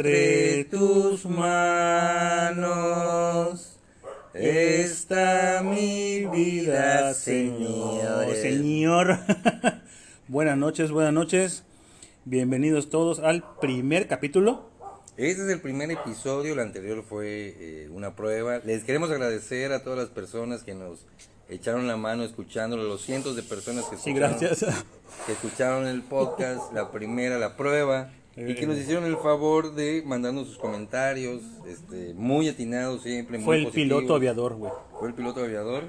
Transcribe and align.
Entre 0.00 0.64
tus 0.64 1.26
manos 1.26 2.56
está 4.32 5.60
mi 5.62 6.24
vida, 6.24 7.12
Señor. 7.12 8.34
Señor. 8.34 9.18
buenas 10.28 10.56
noches, 10.56 10.90
buenas 10.90 11.12
noches. 11.12 11.64
Bienvenidos 12.24 12.88
todos 12.88 13.18
al 13.18 13.44
primer 13.60 14.08
capítulo. 14.08 14.70
Este 15.18 15.44
es 15.44 15.50
el 15.50 15.60
primer 15.60 15.90
episodio, 15.90 16.54
el 16.54 16.60
anterior 16.60 17.04
fue 17.06 17.54
eh, 17.58 17.90
una 17.92 18.16
prueba. 18.16 18.60
Les 18.64 18.84
queremos 18.84 19.10
agradecer 19.10 19.70
a 19.74 19.84
todas 19.84 19.98
las 19.98 20.08
personas 20.08 20.62
que 20.62 20.72
nos 20.74 21.04
echaron 21.50 21.86
la 21.86 21.98
mano 21.98 22.24
escuchándolo, 22.24 22.84
los 22.84 23.02
cientos 23.02 23.36
de 23.36 23.42
personas 23.42 23.84
que 23.84 23.98
Sí, 23.98 24.12
escucharon, 24.12 24.38
gracias. 24.40 24.84
que 25.26 25.32
escucharon 25.32 25.86
el 25.86 26.00
podcast, 26.00 26.72
la 26.72 26.90
primera, 26.90 27.38
la 27.38 27.54
prueba, 27.58 28.10
y 28.36 28.54
que 28.54 28.66
nos 28.66 28.78
hicieron 28.78 29.04
el 29.04 29.16
favor 29.16 29.74
de 29.74 30.02
mandarnos 30.06 30.46
sus 30.48 30.58
comentarios, 30.58 31.42
este, 31.66 32.14
muy 32.14 32.48
atinados 32.48 33.02
siempre, 33.02 33.38
muy 33.38 33.44
Fue 33.44 33.56
el 33.58 33.64
positivos. 33.64 33.98
piloto 34.00 34.14
aviador, 34.14 34.54
güey. 34.54 34.72
Fue 34.98 35.08
el 35.08 35.14
piloto 35.14 35.40
aviador. 35.44 35.84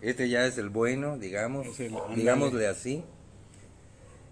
Este 0.00 0.28
ya 0.28 0.46
es 0.46 0.58
el 0.58 0.68
bueno, 0.68 1.18
digamos, 1.18 1.80
el- 1.80 1.94
digámosle 2.14 2.66
así. 2.68 3.02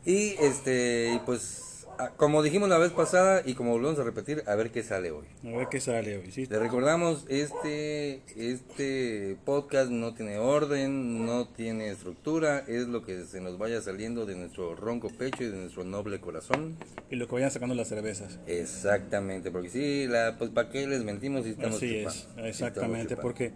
Y 0.04 0.36
este, 0.40 1.20
pues, 1.26 1.75
como 2.16 2.42
dijimos 2.42 2.68
la 2.68 2.78
vez 2.78 2.92
pasada 2.92 3.42
y 3.44 3.54
como 3.54 3.72
volvemos 3.72 3.98
a 3.98 4.04
repetir, 4.04 4.42
a 4.46 4.54
ver 4.54 4.70
qué 4.70 4.82
sale 4.82 5.10
hoy. 5.10 5.26
A 5.44 5.56
ver 5.56 5.68
qué 5.68 5.80
sale 5.80 6.18
hoy, 6.18 6.30
¿sí? 6.30 6.46
Le 6.46 6.58
recordamos, 6.58 7.24
este, 7.28 8.22
este 8.36 9.36
podcast 9.44 9.90
no 9.90 10.14
tiene 10.14 10.38
orden, 10.38 11.24
no 11.26 11.48
tiene 11.48 11.90
estructura, 11.90 12.64
es 12.66 12.86
lo 12.88 13.04
que 13.04 13.24
se 13.24 13.40
nos 13.40 13.58
vaya 13.58 13.80
saliendo 13.80 14.26
de 14.26 14.36
nuestro 14.36 14.74
ronco 14.74 15.08
pecho 15.08 15.42
y 15.44 15.48
de 15.48 15.56
nuestro 15.56 15.84
noble 15.84 16.20
corazón. 16.20 16.76
Y 17.10 17.16
lo 17.16 17.26
que 17.26 17.34
vayan 17.34 17.50
sacando 17.50 17.74
las 17.74 17.88
cervezas. 17.88 18.38
Exactamente, 18.46 19.50
porque 19.50 19.70
sí, 19.70 20.06
la, 20.06 20.36
pues 20.38 20.50
para 20.50 20.68
qué 20.70 20.86
les 20.86 21.04
mentimos 21.04 21.44
si 21.44 21.50
estamos 21.50 21.76
Así 21.76 21.98
chupando? 22.04 22.40
es, 22.42 22.46
exactamente, 22.46 23.16
porque 23.16 23.52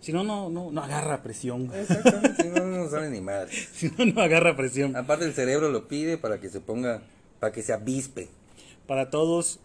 si 0.00 0.12
no, 0.12 0.22
no, 0.22 0.48
no, 0.48 0.70
no 0.70 0.82
agarra 0.82 1.22
presión. 1.22 1.70
Exactamente, 1.74 2.42
si 2.42 2.48
no, 2.48 2.64
no 2.66 2.88
sale 2.88 3.10
ni 3.10 3.20
madre. 3.20 3.50
Si 3.72 3.90
no, 3.96 4.04
no 4.06 4.22
agarra 4.22 4.56
presión. 4.56 4.94
Aparte 4.96 5.24
el 5.24 5.32
cerebro 5.32 5.70
lo 5.70 5.88
pide 5.88 6.18
para 6.18 6.38
que 6.40 6.48
se 6.48 6.60
ponga, 6.60 7.02
para 7.40 7.52
que 7.52 7.62
se 7.62 7.72
avispe. 7.72 8.28
Para 8.86 9.10
todos, 9.10 9.60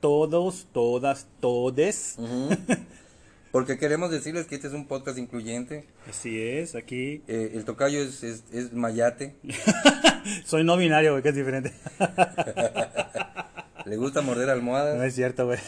todos, 0.00 0.66
todas, 0.72 1.26
todes. 1.40 2.16
Porque 3.52 3.78
queremos 3.78 4.10
decirles 4.10 4.46
que 4.46 4.54
este 4.54 4.68
es 4.68 4.72
un 4.72 4.86
podcast 4.86 5.18
incluyente. 5.18 5.84
Así 6.08 6.40
es, 6.40 6.74
aquí. 6.74 7.22
Eh, 7.28 7.52
el 7.54 7.66
tocayo 7.66 8.00
es, 8.00 8.22
es, 8.22 8.44
es 8.50 8.72
mayate. 8.72 9.34
Soy 10.46 10.64
no 10.64 10.78
binario, 10.78 11.10
güey, 11.10 11.22
que 11.22 11.28
es 11.28 11.34
diferente. 11.34 11.72
Le 13.84 13.96
gusta 13.96 14.22
morder 14.22 14.46
No 14.46 14.52
almohadas 14.52 15.02
es 15.04 15.14
cierto, 15.14 15.44
güey. 15.46 15.58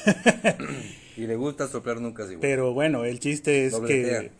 y 1.16 1.27
le 1.27 1.36
gusta 1.36 1.66
soplar 1.68 2.00
nunca 2.00 2.22
igual. 2.22 2.39
Pero 2.41 2.72
bueno, 2.72 3.05
el 3.05 3.18
chiste 3.18 3.66
es 3.66 3.72
Dobletea. 3.72 4.20
que. 4.20 4.30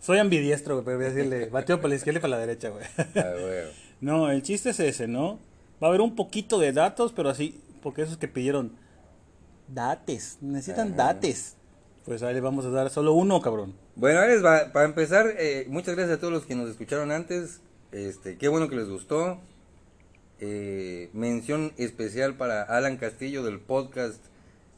Soy 0.00 0.18
ambidiestro, 0.18 0.74
güey, 0.74 0.84
pero 0.84 0.96
voy 0.98 1.06
a 1.06 1.10
decirle. 1.10 1.46
Bateo 1.46 1.76
para 1.78 1.90
la 1.90 1.94
izquierda 1.94 2.18
y 2.18 2.22
para 2.22 2.32
la 2.32 2.38
derecha, 2.38 2.70
güey. 2.70 2.84
Ah, 2.98 3.32
bueno. 3.40 3.68
No, 4.00 4.30
el 4.30 4.42
chiste 4.42 4.70
es 4.70 4.80
ese, 4.80 5.06
¿no? 5.06 5.38
Va 5.82 5.88
a 5.88 5.90
haber 5.90 6.00
un 6.00 6.14
poquito 6.14 6.58
de 6.58 6.72
datos, 6.72 7.12
pero 7.12 7.28
así, 7.28 7.60
porque 7.82 8.02
esos 8.02 8.16
que 8.18 8.28
pidieron 8.28 8.72
dates, 9.68 10.38
necesitan 10.40 10.88
Ajá. 10.88 11.14
dates. 11.14 11.56
Pues 12.04 12.22
ahí 12.22 12.34
le 12.34 12.40
vamos 12.40 12.64
a 12.66 12.70
dar 12.70 12.90
solo 12.90 13.12
uno, 13.14 13.40
cabrón. 13.40 13.74
Bueno, 13.94 14.24
les 14.26 14.44
va. 14.44 14.72
Para 14.72 14.86
empezar, 14.86 15.26
eh, 15.38 15.66
muchas 15.68 15.94
gracias 15.94 16.16
a 16.18 16.20
todos 16.20 16.32
los 16.32 16.44
que 16.46 16.54
nos 16.54 16.68
escucharon 16.68 17.10
antes. 17.12 17.60
Este, 17.92 18.38
qué 18.38 18.48
bueno 18.48 18.68
que 18.68 18.76
les 18.76 18.88
gustó. 18.88 19.38
Eh, 20.40 21.10
mención 21.12 21.72
especial 21.76 22.34
para 22.34 22.62
Alan 22.62 22.96
Castillo 22.96 23.44
del 23.44 23.60
podcast. 23.60 24.20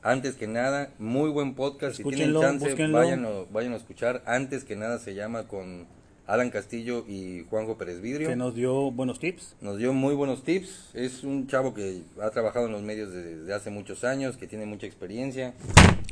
Antes 0.02 0.34
que 0.34 0.46
nada, 0.46 0.90
muy 0.98 1.30
buen 1.30 1.54
podcast. 1.54 1.96
Si 1.96 2.02
tienen 2.02 2.28
Escúchenlo, 2.28 2.40
chance, 2.42 2.68
búsquenlo. 2.68 2.98
váyanlo, 2.98 3.46
váyanlo 3.50 3.76
a 3.76 3.80
escuchar. 3.80 4.22
Antes 4.26 4.64
que 4.64 4.76
nada 4.76 4.98
se 4.98 5.14
llama 5.14 5.48
con 5.48 5.86
Alan 6.26 6.48
Castillo 6.50 7.04
y 7.06 7.44
Juanjo 7.50 7.76
Pérez 7.76 8.00
Vidrio. 8.00 8.28
Que 8.28 8.36
nos 8.36 8.54
dio 8.54 8.90
buenos 8.90 9.18
tips. 9.20 9.56
Nos 9.60 9.76
dio 9.78 9.92
muy 9.92 10.14
buenos 10.14 10.42
tips. 10.42 10.90
Es 10.94 11.22
un 11.22 11.46
chavo 11.48 11.74
que 11.74 12.00
ha 12.22 12.30
trabajado 12.30 12.66
en 12.66 12.72
los 12.72 12.82
medios 12.82 13.12
desde 13.12 13.52
hace 13.52 13.70
muchos 13.70 14.04
años, 14.04 14.36
que 14.38 14.46
tiene 14.46 14.64
mucha 14.64 14.86
experiencia. 14.86 15.52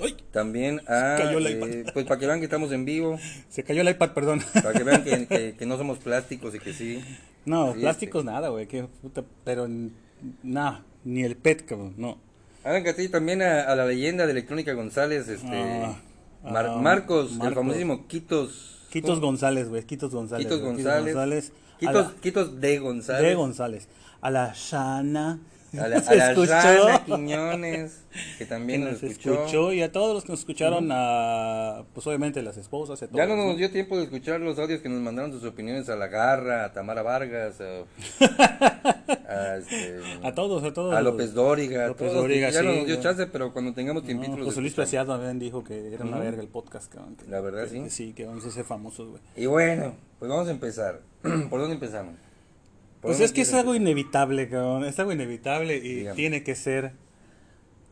¡Ay! 0.02 0.14
También, 0.30 0.80
a, 0.86 1.16
cayó 1.16 1.38
el 1.38 1.46
eh, 1.46 1.50
iPad. 1.80 1.92
pues 1.94 2.04
para 2.06 2.20
que 2.20 2.26
vean 2.26 2.40
que 2.40 2.44
estamos 2.44 2.72
en 2.72 2.84
vivo, 2.84 3.18
Se 3.48 3.62
cayó 3.64 3.80
el 3.80 3.88
iPad, 3.88 4.10
perdón. 4.12 4.42
para 4.52 4.72
que 4.74 4.84
vean 4.84 5.02
que, 5.04 5.26
que- 5.26 5.54
que 5.58 5.66
no 5.66 5.78
somos 5.78 5.98
plásticos 5.98 6.54
y 6.54 6.58
que 6.58 6.72
sí. 6.74 7.02
No, 7.46 7.72
Sí, 7.72 7.80
plásticos 7.80 8.20
este. 8.20 8.32
nada, 8.32 8.50
güey. 8.50 8.68
pero 9.44 9.68
nada, 10.42 10.84
ni 11.04 11.22
el 11.24 11.36
PET, 11.36 11.64
cabrón, 11.64 11.94
no. 11.96 12.18
Alan 12.64 12.84
Castillo 12.84 13.10
también 13.10 13.42
a, 13.42 13.62
a 13.62 13.74
la 13.74 13.86
leyenda 13.86 14.24
de 14.26 14.32
Electrónica 14.32 14.72
González, 14.74 15.26
este 15.28 15.46
Ah, 15.50 15.96
Mar- 16.44 16.66
ah, 16.70 16.76
Marcos, 16.76 17.32
el 17.32 17.38
Marcos. 17.38 17.54
famosísimo 17.56 18.06
Quitos. 18.06 18.68
Quitos 18.92 19.20
González, 19.20 19.68
güey. 19.68 19.82
Quitos 19.84 20.12
González. 20.12 20.46
Quitos 20.46 20.60
González. 20.60 21.16
a 21.16 21.26
Quitos, 21.80 21.94
la- 21.94 22.12
Quitos 22.20 22.60
de 22.60 22.78
González. 22.78 23.22
de 23.22 23.34
González. 23.34 23.88
A 24.20 24.30
la 24.30 24.52
Shana. 24.54 25.38
A 25.78 25.88
la, 25.88 26.00
¿Se 26.02 26.20
a 26.20 26.34
la? 26.34 26.34
Rana 26.34 27.04
Quiñones, 27.04 28.04
que 28.12 28.38
que 28.38 28.46
también 28.46 28.84
nos 28.84 28.94
nos 28.94 29.02
escuchó. 29.04 29.32
escuchó. 29.34 29.72
y 29.72 29.82
a 29.82 29.90
todos 29.90 30.14
los 30.14 30.24
que 30.24 30.32
nos 30.32 30.40
escucharon, 30.40 30.88
a, 30.92 31.84
pues 31.94 32.06
obviamente 32.06 32.42
las 32.42 32.56
esposas. 32.58 33.00
y 33.00 33.04
a 33.06 33.08
Ya 33.10 33.26
no 33.26 33.34
todos, 33.34 33.46
nos 33.48 33.56
dio 33.56 33.70
tiempo 33.70 33.96
de 33.96 34.04
escuchar 34.04 34.40
los 34.40 34.58
audios 34.58 34.80
que 34.82 34.88
nos 34.88 35.00
mandaron 35.00 35.32
sus 35.32 35.44
opiniones 35.44 35.88
a 35.88 35.96
La 35.96 36.08
Garra, 36.08 36.66
a 36.66 36.72
Tamara 36.72 37.02
Vargas, 37.02 37.60
a, 37.60 37.84
a, 39.28 39.56
este, 39.56 39.98
A 40.22 40.34
todos, 40.34 40.62
a 40.64 40.72
todos. 40.72 40.94
a 40.94 41.00
López 41.00 41.32
Dóriga, 41.34 41.86
López 41.88 42.08
todos, 42.08 42.22
Dóriga, 42.22 42.50
ya 42.50 42.62
no 42.62 42.72
sí, 42.72 42.76
nos 42.78 42.86
dio 42.86 42.96
chance, 43.00 43.26
pero 43.26 43.52
cuando 43.52 43.72
tengamos 43.72 44.02
No, 44.02 44.06
tiempito 44.06 44.36
los 44.36 44.46
José 44.48 44.60
Luis. 44.60 44.74
Preciado 44.74 45.12
también 45.14 45.38
dijo 45.38 45.64
que 45.64 45.94
era 45.94 46.04
una 46.04 46.16
Ujú. 46.16 46.24
verga 46.24 46.42
el 46.42 46.48
podcast, 46.48 46.92
cabrón, 46.92 47.16
que- 47.16 47.30
La 47.30 47.40
verdad, 47.40 47.64
que- 47.64 47.88
sí. 47.88 47.90
Sí, 47.90 48.12
que 48.12 48.26
vamos 48.26 48.44
a 48.44 48.50
ser 48.50 48.64
famosos, 48.64 49.08
güey. 49.08 49.22
Y 49.36 49.46
bueno, 49.46 49.94
pues 50.18 50.30
vamos 50.30 50.48
a 50.48 50.50
empezar. 50.50 51.00
¿Por 51.50 51.60
dónde 51.60 51.74
empezamos? 51.74 52.14
¿Por 53.02 53.10
Pues 53.10 53.20
es 53.20 53.32
que 53.32 53.40
es 53.42 53.52
algo 53.52 53.74
inevitable, 53.74 54.48
cabrón. 54.48 54.84
Es 54.84 54.98
algo 54.98 55.12
inevitable 55.12 55.76
y 55.76 55.96
Dígame. 55.96 56.16
tiene 56.16 56.42
que 56.44 56.54
ser 56.54 56.92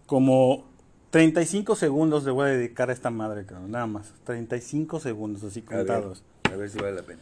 como 0.07 0.65
35 1.11 1.75
segundos 1.77 2.25
le 2.25 2.31
voy 2.31 2.47
a 2.47 2.53
dedicar 2.53 2.89
a 2.91 2.93
esta 2.93 3.11
madre, 3.11 3.45
cabrón. 3.45 3.73
Nada 3.73 3.87
más. 3.87 4.15
35 4.25 5.01
segundos, 5.01 5.43
así 5.45 5.63
A 5.67 5.71
ver, 5.71 5.79
contados. 5.87 6.23
a 6.51 6.57
ver 6.57 6.71
si 6.71 6.79
vale 6.79 6.93
la 6.95 7.03
pena. 7.03 7.21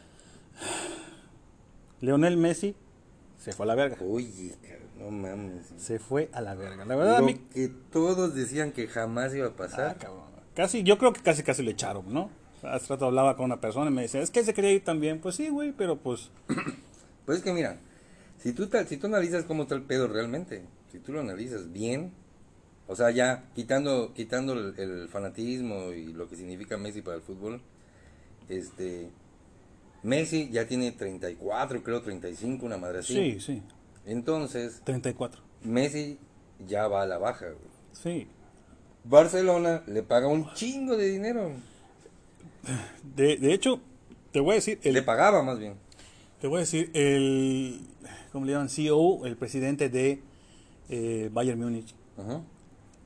Leonel 2.01 2.37
Messi 2.37 2.75
se 3.39 3.53
fue 3.53 3.65
a 3.65 3.67
la 3.69 3.75
verga. 3.75 3.97
Oye, 4.07 4.55
cabrón, 4.63 4.89
no 4.99 5.11
mames. 5.11 5.73
Se 5.79 5.99
fue 5.99 6.29
a 6.33 6.41
la 6.41 6.55
verga. 6.55 6.85
La 6.85 6.95
verdad, 6.97 7.17
a 7.17 7.21
Lo 7.21 7.27
mí. 7.27 7.35
que 7.53 7.69
todos 7.91 8.35
decían 8.35 8.73
que 8.73 8.87
jamás 8.87 9.35
iba 9.35 9.47
a 9.47 9.51
Ah, 9.51 9.57
pasar. 9.57 9.97
cabrón. 9.99 10.25
Casi, 10.55 10.83
yo 10.83 10.99
creo 10.99 11.13
que 11.13 11.23
casi 11.23 11.43
casi 11.43 11.63
lo 11.63 11.71
echaron, 11.71 12.13
¿no? 12.13 12.31
Hace 12.63 12.89
rato 12.89 13.07
hablaba 13.07 13.37
con 13.37 13.45
una 13.47 13.61
persona 13.61 13.91
y 13.91 13.95
me 13.95 14.03
decía, 14.03 14.21
es 14.21 14.31
que 14.31 14.43
se 14.43 14.53
quería 14.53 14.73
ir 14.73 14.85
también. 14.85 15.21
Pues 15.21 15.37
sí, 15.37 15.49
güey, 15.49 15.73
pero 15.73 15.97
pues. 15.97 16.31
Pues 17.29 17.39
es 17.41 17.45
que 17.45 17.53
mira, 17.53 17.77
si 18.43 18.55
tú, 18.55 18.69
tal- 18.69 18.89
si 18.89 18.97
tú 18.97 19.07
analizas 19.07 19.45
cómo 19.45 19.65
está 19.65 19.75
el 19.75 19.83
pedo 19.83 20.09
realmente, 20.09 20.63
si 20.91 20.99
tú 20.99 21.13
lo 21.13 21.21
analizas 21.21 21.71
bien, 21.71 22.11
o 22.87 22.97
sea, 22.97 23.11
ya 23.11 23.45
quitando, 23.55 24.15
quitando 24.15 24.55
el, 24.55 24.75
el 24.79 25.09
fanatismo 25.11 25.93
y 25.93 26.15
lo 26.15 26.27
que 26.27 26.37
significa 26.37 26.79
Messi 26.79 27.03
para 27.03 27.17
el 27.19 27.23
fútbol, 27.23 27.61
este, 28.49 29.11
Messi 30.03 30.49
ya 30.51 30.67
tiene 30.67 30.91
34, 30.93 31.83
creo 31.83 32.01
35, 32.01 32.65
una 32.65 32.79
madre 32.79 33.01
así. 33.01 33.13
Sí, 33.13 33.41
sí. 33.41 33.63
Entonces, 34.07 34.81
34. 34.85 35.43
Messi 35.65 36.17
ya 36.67 36.89
va 36.89 37.03
a 37.03 37.07
la 37.07 37.19
baja, 37.19 37.45
güey. 37.45 37.69
Sí. 37.93 38.27
Barcelona 39.05 39.83
le 39.87 40.03
paga 40.03 40.29
un 40.29 40.51
chingo 40.55 40.97
de 40.97 41.11
dinero. 41.11 41.51
De, 43.17 43.37
de 43.37 43.53
hecho, 43.53 43.81
te 44.33 44.41
voy 44.41 44.53
a 44.53 44.55
decir. 44.55 44.81
El, 44.83 44.95
Le 44.95 45.03
pagaba 45.03 45.43
más 45.43 45.59
bien. 45.59 45.75
Te 46.41 46.47
voy 46.47 46.59
a 46.59 46.61
decir, 46.61 46.91
el, 46.95 47.81
¿cómo 48.33 48.47
le 48.47 48.53
llaman? 48.53 48.69
CEO, 48.69 49.27
el 49.27 49.37
presidente 49.37 49.89
de 49.89 50.23
eh, 50.89 51.31
Bayern 51.33 51.59
Múnich, 51.59 51.95
Ajá. 52.17 52.43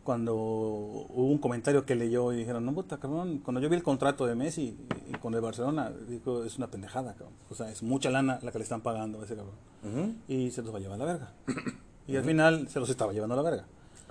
cuando 0.04 0.34
hubo 0.36 1.28
un 1.28 1.38
comentario 1.38 1.86
que 1.86 1.94
leyó 1.94 2.32
y 2.34 2.36
dijeron, 2.36 2.66
no, 2.66 2.74
puta, 2.74 2.98
cabrón, 2.98 3.38
cuando 3.38 3.60
yo 3.60 3.70
vi 3.70 3.76
el 3.76 3.82
contrato 3.82 4.26
de 4.26 4.34
Messi 4.34 4.76
con 5.20 5.32
el 5.34 5.40
Barcelona, 5.40 5.90
dijo, 6.08 6.44
es 6.44 6.58
una 6.58 6.66
pendejada, 6.70 7.14
cabrón. 7.14 7.32
O 7.48 7.54
sea, 7.54 7.70
es 7.70 7.82
mucha 7.82 8.10
lana 8.10 8.38
la 8.42 8.52
que 8.52 8.58
le 8.58 8.64
están 8.64 8.82
pagando 8.82 9.20
a 9.20 9.24
ese 9.24 9.34
cabrón. 9.34 10.18
Y 10.28 10.50
se 10.50 10.62
los 10.62 10.72
va 10.72 10.78
a 10.78 10.80
llevar 10.80 11.00
a 11.00 11.04
la 11.04 11.12
verga. 11.12 11.32
Y 12.08 12.16
al 12.16 12.24
final 12.24 12.68
se 12.68 12.80
los 12.80 12.90
estaba 12.90 13.12
llevando 13.12 13.34
a 13.34 13.36
la 13.36 13.48
verga. 13.48 13.64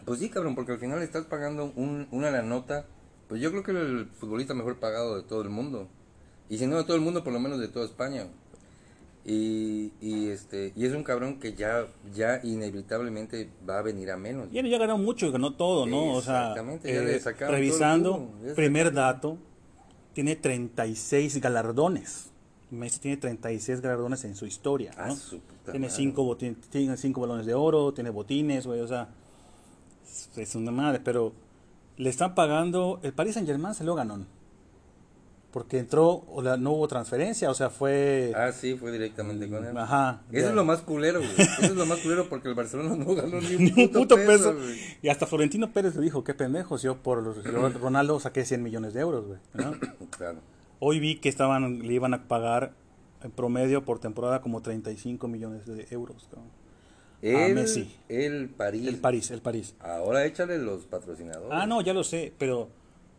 Pues 0.05 0.19
sí, 0.21 0.29
cabrón, 0.29 0.55
porque 0.55 0.71
al 0.71 0.79
final 0.79 0.99
le 0.99 1.05
estás 1.05 1.25
pagando 1.25 1.73
un, 1.75 2.07
una 2.11 2.31
la 2.31 2.41
nota. 2.41 2.85
Pues 3.27 3.41
yo 3.41 3.51
creo 3.51 3.63
que 3.63 3.71
el 3.71 4.05
futbolista 4.15 4.53
mejor 4.53 4.79
pagado 4.79 5.17
de 5.17 5.23
todo 5.23 5.41
el 5.41 5.49
mundo. 5.49 5.89
Y 6.49 6.57
si 6.57 6.67
no 6.67 6.77
de 6.77 6.85
todo 6.85 6.95
el 6.95 7.01
mundo, 7.01 7.21
por 7.21 7.33
lo 7.33 7.39
menos 7.41 7.59
de 7.59 7.67
toda 7.67 7.85
España. 7.85 8.27
Y, 9.23 9.91
y 10.01 10.29
este 10.29 10.73
y 10.75 10.85
es 10.85 10.93
un 10.93 11.03
cabrón 11.03 11.39
que 11.39 11.53
ya 11.53 11.85
ya 12.13 12.39
inevitablemente 12.43 13.49
va 13.69 13.77
a 13.79 13.81
venir 13.83 14.09
a 14.11 14.17
menos. 14.17 14.47
Y 14.51 14.57
él 14.57 14.67
ya 14.69 14.79
ganó 14.79 14.97
mucho 14.97 15.31
ganó 15.31 15.53
todo, 15.53 15.85
¿no? 15.85 16.13
O 16.15 16.21
sea, 16.21 16.49
Exactamente, 16.49 16.91
ya 16.93 17.01
le 17.01 17.15
eh, 17.15 17.19
sacaron 17.19 17.53
revisando, 17.55 18.29
primer 18.55 18.91
dato, 18.93 19.37
tiene 20.13 20.35
36 20.35 21.39
galardones. 21.39 22.29
Messi 22.71 22.99
tiene 22.99 23.17
36 23.17 23.81
galardones 23.81 24.23
en 24.23 24.35
su 24.35 24.45
historia, 24.45 24.91
Ah, 24.97 25.07
¿no? 25.09 25.15
su 25.15 25.39
Tiene 25.69 25.89
cinco, 25.89 26.23
botin- 26.23 26.55
tiene 26.69 26.95
cinco 26.97 27.21
balones 27.21 27.45
de 27.45 27.53
oro, 27.53 27.93
tiene 27.93 28.09
botines, 28.09 28.65
güey, 28.65 28.79
o 28.79 28.87
sea, 28.87 29.09
Es, 30.35 30.55
una 30.55 30.71
madre, 30.71 30.99
pero 31.03 31.33
le 31.97 32.09
están 32.09 32.33
pagando. 32.33 32.99
El 33.03 33.13
Paris 33.13 33.33
Saint 33.35 33.47
Germain 33.47 33.75
se 33.75 33.83
lo 33.83 33.93
ganó. 33.93 34.25
Porque 35.51 35.79
entró, 35.79 36.23
o 36.29 36.41
la, 36.41 36.55
no 36.55 36.71
hubo 36.71 36.87
transferencia, 36.87 37.49
o 37.49 37.53
sea, 37.53 37.69
fue. 37.69 38.31
Ah, 38.35 38.53
sí, 38.53 38.75
fue 38.75 38.91
directamente 38.91 39.49
con 39.49 39.65
él. 39.65 39.77
Ajá. 39.77 40.21
Eso 40.31 40.43
ya. 40.43 40.49
es 40.49 40.55
lo 40.55 40.63
más 40.63 40.79
culero, 40.81 41.19
güey. 41.19 41.31
Eso 41.37 41.61
es 41.63 41.75
lo 41.75 41.85
más 41.85 41.99
culero 41.99 42.29
porque 42.29 42.47
el 42.47 42.55
Barcelona 42.55 42.95
no 42.95 43.13
ganó 43.15 43.41
ni 43.41 43.55
un 43.55 43.63
Ni 43.75 43.83
un 43.83 43.91
puto, 43.91 44.15
peso. 44.15 44.55
Y 45.01 45.09
hasta 45.09 45.27
Florentino 45.27 45.73
Pérez 45.73 45.95
le 45.95 46.01
dijo, 46.03 46.23
qué 46.23 46.33
pendejos, 46.33 46.81
yo 46.83 46.95
por 47.03 47.21
los- 47.21 47.43
Ronaldo 47.81 48.17
saqué 48.21 48.45
100 48.45 48.63
millones 48.63 48.93
de 48.93 49.01
euros, 49.01 49.25
güey. 49.27 49.39
¿no? 49.53 49.73
Claro. 50.17 50.39
Hoy 50.79 50.99
vi 51.01 51.19
que 51.19 51.27
estaban, 51.29 51.79
le 51.79 51.93
iban 51.93 52.13
a 52.13 52.27
pagar 52.29 52.71
en 53.21 53.31
promedio 53.31 53.83
por 53.83 53.99
temporada 53.99 54.41
como 54.41 54.61
35 54.61 55.27
millones 55.27 55.65
de 55.65 55.85
euros. 55.91 56.27
cabrón. 56.29 56.49
A 57.23 57.53
Messi. 57.53 57.93
el 58.09 58.49
París. 58.49 58.87
El 58.87 58.97
París, 58.97 59.29
el 59.31 59.41
París. 59.41 59.75
Ahora 59.79 60.25
échale 60.25 60.57
los 60.57 60.85
patrocinadores. 60.85 61.51
Ah, 61.51 61.67
no, 61.67 61.81
ya 61.81 61.93
lo 61.93 62.03
sé, 62.03 62.33
pero 62.39 62.69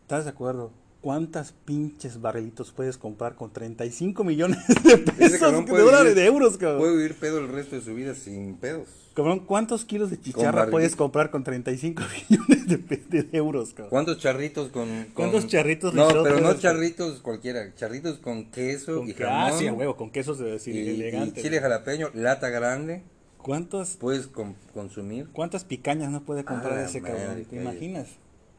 ¿estás 0.01 0.25
de 0.25 0.31
acuerdo? 0.31 0.71
¿Cuántas 1.03 1.51
pinches 1.51 2.21
barrilitos 2.21 2.71
puedes 2.71 2.97
comprar 2.97 3.35
con 3.35 3.51
35 3.51 4.23
millones 4.23 4.57
de 4.85 4.97
pesos, 4.99 5.65
de 5.65 5.77
dólares, 5.81 6.15
de 6.15 6.25
euros, 6.25 6.55
cabrón? 6.57 6.79
Puede 6.79 6.95
vivir 6.95 7.15
pedo 7.15 7.39
el 7.39 7.49
resto 7.49 7.75
de 7.75 7.81
su 7.81 7.93
vida 7.93 8.15
sin 8.15 8.55
pedos. 8.55 8.87
Cabrón, 9.13 9.41
¿cuántos 9.41 9.83
kilos 9.83 10.11
de 10.11 10.21
chicharra 10.21 10.67
puedes 10.67 10.95
comprar 10.95 11.29
con 11.29 11.43
35 11.43 12.01
millones 12.29 12.67
de, 12.67 12.77
de 13.21 13.37
euros, 13.37 13.71
cabrón? 13.71 13.89
¿Cuántos 13.89 14.19
charritos 14.19 14.69
con, 14.69 14.87
con- 14.87 15.05
¿Cuántos 15.13 15.47
charritos 15.47 15.93
No, 15.93 16.07
pero 16.23 16.39
no 16.39 16.53
charritos 16.57 17.19
cualquiera, 17.19 17.75
charritos 17.75 18.19
con 18.19 18.45
queso 18.49 18.99
Con 18.99 19.09
y 19.09 19.13
que- 19.13 19.25
ah, 19.25 19.47
jamón. 19.47 19.59
sí, 19.59 19.69
huevo, 19.69 19.97
con 19.97 20.09
quesos 20.09 20.39
de 20.39 20.51
decir 20.51 20.73
y, 20.73 20.79
y 20.89 20.89
elegante. 21.01 21.41
chile 21.41 21.59
jalapeño, 21.59 22.11
lata 22.13 22.47
grande, 22.47 23.03
¿Cuántas, 23.39 23.97
puedes 23.97 24.27
con- 24.27 24.55
consumir. 24.73 25.27
¿Cuántas 25.33 25.65
picañas 25.65 26.09
no 26.11 26.23
puede 26.23 26.45
comprar 26.45 26.77
Ah, 26.77 26.85
ese 26.85 27.01
madre, 27.01 27.17
cabrón? 27.17 27.43
¿Te 27.49 27.55
imaginas? 27.57 28.07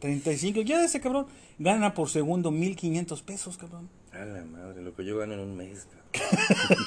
35, 0.01 0.61
ya 0.63 0.85
ese 0.85 1.01
cabrón 1.01 1.27
gana 1.59 1.95
por 1.95 2.09
segundo 2.11 2.51
1500 2.51 3.23
pesos, 3.23 3.57
cabrón. 3.57 3.89
A 4.13 4.25
la 4.25 4.45
madre, 4.45 4.83
lo 4.83 4.95
que 4.95 5.05
yo 5.05 5.19
gano 5.19 5.35
en 5.35 5.41
un 5.41 5.57
mes. 5.57 5.87
cabrón. 6.13 6.85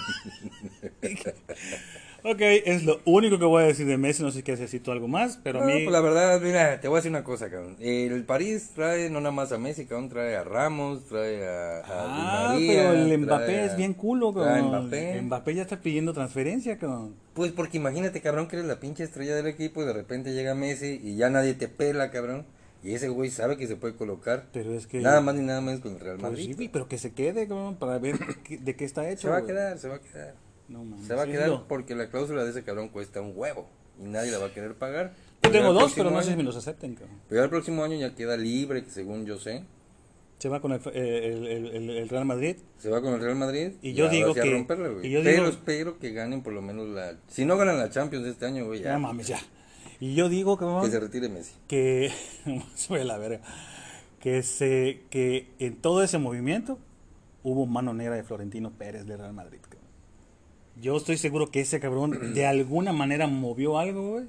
Ok, 2.23 2.41
es 2.41 2.83
lo 2.83 2.99
único 3.05 3.37
que 3.39 3.45
voy 3.45 3.63
a 3.63 3.67
decir 3.67 3.85
de 3.85 3.95
Messi, 3.95 4.21
no 4.23 4.31
sé 4.31 4.41
si 4.43 4.51
necesito 4.51 4.91
algo 4.91 5.07
más, 5.07 5.39
pero 5.43 5.59
a 5.61 5.65
No, 5.65 5.67
mí... 5.73 5.83
pues 5.83 5.93
la 5.93 6.01
verdad, 6.01 6.41
mira, 6.41 6.81
te 6.81 6.87
voy 6.87 6.95
a 6.95 6.99
decir 6.99 7.11
una 7.11 7.23
cosa, 7.23 7.49
cabrón. 7.49 7.77
El 7.79 8.23
París 8.25 8.71
trae 8.75 9.09
no 9.09 9.21
nada 9.21 9.31
más 9.31 9.51
a 9.51 9.57
Messi, 9.59 9.85
cabrón, 9.85 10.09
trae 10.09 10.35
a 10.35 10.43
Ramos, 10.43 11.05
trae 11.05 11.47
a, 11.47 11.77
a 11.77 11.83
Ah, 11.85 12.49
María, 12.53 12.89
pero 12.89 12.93
el 12.93 13.17
Mbappé 13.19 13.59
a- 13.59 13.65
es 13.65 13.77
bien 13.77 13.93
culo, 13.93 14.29
a 14.29 14.33
cabrón. 14.33 14.67
Mbappé. 14.69 15.21
Mbappé 15.21 15.55
ya 15.55 15.61
está 15.61 15.79
pidiendo 15.79 16.11
transferencia, 16.11 16.77
cabrón. 16.79 17.13
Pues 17.33 17.51
porque 17.53 17.77
imagínate, 17.77 18.19
cabrón, 18.19 18.47
que 18.47 18.57
eres 18.57 18.67
la 18.67 18.79
pinche 18.79 19.03
estrella 19.03 19.35
del 19.35 19.47
equipo 19.47 19.83
y 19.83 19.85
de 19.85 19.93
repente 19.93 20.33
llega 20.33 20.55
Messi 20.55 20.99
y 21.01 21.15
ya 21.17 21.29
nadie 21.29 21.53
te 21.53 21.67
pela, 21.69 22.09
cabrón. 22.11 22.45
Y 22.83 22.93
ese 22.93 23.09
güey 23.09 23.29
sabe 23.31 23.57
que 23.57 23.67
se 23.67 23.75
puede 23.75 23.95
colocar. 23.95 24.47
Pero 24.53 24.73
es 24.73 24.87
que... 24.87 24.99
Nada 24.99 25.19
más 25.21 25.35
ni 25.35 25.45
nada 25.45 25.61
menos 25.61 25.81
con 25.81 25.93
el 25.93 25.99
Real 25.99 26.17
Pues 26.17 26.31
Madrid. 26.31 26.55
sí, 26.57 26.69
pero 26.69 26.87
que 26.87 26.97
se 26.97 27.11
quede, 27.13 27.47
cabrón, 27.47 27.75
para 27.77 27.97
ver 27.99 28.17
de 28.47 28.75
qué 28.75 28.85
está 28.85 29.09
hecho. 29.09 29.23
se 29.23 29.29
va 29.29 29.37
a 29.37 29.45
quedar, 29.45 29.77
se 29.79 29.87
va 29.89 29.95
a 29.95 30.01
quedar. 30.01 30.35
No, 30.69 30.83
mames, 30.83 31.07
Se 31.07 31.15
va 31.15 31.23
a 31.23 31.25
quedar 31.27 31.63
porque 31.67 31.95
la 31.95 32.09
cláusula 32.09 32.43
de 32.43 32.51
ese 32.51 32.63
cabrón 32.63 32.89
cuesta 32.89 33.21
un 33.21 33.33
huevo. 33.35 33.67
Y 33.99 34.03
nadie 34.03 34.31
la 34.31 34.37
va 34.37 34.47
a 34.47 34.53
querer 34.53 34.75
pagar. 34.75 35.13
Yo 35.43 35.51
tengo 35.51 35.73
dos, 35.73 35.93
pero 35.95 36.11
no 36.11 36.21
sé 36.21 36.31
si 36.31 36.37
me 36.37 36.43
los 36.43 36.55
acepten, 36.55 36.95
cabrón. 36.95 37.17
Pero 37.29 37.43
el 37.43 37.49
próximo 37.49 37.83
año 37.83 37.95
ya 37.97 38.13
queda 38.15 38.37
libre, 38.37 38.83
según 38.89 39.25
yo 39.25 39.37
sé. 39.39 39.63
Se 40.39 40.49
va 40.49 40.59
con 40.61 40.71
el, 40.71 40.79
eh, 40.93 41.21
el- 41.33 41.47
el- 41.47 41.65
el- 41.75 41.89
el 41.89 42.09
Real 42.09 42.25
Madrid. 42.25 42.57
Se 42.77 42.89
va 42.89 43.01
con 43.01 43.13
el 43.15 43.21
Real 43.21 43.35
Madrid. 43.35 43.71
Y 43.81 43.93
yo 43.93 44.07
digo 44.07 44.35
que- 44.35 44.41
y 45.03 45.09
yo 45.09 45.21
pero 45.23 45.31
digo- 45.43 45.47
espero 45.47 45.97
que 45.97 46.11
ganen 46.11 46.43
por 46.43 46.53
lo 46.53 46.61
menos 46.61 46.87
la. 46.89 47.17
Si 47.27 47.43
no 47.43 47.57
ganan 47.57 47.79
la 47.79 47.89
Champions 47.89 48.27
este 48.27 48.45
año, 48.45 48.65
güey, 48.67 48.81
ya. 48.81 48.93
No 48.93 48.99
mames, 48.99 49.27
ya. 49.27 49.39
Y 49.99 50.13
yo 50.15 50.29
digo, 50.29 50.57
cabrón, 50.57 50.83
que 50.85 50.91
se 50.91 50.99
retire 50.99 51.29
Messi. 51.29 51.53
que 51.67 52.11
fue 52.75 53.03
la 53.03 53.17
verga 53.17 53.41
que 54.19 54.41
se 54.43 55.01
que 55.09 55.47
en 55.59 55.75
todo 55.75 56.03
ese 56.03 56.17
movimiento 56.17 56.79
hubo 57.43 57.65
mano 57.67 57.93
negra 57.93 58.15
de 58.15 58.23
Florentino 58.23 58.71
Pérez 58.71 59.05
de 59.05 59.15
Real 59.15 59.31
Madrid 59.33 59.59
cabrón. 59.61 59.81
yo 60.81 60.97
estoy 60.97 61.17
seguro 61.17 61.49
que 61.51 61.61
ese 61.61 61.79
cabrón 61.79 62.17
de 62.33 62.45
alguna 62.47 62.93
manera 62.93 63.27
movió 63.27 63.77
algo 63.77 64.11
güey 64.13 64.25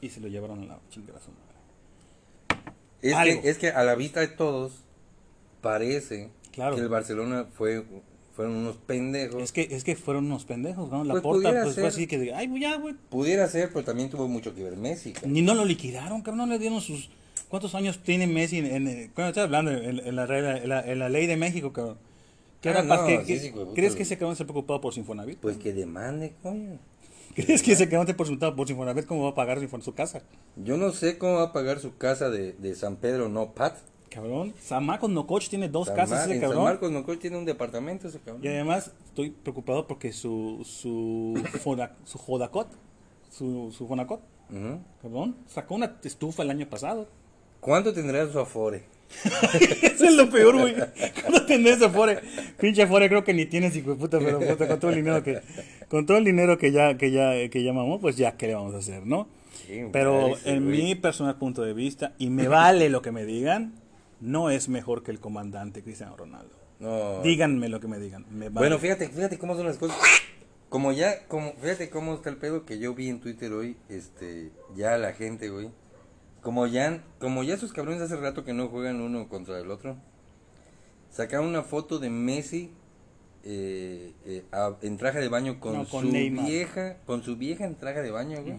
y 0.00 0.10
se 0.10 0.20
lo 0.20 0.28
llevaron 0.28 0.62
a 0.62 0.66
la 0.66 0.78
chingada 0.90 1.20
su 1.20 1.30
madre 1.32 2.64
Es 3.02 3.14
Algo. 3.14 3.42
que, 3.42 3.50
es 3.50 3.58
que 3.58 3.68
a 3.70 3.82
la 3.82 3.94
vista 3.96 4.20
de 4.20 4.28
todos, 4.28 4.84
parece 5.60 6.30
Claro. 6.52 6.76
que 6.76 6.82
el 6.82 6.88
Barcelona 6.88 7.46
fue 7.52 7.84
fueron 8.34 8.56
unos 8.56 8.76
pendejos. 8.76 9.42
es 9.42 9.52
que 9.52 9.68
es 9.70 9.84
que 9.84 9.96
fueron 9.96 10.26
unos 10.26 10.44
pendejos 10.44 10.90
¿no? 10.90 11.04
la 11.04 11.14
Pues 11.14 11.22
porta 11.22 11.48
pudiera 11.48 11.62
pues 11.64 11.74
fue 11.74 11.82
ser. 11.84 11.92
así 11.92 12.06
que 12.06 12.18
de, 12.18 12.34
ay 12.34 12.48
pues 12.48 12.62
ya 12.62 12.76
güey 12.76 12.94
Pudiera 13.08 13.46
ser, 13.48 13.70
pero 13.72 13.84
también 13.84 14.08
tuvo 14.10 14.28
mucho 14.28 14.54
que 14.54 14.62
ver 14.62 14.76
Messi. 14.76 15.12
cabrón. 15.12 15.32
ni 15.32 15.42
no 15.42 15.54
lo 15.54 15.64
liquidaron 15.64 16.22
cabrón 16.22 16.48
no 16.48 16.52
le 16.54 16.58
dieron 16.58 16.80
sus 16.80 17.10
cuántos 17.48 17.74
años 17.74 18.00
tiene 18.02 18.26
Messi 18.26 18.58
en, 18.58 18.66
en- 18.88 19.10
cuando 19.14 19.30
estás 19.30 19.44
hablando 19.44 19.70
en, 19.72 19.98
en 19.98 20.16
la, 20.16 20.24
en, 20.24 20.68
la, 20.68 20.80
en 20.80 20.98
la 20.98 21.08
ley 21.08 21.26
de 21.26 21.36
México 21.36 21.72
cabrón 21.72 21.98
¿Qué 22.60 22.68
Ah, 22.68 22.82
no, 22.82 23.06
que- 23.06 23.24
sí, 23.24 23.38
sí, 23.38 23.52
¿Crees 23.74 23.96
que 23.96 24.02
ese 24.02 24.18
cabrón 24.18 24.36
se 24.36 24.44
preocupado 24.44 24.82
por 24.82 24.92
Sinfonavit? 24.92 25.38
Pues 25.38 25.56
que 25.56 25.72
demande, 25.72 26.34
coño. 26.42 26.78
¿Crees 27.34 27.62
que 27.62 27.72
ese 27.72 27.88
cabrón 27.88 28.06
te 28.06 28.12
preguntado 28.12 28.54
por 28.54 28.66
Sinfonavit 28.68 29.06
cómo 29.06 29.22
va 29.24 29.30
a 29.30 29.34
pagar 29.34 29.60
su 29.82 29.94
casa? 29.94 30.22
Yo 30.56 30.76
no 30.76 30.92
sé 30.92 31.16
cómo 31.16 31.36
va 31.36 31.44
a 31.44 31.52
pagar 31.54 31.80
su 31.80 31.96
casa 31.96 32.28
de, 32.28 32.52
de 32.52 32.74
San 32.74 32.96
Pedro, 32.96 33.30
no 33.30 33.52
Pat. 33.54 33.78
Cabrón, 34.10 34.52
San 34.60 34.84
Marcos 34.84 35.08
Nococh 35.10 35.48
tiene 35.48 35.68
dos 35.68 35.86
San 35.86 35.96
casas 35.96 36.24
ese 36.24 36.34
en 36.34 36.40
San 36.40 36.48
cabrón. 36.50 36.64
Marcos 36.64 36.90
Nocoy 36.90 37.16
tiene 37.16 37.38
un 37.38 37.44
departamento 37.44 38.08
ese 38.08 38.18
cabrón. 38.18 38.44
Y 38.44 38.48
además 38.48 38.92
estoy 39.06 39.30
preocupado 39.30 39.86
porque 39.86 40.12
su 40.12 40.62
su 40.68 41.40
foda- 41.62 41.96
su 42.04 42.18
Jodacot, 42.18 42.68
su, 43.30 43.72
su 43.76 43.86
Fonacot, 43.86 44.20
Ujú. 44.50 44.80
cabrón, 45.00 45.36
sacó 45.46 45.76
una 45.76 45.96
estufa 46.02 46.42
el 46.42 46.50
año 46.50 46.68
pasado. 46.68 47.06
¿Cuánto 47.60 47.92
tendrá 47.92 48.26
su 48.30 48.38
Afore? 48.40 48.82
Eso 49.82 50.04
es 50.04 50.14
lo 50.14 50.30
peor, 50.30 50.58
güey. 50.58 50.74
¿Cuándo 51.20 51.44
tenés 51.46 51.76
ese 51.76 51.86
Afore? 51.86 52.20
Pinche 52.60 52.82
Afore 52.82 53.08
creo 53.08 53.22
que 53.24 53.34
ni 53.34 53.46
tienes, 53.46 53.76
hijo 53.76 53.90
de 53.90 53.96
puta, 53.96 54.18
pero 54.18 54.38
puta, 54.40 54.66
con 54.68 54.80
todo 54.80 54.90
el 54.90 54.96
dinero 54.96 55.22
que, 55.22 55.40
con 55.88 56.06
todo 56.06 56.16
el 56.16 56.24
dinero 56.24 56.58
que 56.58 56.72
ya, 56.72 56.96
que 56.96 57.10
ya, 57.10 57.48
que 57.48 57.62
ya 57.62 57.72
mamó, 57.72 58.00
pues 58.00 58.16
ya, 58.16 58.32
¿qué 58.36 58.46
le 58.48 58.54
vamos 58.54 58.74
a 58.74 58.78
hacer, 58.78 59.06
no? 59.06 59.28
Sí, 59.66 59.82
Pero 59.92 60.36
en 60.44 60.64
güey. 60.64 60.82
mi 60.82 60.94
personal 60.94 61.36
punto 61.38 61.62
de 61.62 61.74
vista, 61.74 62.12
y 62.18 62.30
me 62.30 62.48
vale 62.48 62.88
lo 62.88 63.02
que 63.02 63.10
me 63.12 63.24
digan, 63.24 63.74
no 64.20 64.50
es 64.50 64.68
mejor 64.68 65.02
que 65.02 65.10
el 65.10 65.20
comandante 65.20 65.82
Cristiano 65.82 66.16
Ronaldo. 66.16 66.54
No. 66.78 67.20
Díganme 67.22 67.68
lo 67.68 67.80
que 67.80 67.88
me 67.88 67.98
digan. 67.98 68.24
Me 68.30 68.48
vale. 68.48 68.68
Bueno, 68.68 68.78
fíjate, 68.78 69.08
fíjate 69.08 69.38
cómo 69.38 69.54
son 69.54 69.66
las 69.66 69.76
cosas. 69.78 69.96
Como 70.68 70.92
ya, 70.92 71.26
como, 71.26 71.52
fíjate 71.54 71.90
cómo 71.90 72.14
está 72.14 72.30
el 72.30 72.36
pedo 72.36 72.64
que 72.64 72.78
yo 72.78 72.94
vi 72.94 73.08
en 73.08 73.20
Twitter 73.20 73.52
hoy, 73.52 73.76
este, 73.88 74.50
ya 74.76 74.96
la 74.98 75.12
gente, 75.12 75.48
güey. 75.50 75.70
Como 76.42 76.66
ya, 76.66 77.02
como 77.18 77.42
ya 77.42 77.54
esos 77.54 77.72
cabrones 77.72 78.00
hace 78.00 78.16
rato 78.16 78.44
que 78.44 78.54
no 78.54 78.68
juegan 78.68 79.00
uno 79.00 79.28
contra 79.28 79.58
el 79.58 79.70
otro. 79.70 79.96
Sacaron 81.10 81.46
una 81.46 81.62
foto 81.62 81.98
de 81.98 82.08
Messi 82.08 82.70
eh, 83.42 84.12
eh, 84.24 84.44
a- 84.52 84.76
en 84.82 84.96
traje 84.96 85.18
de 85.18 85.28
baño 85.28 85.58
con, 85.60 85.72
No, 85.74 85.84
con 85.86 86.06
su 86.06 86.12
Neymar. 86.12 86.46
vieja, 86.46 86.96
con 87.04 87.22
su 87.22 87.36
vieja 87.36 87.64
en 87.64 87.74
traje 87.74 88.00
de 88.02 88.10
baño, 88.10 88.40
güey. 88.42 88.54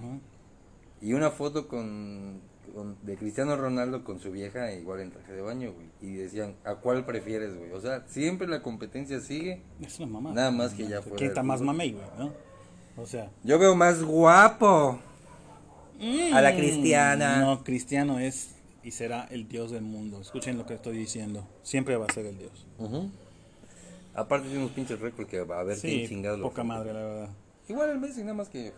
Y 1.02 1.14
una 1.14 1.32
foto 1.32 1.68
con, 1.68 2.42
con- 2.74 2.98
de 3.04 3.18
Cristiano 3.18 3.56
Ronaldo 3.56 4.04
con 4.04 4.20
su 4.20 4.32
vieja 4.32 4.72
igual 4.74 5.02
en 5.02 5.12
traje 5.12 5.34
de 5.34 5.42
baño, 5.42 5.74
güey. 5.74 5.88
Y 6.02 6.16
decían, 6.16 6.56
¿a 6.64 6.76
cuál 6.76 7.06
prefieres, 7.06 7.58
güey? 7.58 7.72
O 7.72 7.82
sea, 7.82 8.04
siempre 8.08 8.48
la 8.48 8.62
competencia 8.62 9.20
sigue. 9.20 9.62
Es 9.82 10.00
una 10.00 10.14
mamá. 10.14 10.34
Nada 10.34 10.52
más 10.52 10.74
que 10.74 10.88
ya 10.88 11.02
¿Quién 11.02 11.16
del 11.16 11.28
está 11.30 11.44
más 11.44 11.62
mamey, 11.62 11.94
güey? 11.94 12.06
¿no? 12.18 12.32
O 12.98 13.06
sea. 13.06 13.30
Yo 13.44 13.58
veo 13.60 13.76
más 13.76 14.04
guapo 14.04 15.00
a 16.34 16.42
la 16.42 16.56
cristiana. 16.56 17.40
No, 17.42 17.64
Cristiano 17.64 18.20
es 18.20 18.56
y 18.84 18.92
será 18.92 19.28
el 19.30 19.48
Dios 19.48 19.72
del 19.72 19.84
mundo. 19.84 20.20
Escuchen 20.22 20.58
lo 20.58 20.66
que 20.66 20.74
estoy 20.74 20.98
diciendo. 20.98 21.48
Siempre 21.64 21.96
va 21.98 22.08
a 22.10 22.14
ser 22.14 22.26
el 22.26 22.38
Dios. 22.38 22.66
Aparte 24.14 24.48
tiene 24.48 24.64
unos 24.64 24.76
pinches 24.76 25.00
récords 25.00 25.30
que 25.30 25.42
va 25.42 25.60
a 25.62 25.64
quién 25.64 25.78
Sí, 25.78 26.08
chingado 26.08 26.38
lo 26.38 26.44
poca 26.50 26.64
madre, 26.64 26.94
la 26.94 27.00
verdad. 27.00 27.30
Igual 27.70 27.92
el 27.92 28.00
Messi, 28.00 28.22
nada 28.22 28.34
más 28.34 28.50
que... 28.50 28.74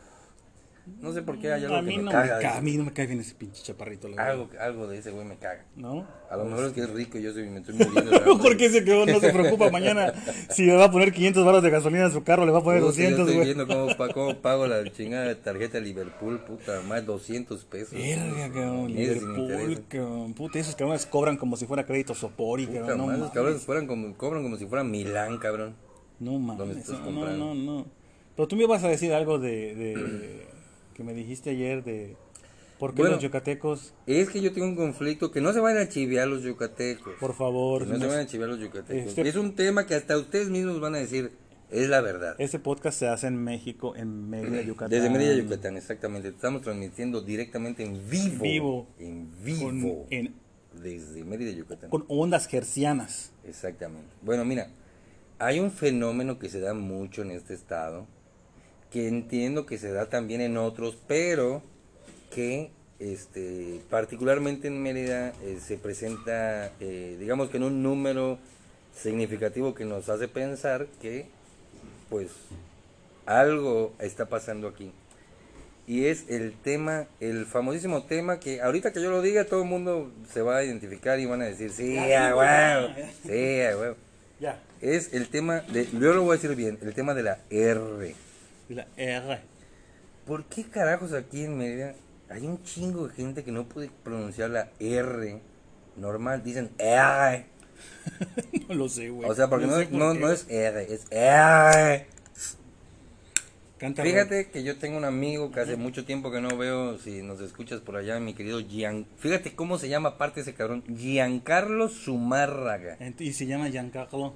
No 1.01 1.13
sé 1.13 1.21
por 1.21 1.39
qué 1.39 1.51
hay 1.53 1.63
algo 1.63 1.77
a 1.77 1.79
que 1.79 1.85
mí 1.87 1.97
me 1.97 2.03
no 2.03 2.11
caga. 2.11 2.35
me 2.37 2.41
cae, 2.41 2.57
a 2.57 2.61
mí 2.61 2.75
no 2.77 2.83
me 2.83 2.91
cae 2.91 3.07
bien 3.07 3.21
ese 3.21 3.35
pinche 3.35 3.63
chaparrito, 3.63 4.09
la 4.09 4.17
verdad. 4.17 4.31
algo, 4.31 4.49
algo 4.59 4.87
de 4.87 4.97
ese 4.97 5.11
güey 5.11 5.25
me 5.25 5.37
caga. 5.37 5.63
¿No? 5.77 6.05
A 6.29 6.35
lo 6.35 6.43
mejor 6.43 6.65
es 6.65 6.73
que 6.73 6.81
es 6.81 6.89
rico 6.89 7.17
y 7.17 7.21
yo 7.21 7.31
soy, 7.31 7.47
me 7.49 7.59
estoy 7.59 7.75
muriendo. 7.77 8.37
Porque 8.41 8.65
ese 8.65 8.83
cabrón 8.83 9.09
no 9.11 9.19
se 9.21 9.31
preocupa 9.31 9.69
mañana 9.69 10.11
si 10.49 10.65
le 10.65 10.75
va 10.75 10.85
a 10.85 10.91
poner 10.91 11.13
500 11.13 11.45
baros 11.45 11.63
de 11.63 11.69
gasolina 11.69 12.07
a 12.07 12.11
su 12.11 12.21
carro, 12.23 12.45
le 12.45 12.51
va 12.51 12.59
a 12.59 12.63
poner 12.63 12.81
yo 12.81 12.87
200, 12.87 13.29
estoy 13.29 13.45
viendo 13.45 13.65
cómo, 13.65 13.95
pa- 13.95 14.09
cómo 14.13 14.35
pago 14.41 14.67
la 14.67 14.83
chingada 14.91 15.25
de 15.25 15.35
tarjeta 15.35 15.77
de 15.77 15.85
Liverpool, 15.85 16.39
puta, 16.41 16.81
más 16.81 17.05
200 17.05 17.63
pesos. 17.63 17.93
Verga, 17.93 18.49
cabrón. 18.51 18.93
Liverpool, 18.93 19.83
cabrón. 19.87 20.33
Puta, 20.33 20.59
esos 20.59 20.75
cabrones 20.75 21.05
cobran 21.05 21.37
como 21.37 21.55
si 21.55 21.65
fuera 21.65 21.85
crédito 21.85 22.13
Sopori, 22.13 22.67
Puta 22.67 22.79
cabrón. 22.81 22.97
No 23.07 23.13
esos 23.13 23.31
cabrones 23.31 23.61
fueran 23.61 23.87
como, 23.87 24.13
cobran 24.17 24.43
como 24.43 24.57
si 24.57 24.65
fuera 24.65 24.83
Milán, 24.83 25.37
cabrón. 25.37 25.75
No 26.19 26.31
¿Dónde 26.33 26.75
mames. 26.75 26.89
No, 26.89 27.29
no, 27.37 27.53
no. 27.55 27.85
Pero 28.35 28.47
tú 28.47 28.55
me 28.57 28.63
ibas 28.63 28.83
a 28.83 28.87
decir 28.89 29.13
algo 29.13 29.37
de, 29.39 29.75
de- 29.75 30.52
que 30.93 31.03
me 31.03 31.13
dijiste 31.13 31.49
ayer 31.51 31.83
de 31.83 32.15
por 32.79 32.93
qué 32.93 33.01
Bueno. 33.01 33.15
los 33.15 33.23
yucatecos, 33.23 33.93
Es 34.07 34.29
que 34.29 34.41
yo 34.41 34.51
tengo 34.51 34.67
un 34.67 34.75
conflicto, 34.75 35.31
que 35.31 35.41
no 35.41 35.53
se 35.53 35.59
vayan 35.59 35.83
a 35.83 35.89
chiviar 35.89 36.27
los 36.27 36.43
yucatecos. 36.43 37.13
por 37.19 37.33
favor, 37.33 37.85
Que 37.85 37.93
no 37.93 37.99
se 37.99 38.05
vayan 38.07 38.21
a 38.21 38.27
chiviar 38.27 38.49
los 38.49 38.59
yucatecos. 38.59 39.07
Este- 39.09 39.27
Es 39.29 39.35
un 39.35 39.55
tema 39.55 39.85
que 39.85 39.95
hasta 39.95 40.17
ustedes 40.17 40.49
mismos 40.49 40.79
van 40.79 40.95
a 40.95 40.97
decir, 40.99 41.31
Es 41.71 41.89
la 41.89 42.01
verdad. 42.01 42.35
Este 42.37 42.59
podcast 42.59 42.99
se 42.99 43.07
hace 43.07 43.25
en 43.25 43.35
México, 43.43 43.95
en 43.95 44.29
Mérida, 44.29 44.61
Yucatán. 44.67 44.91
Desde 44.91 45.09
Mérida, 45.09 45.33
Yucatán, 45.33 45.75
exactamente. 45.75 46.27
Estamos 46.27 46.61
transmitiendo 46.61 47.21
directamente 47.21 47.83
en 47.83 47.93
vivo. 48.11 48.43
Vivo. 48.43 48.87
En 48.99 49.31
vivo. 49.43 49.65
Con, 49.65 50.05
en- 50.11 50.35
desde 50.83 51.23
Mérida, 51.23 51.49
Yucatán. 51.51 51.89
con 51.89 52.05
ondas 52.09 52.45
gercianas. 52.47 53.31
Exactamente. 53.43 54.09
Bueno, 54.21 54.45
mira, 54.45 54.69
hay 55.39 55.59
un 55.59 55.71
fenómeno 55.71 56.37
que 56.37 56.47
se 56.49 56.59
da 56.59 56.75
mucho 56.75 57.23
en 57.23 57.31
este 57.31 57.55
estado, 57.55 58.05
que 58.93 59.07
entiendo 59.07 59.65
que 59.65 59.79
se 59.79 59.91
da 59.91 60.05
también 60.05 60.39
en 60.39 60.55
otros, 60.55 60.95
pero 61.07 61.63
que 62.33 62.69
este, 62.99 63.81
particularmente 63.89 64.67
en 64.67 64.81
Mérida 64.83 65.33
eh, 65.41 65.57
se 65.59 65.77
presenta, 65.77 66.71
eh, 66.79 67.17
digamos 67.19 67.49
que 67.49 67.57
en 67.57 67.63
un 67.63 67.81
número 67.81 68.37
significativo 68.95 69.73
que 69.73 69.83
nos 69.83 70.09
hace 70.09 70.27
pensar 70.27 70.85
que, 71.01 71.25
pues, 72.11 72.29
algo 73.25 73.93
está 73.97 74.27
pasando 74.27 74.67
aquí. 74.67 74.91
Y 75.87 76.05
es 76.05 76.29
el 76.29 76.53
tema, 76.53 77.07
el 77.19 77.47
famosísimo 77.47 78.03
tema 78.03 78.39
que 78.39 78.61
ahorita 78.61 78.93
que 78.93 79.01
yo 79.01 79.09
lo 79.09 79.23
diga 79.23 79.45
todo 79.45 79.63
el 79.63 79.69
mundo 79.69 80.11
se 80.31 80.43
va 80.43 80.57
a 80.57 80.63
identificar 80.63 81.19
y 81.19 81.25
van 81.25 81.41
a 81.41 81.45
decir, 81.45 81.71
sí, 81.71 81.97
a 81.97 82.35
huevo, 82.35 82.93
sí, 83.25 83.61
a 83.61 83.75
huevo. 83.75 83.95
Ya. 84.39 84.61
Es 84.81 85.13
el 85.13 85.29
tema 85.29 85.61
de, 85.61 85.87
yo 85.87 86.13
lo 86.13 86.21
voy 86.21 86.33
a 86.33 86.39
decir 86.39 86.55
bien, 86.55 86.77
el 86.83 86.93
tema 86.93 87.15
de 87.15 87.23
la 87.23 87.39
R. 87.49 88.15
Y 88.69 88.73
la 88.75 88.87
R. 88.97 89.39
¿Por 90.25 90.45
qué 90.45 90.63
carajos 90.63 91.13
aquí 91.13 91.43
en 91.43 91.57
Mérida 91.57 91.95
hay 92.29 92.45
un 92.47 92.61
chingo 92.63 93.07
de 93.07 93.13
gente 93.13 93.43
que 93.43 93.51
no 93.51 93.65
puede 93.67 93.89
pronunciar 94.03 94.49
la 94.51 94.69
R 94.79 95.41
normal? 95.97 96.43
Dicen 96.43 96.71
R. 96.77 97.45
No 98.69 98.75
lo 98.75 98.87
sé, 98.89 99.09
güey. 99.09 99.29
O 99.29 99.35
sea, 99.35 99.49
porque 99.49 99.67
no, 99.67 99.77
es- 99.77 99.87
por 99.87 99.97
no, 99.99 100.13
qué. 100.13 100.19
no 100.19 100.31
es 100.31 100.45
R, 100.49 100.93
es 100.93 101.05
R. 101.11 102.07
Canta, 103.77 104.03
Fíjate 104.03 104.49
que 104.49 104.63
yo 104.63 104.77
tengo 104.77 104.97
un 104.97 105.03
amigo 105.03 105.51
que 105.51 105.59
hace 105.59 105.75
mucho 105.75 106.05
tiempo 106.05 106.31
que 106.31 106.39
no 106.39 106.55
veo, 106.55 106.97
si 106.99 107.21
nos 107.21 107.41
escuchas 107.41 107.81
por 107.81 107.97
allá, 107.97 108.17
mi 108.21 108.33
querido 108.33 108.61
Gian. 108.61 109.05
Fíjate 109.17 109.55
cómo 109.55 109.77
se 109.77 109.89
llama 109.89 110.09
aparte 110.09 110.39
ese 110.41 110.53
cabrón, 110.53 110.83
Giancarlo 110.95 111.89
Zumárraga. 111.89 112.97
Y 113.19 113.33
se 113.33 113.45
llama 113.45 113.67
Giancarlo. 113.69 114.35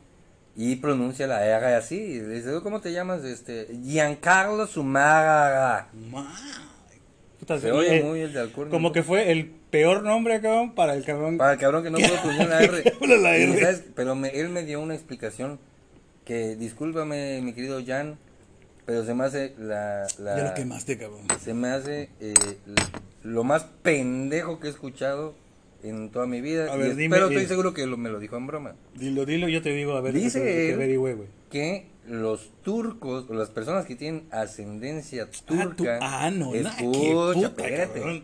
Y 0.59 0.77
pronuncia 0.77 1.27
la 1.27 1.45
R 1.45 1.75
así. 1.75 1.95
y 1.95 2.19
le 2.19 2.35
dice, 2.35 2.49
¿cómo 2.63 2.81
te 2.81 2.91
llamas? 2.91 3.23
Este, 3.23 3.67
Giancarlo 3.83 4.65
Zumárraga. 4.67 5.89
Ma- 6.11 6.33
Puta, 7.39 7.59
Se 7.59 7.71
oye 7.71 7.97
eh, 7.99 8.03
muy 8.03 8.21
el 8.21 8.33
de 8.33 8.39
Alcorn. 8.39 8.71
Como 8.71 8.91
que 8.91 9.03
fue 9.03 9.31
el 9.31 9.45
peor 9.69 10.01
nombre, 10.01 10.41
cabrón, 10.41 10.73
para 10.73 10.95
el 10.95 11.05
cabrón. 11.05 11.37
Para 11.37 11.53
el 11.53 11.59
cabrón 11.59 11.83
que 11.83 11.91
no 11.91 11.99
pudo 11.99 12.19
pronunciar 12.21 12.49
la 12.49 12.61
R. 12.63 12.93
Habla 12.99 13.17
la 13.17 13.37
Y, 13.37 13.43
R. 13.43 13.59
¿sabes? 13.61 13.83
Pero 13.95 14.15
me- 14.15 14.29
él 14.29 14.49
me 14.49 14.63
dio 14.63 14.81
una 14.81 14.95
explicación 14.95 15.59
que, 16.25 16.55
discúlpame, 16.55 17.39
mi 17.43 17.53
querido 17.53 17.79
Jan, 17.85 18.17
pero 18.87 19.05
se 19.05 19.13
me 19.13 19.25
hace 19.25 19.53
la... 19.59 20.07
la 20.17 20.37
Ya 20.37 20.43
lo 20.45 20.53
quemaste, 20.55 20.97
cabrón. 20.97 21.27
se 21.43 21.53
me 21.53 21.67
hace 21.69 22.09
eh, 22.19 22.33
lo 23.23 23.43
más 23.43 23.65
pendejo 23.83 24.59
que 24.59 24.67
he 24.67 24.71
escuchado 24.71 25.35
en 25.89 26.09
toda 26.09 26.25
mi 26.27 26.41
vida. 26.41 26.71
A 26.71 26.75
y 26.75 26.79
ver, 26.79 26.87
es- 26.91 26.97
dime, 26.97 27.15
pero 27.15 27.27
estoy 27.27 27.43
eh, 27.43 27.47
seguro 27.47 27.73
que 27.73 27.85
lo- 27.85 27.97
me 27.97 28.09
lo 28.09 28.19
dijo 28.19 28.37
en 28.37 28.47
broma. 28.47 28.75
Dilo, 28.95 29.25
dilo, 29.25 29.47
yo 29.47 29.61
te 29.61 29.69
digo, 29.71 29.93
a 29.93 30.01
ver. 30.01 30.13
Dice 30.13 30.41
que 30.41 30.71
él- 30.73 30.97
güey. 30.99 31.15
Que 31.49 31.87
los 32.07 32.49
turcos, 32.63 33.25
o 33.29 33.33
las 33.33 33.49
personas 33.49 33.85
que 33.85 33.95
tienen 33.95 34.23
ascendencia 34.31 35.23
Ah, 35.23 35.37
tú- 35.45 35.55
turca, 35.75 35.99
ah, 36.01 36.31
no, 36.31 36.53
escucha, 36.55 37.33
puta, 37.33 37.47
espérate, 37.67 38.23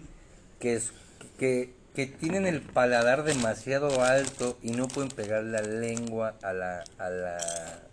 que, 0.59 0.73
es, 0.75 0.91
que, 1.37 1.71
que 1.95 2.05
tienen 2.07 2.45
el 2.45 2.61
paladar 2.61 3.23
demasiado 3.23 4.01
alto 4.03 4.57
y 4.63 4.71
no 4.71 4.87
pueden 4.87 5.11
pegar 5.11 5.43
la 5.43 5.61
lengua 5.61 6.35
a 6.41 6.53
la, 6.53 6.83
a 6.97 7.09
la, 7.09 7.37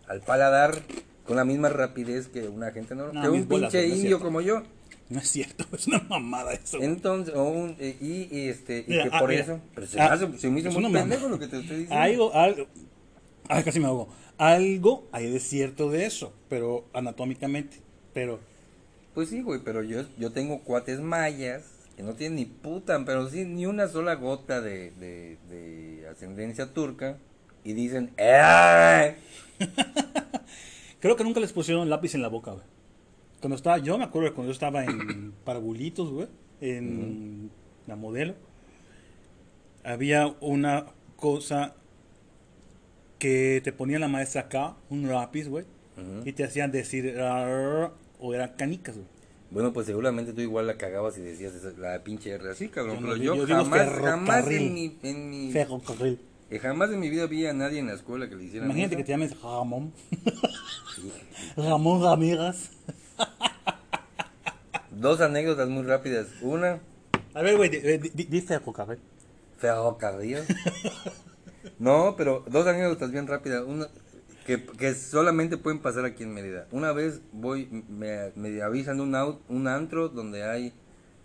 al 0.09 0.21
paladar 0.21 0.81
con 1.27 1.37
la 1.37 1.45
misma 1.45 1.69
rapidez 1.69 2.29
que 2.29 2.49
una 2.49 2.71
gente 2.73 2.95
normal, 2.95 3.15
No, 3.15 3.23
que 3.23 3.29
un 3.29 3.47
pinche 3.47 3.87
indio 3.87 4.21
como 4.21 4.41
yo. 4.41 4.63
No 5.11 5.19
es 5.19 5.29
cierto, 5.29 5.67
es 5.77 5.87
una 5.89 5.99
mamada 6.09 6.55
eso. 6.55 6.79
güey. 6.79 6.89
Entonces, 6.89 7.35
o 7.35 7.43
un- 7.45 7.77
eh, 7.79 7.97
y, 8.01 8.29
y 8.35 8.49
este, 8.49 8.79
y 8.87 8.91
Mira, 8.91 9.03
que 9.05 9.11
ah, 9.13 9.19
por 9.21 9.29
mira. 9.31 9.43
eso, 9.43 9.61
pero 9.75 9.87
se, 9.87 10.01
Ah, 10.01 10.09
me 10.09 10.15
hace- 10.15 10.39
se 10.39 10.51
me 10.51 10.61
hizo 10.61 10.71
muy 10.71 10.93
pendejo 10.93 11.29
lo 11.29 11.39
que 11.39 11.49
te 11.49 11.59
estoy 11.59 11.77
diciendo. 11.81 11.97
Algo, 12.03 12.35
algo. 12.35 12.67
Ay, 13.49 13.63
casi 13.65 13.81
me 13.81 13.87
ahogo. 13.87 14.09
Algo 14.39 15.09
hay 15.13 15.31
de 15.31 15.41
cierto 15.41 15.91
de 15.91 16.07
eso, 16.07 16.33
pero 16.49 16.87
anatómicamente. 16.95 17.79
Pero 18.15 18.41
Pues 19.15 19.29
sí, 19.29 19.43
güey, 19.43 19.61
pero 19.65 19.83
yo, 19.83 20.05
yo 20.17 20.31
tengo 20.33 20.61
cuates 20.61 21.01
mayas 21.01 21.65
que 21.97 22.03
no 22.05 22.15
tienen 22.15 22.37
ni 22.37 22.45
puta, 22.47 23.05
pero 23.05 23.29
sí, 23.29 23.45
ni 23.45 23.67
una 23.67 23.89
sola 23.89 24.15
gota 24.15 24.61
de, 24.61 24.93
de, 24.93 25.37
de 25.51 26.09
ascendencia 26.09 26.73
turca 26.73 27.19
y 27.65 27.73
dicen, 27.75 28.13
¡eh! 28.17 29.17
creo 31.01 31.17
que 31.17 31.25
nunca 31.25 31.41
les 31.41 31.53
pusieron 31.53 31.91
lápiz 31.91 32.15
en 32.15 32.23
la 32.23 32.29
boca, 32.29 32.53
güey. 32.53 32.65
Cuando 33.41 33.57
estaba, 33.57 33.79
yo 33.79 33.97
me 33.99 34.05
acuerdo 34.05 34.29
de 34.29 34.35
cuando 34.35 34.51
yo 34.51 34.55
estaba 34.55 34.85
en 34.85 35.33
Parabulitos, 35.45 36.11
güey, 36.11 36.29
en 36.61 37.51
la 37.87 37.97
modelo, 37.97 38.35
había 39.85 40.27
una 40.41 40.87
cosa 41.17 41.75
que 43.19 43.61
te 43.65 43.73
ponía 43.73 43.99
la 43.99 44.09
maestra 44.09 44.43
acá, 44.43 44.77
un 44.89 45.09
lápiz, 45.09 45.49
güey, 45.49 45.65
y 46.25 46.33
te 46.33 46.45
hacían 46.45 46.71
decir, 46.73 47.15
o 48.19 48.35
eran 48.35 48.53
canicas, 48.57 48.97
güey. 48.97 49.07
Bueno, 49.51 49.73
pues 49.73 49.87
seguramente 49.87 50.33
tú 50.33 50.41
igual 50.43 50.67
la 50.69 50.77
cagabas 50.79 51.19
y 51.19 51.23
decías 51.23 51.53
esa- 51.55 51.73
la 51.79 52.03
pinche 52.05 52.31
R 52.31 52.51
así, 52.51 52.69
cabrón. 52.69 52.97
Yo 52.97 53.01
no 53.01 53.09
pero 53.13 53.23
yo, 53.35 53.47
jamás, 53.47 53.89
jamás 54.01 54.47
en 54.49 54.73
mi, 54.75 54.97
en 55.03 55.29
mi, 55.31 55.51
Ferrocarril. 55.53 56.21
eh, 56.51 56.59
jamás 56.61 56.91
en 56.93 57.01
mi 57.01 57.11
vida 57.11 57.27
vi 57.27 57.47
a 57.47 57.53
nadie 57.53 57.81
en 57.81 57.89
la 57.89 57.95
escuela 57.95 58.29
que 58.29 58.37
le 58.37 58.45
hiciera 58.45 58.65
Imagínate 58.67 58.97
que 58.97 59.03
te 59.05 59.11
llames 59.13 59.39
Ramón. 59.43 59.93
Ramón 61.57 62.01
Ramírez. 62.03 62.71
Dos 64.91 65.21
anécdotas 65.21 65.69
muy 65.69 65.83
rápidas. 65.85 66.27
Una, 66.43 66.81
A 67.35 67.43
ver, 67.43 67.57
güey, 67.57 67.71
di- 67.71 68.41
ferrocarril. 68.43 68.99
ferrocarril. 69.59 70.39
no, 71.79 72.15
pero 72.17 72.45
dos 72.49 72.67
anécdotas 72.67 73.11
bien 73.11 73.27
rápidas. 73.27 73.65
Una 73.67 73.87
que, 74.47 74.65
que 74.65 74.95
solamente 74.95 75.57
pueden 75.57 75.81
pasar 75.81 76.05
aquí 76.05 76.25
en 76.25 76.35
Mérida. 76.35 76.67
Una 76.73 76.93
vez 76.93 77.21
voy, 77.33 77.69
me, 77.89 78.33
me 78.35 78.61
avisan 78.63 78.97
de 78.97 79.03
un, 79.05 79.13
au- 79.15 79.39
un 79.49 79.69
antro 79.69 80.09
donde 80.09 80.43
hay 80.45 80.73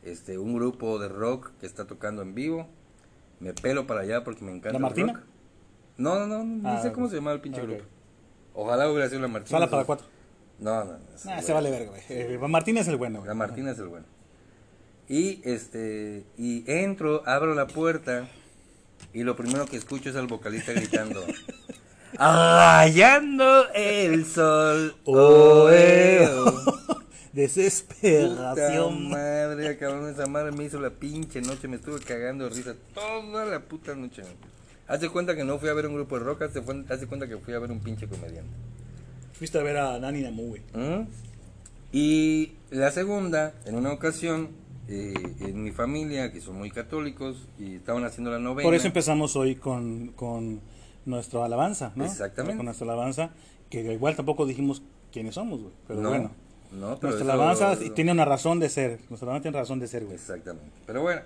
este 0.03 0.37
un 0.37 0.53
grupo 0.55 0.99
de 0.99 1.07
rock 1.09 1.51
que 1.59 1.65
está 1.65 1.85
tocando 1.85 2.21
en 2.21 2.35
vivo. 2.35 2.67
Me 3.39 3.53
pelo 3.53 3.87
para 3.87 4.01
allá 4.01 4.23
porque 4.23 4.45
me 4.45 4.51
encanta 4.51 4.71
¿La 4.73 4.77
el 4.77 4.81
Martina? 4.83 5.13
rock. 5.13 5.23
No, 5.97 6.19
no, 6.19 6.27
no, 6.27 6.43
no 6.43 6.69
Ah, 6.69 6.81
sé 6.81 6.91
cómo 6.91 7.09
se 7.09 7.15
llamaba 7.15 7.35
el 7.35 7.41
pinche 7.41 7.61
grupo. 7.61 7.83
Ojalá 8.53 8.89
hubiera 8.89 9.09
sido 9.09 9.21
la 9.21 9.27
Martina. 9.27 9.57
Sala 9.59 9.69
para 9.71 9.83
cuatro. 9.85 10.05
No, 10.59 10.85
no, 10.85 10.93
no. 10.93 10.99
Ah, 11.27 11.41
se 11.41 11.53
vale 11.53 11.69
verga, 11.69 11.91
güey. 11.91 12.01
Eh, 12.09 12.37
Martín 12.47 12.77
es 12.77 12.87
el 12.87 12.97
bueno, 12.97 13.19
güey. 13.19 13.27
La 13.27 13.33
Martina 13.33 13.71
es 13.71 13.79
el 13.79 13.87
bueno. 13.87 14.05
Y 15.07 15.41
este 15.43 16.23
y 16.37 16.63
entro, 16.71 17.21
abro 17.27 17.53
la 17.53 17.67
puerta 17.67 18.27
y 19.13 19.23
lo 19.23 19.35
primero 19.35 19.65
que 19.65 19.77
escucho 19.77 20.09
es 20.09 20.15
al 20.15 20.27
vocalista 20.27 20.73
gritando 20.73 21.23
Rayando 22.17 23.71
el 23.73 24.25
sol. 24.25 24.95
Oh, 25.05 25.69
eh, 25.69 26.27
oh". 26.31 26.85
Puta 27.35 27.41
Desesperación. 27.41 29.09
madre, 29.09 29.77
cabrón, 29.77 30.09
esa 30.09 30.25
madre 30.25 30.53
me 30.53 30.63
hizo 30.63 30.79
la 30.79 30.89
pinche 30.89 31.41
noche, 31.41 31.67
me 31.67 31.75
estuve 31.75 31.99
cagando 31.99 32.45
de 32.45 32.55
risa 32.55 32.75
toda 32.93 33.43
la 33.45 33.59
puta 33.59 33.93
noche. 33.93 34.23
Hace 34.87 35.09
cuenta 35.09 35.35
que 35.35 35.43
no 35.43 35.59
fui 35.59 35.67
a 35.67 35.73
ver 35.73 35.87
un 35.87 35.95
grupo 35.95 36.17
de 36.17 36.23
rock, 36.23 36.43
hace, 36.43 36.63
hace 36.89 37.07
cuenta 37.07 37.27
que 37.27 37.37
fui 37.37 37.53
a 37.53 37.59
ver 37.59 37.71
un 37.71 37.81
pinche 37.81 38.07
comediante. 38.07 38.53
Fuiste 39.37 39.57
a 39.59 39.63
ver 39.63 39.77
a 39.77 39.99
Nani 39.99 40.21
Namu, 40.21 40.47
güey. 40.49 40.61
¿Mm? 40.73 41.07
Y 41.91 42.53
la 42.71 42.91
segunda, 42.91 43.53
en 43.65 43.75
una 43.75 43.91
ocasión, 43.91 44.49
eh, 44.87 45.13
en 45.39 45.63
mi 45.63 45.71
familia, 45.71 46.31
que 46.31 46.41
son 46.41 46.57
muy 46.57 46.71
católicos, 46.71 47.47
y 47.59 47.75
estaban 47.75 48.03
haciendo 48.05 48.31
la 48.31 48.39
novena. 48.39 48.65
Por 48.67 48.75
eso 48.75 48.87
empezamos 48.87 49.35
hoy 49.35 49.55
con, 49.55 50.07
con 50.09 50.61
nuestra 51.05 51.45
alabanza, 51.45 51.91
¿no? 51.95 52.05
Exactamente. 52.05 52.57
Con 52.57 52.65
nuestra 52.65 52.85
alabanza, 52.85 53.29
que 53.69 53.81
igual 53.93 54.15
tampoco 54.15 54.45
dijimos 54.45 54.81
quiénes 55.11 55.35
somos, 55.35 55.61
güey. 55.61 55.73
Pero 55.87 56.01
No, 56.01 56.09
bueno. 56.09 56.31
no, 56.71 56.97
pero 56.99 57.13
nuestra 57.13 57.33
alabanza 57.33 57.77
tiene 57.93 58.11
una 58.11 58.25
razón 58.25 58.59
de 58.59 58.69
ser. 58.69 58.99
Nuestra 59.09 59.27
alabanza 59.27 59.43
tiene 59.43 59.57
razón 59.57 59.79
de 59.79 59.87
ser, 59.87 60.03
güey. 60.03 60.15
Exactamente. 60.15 60.69
Pero 60.85 61.01
bueno, 61.01 61.21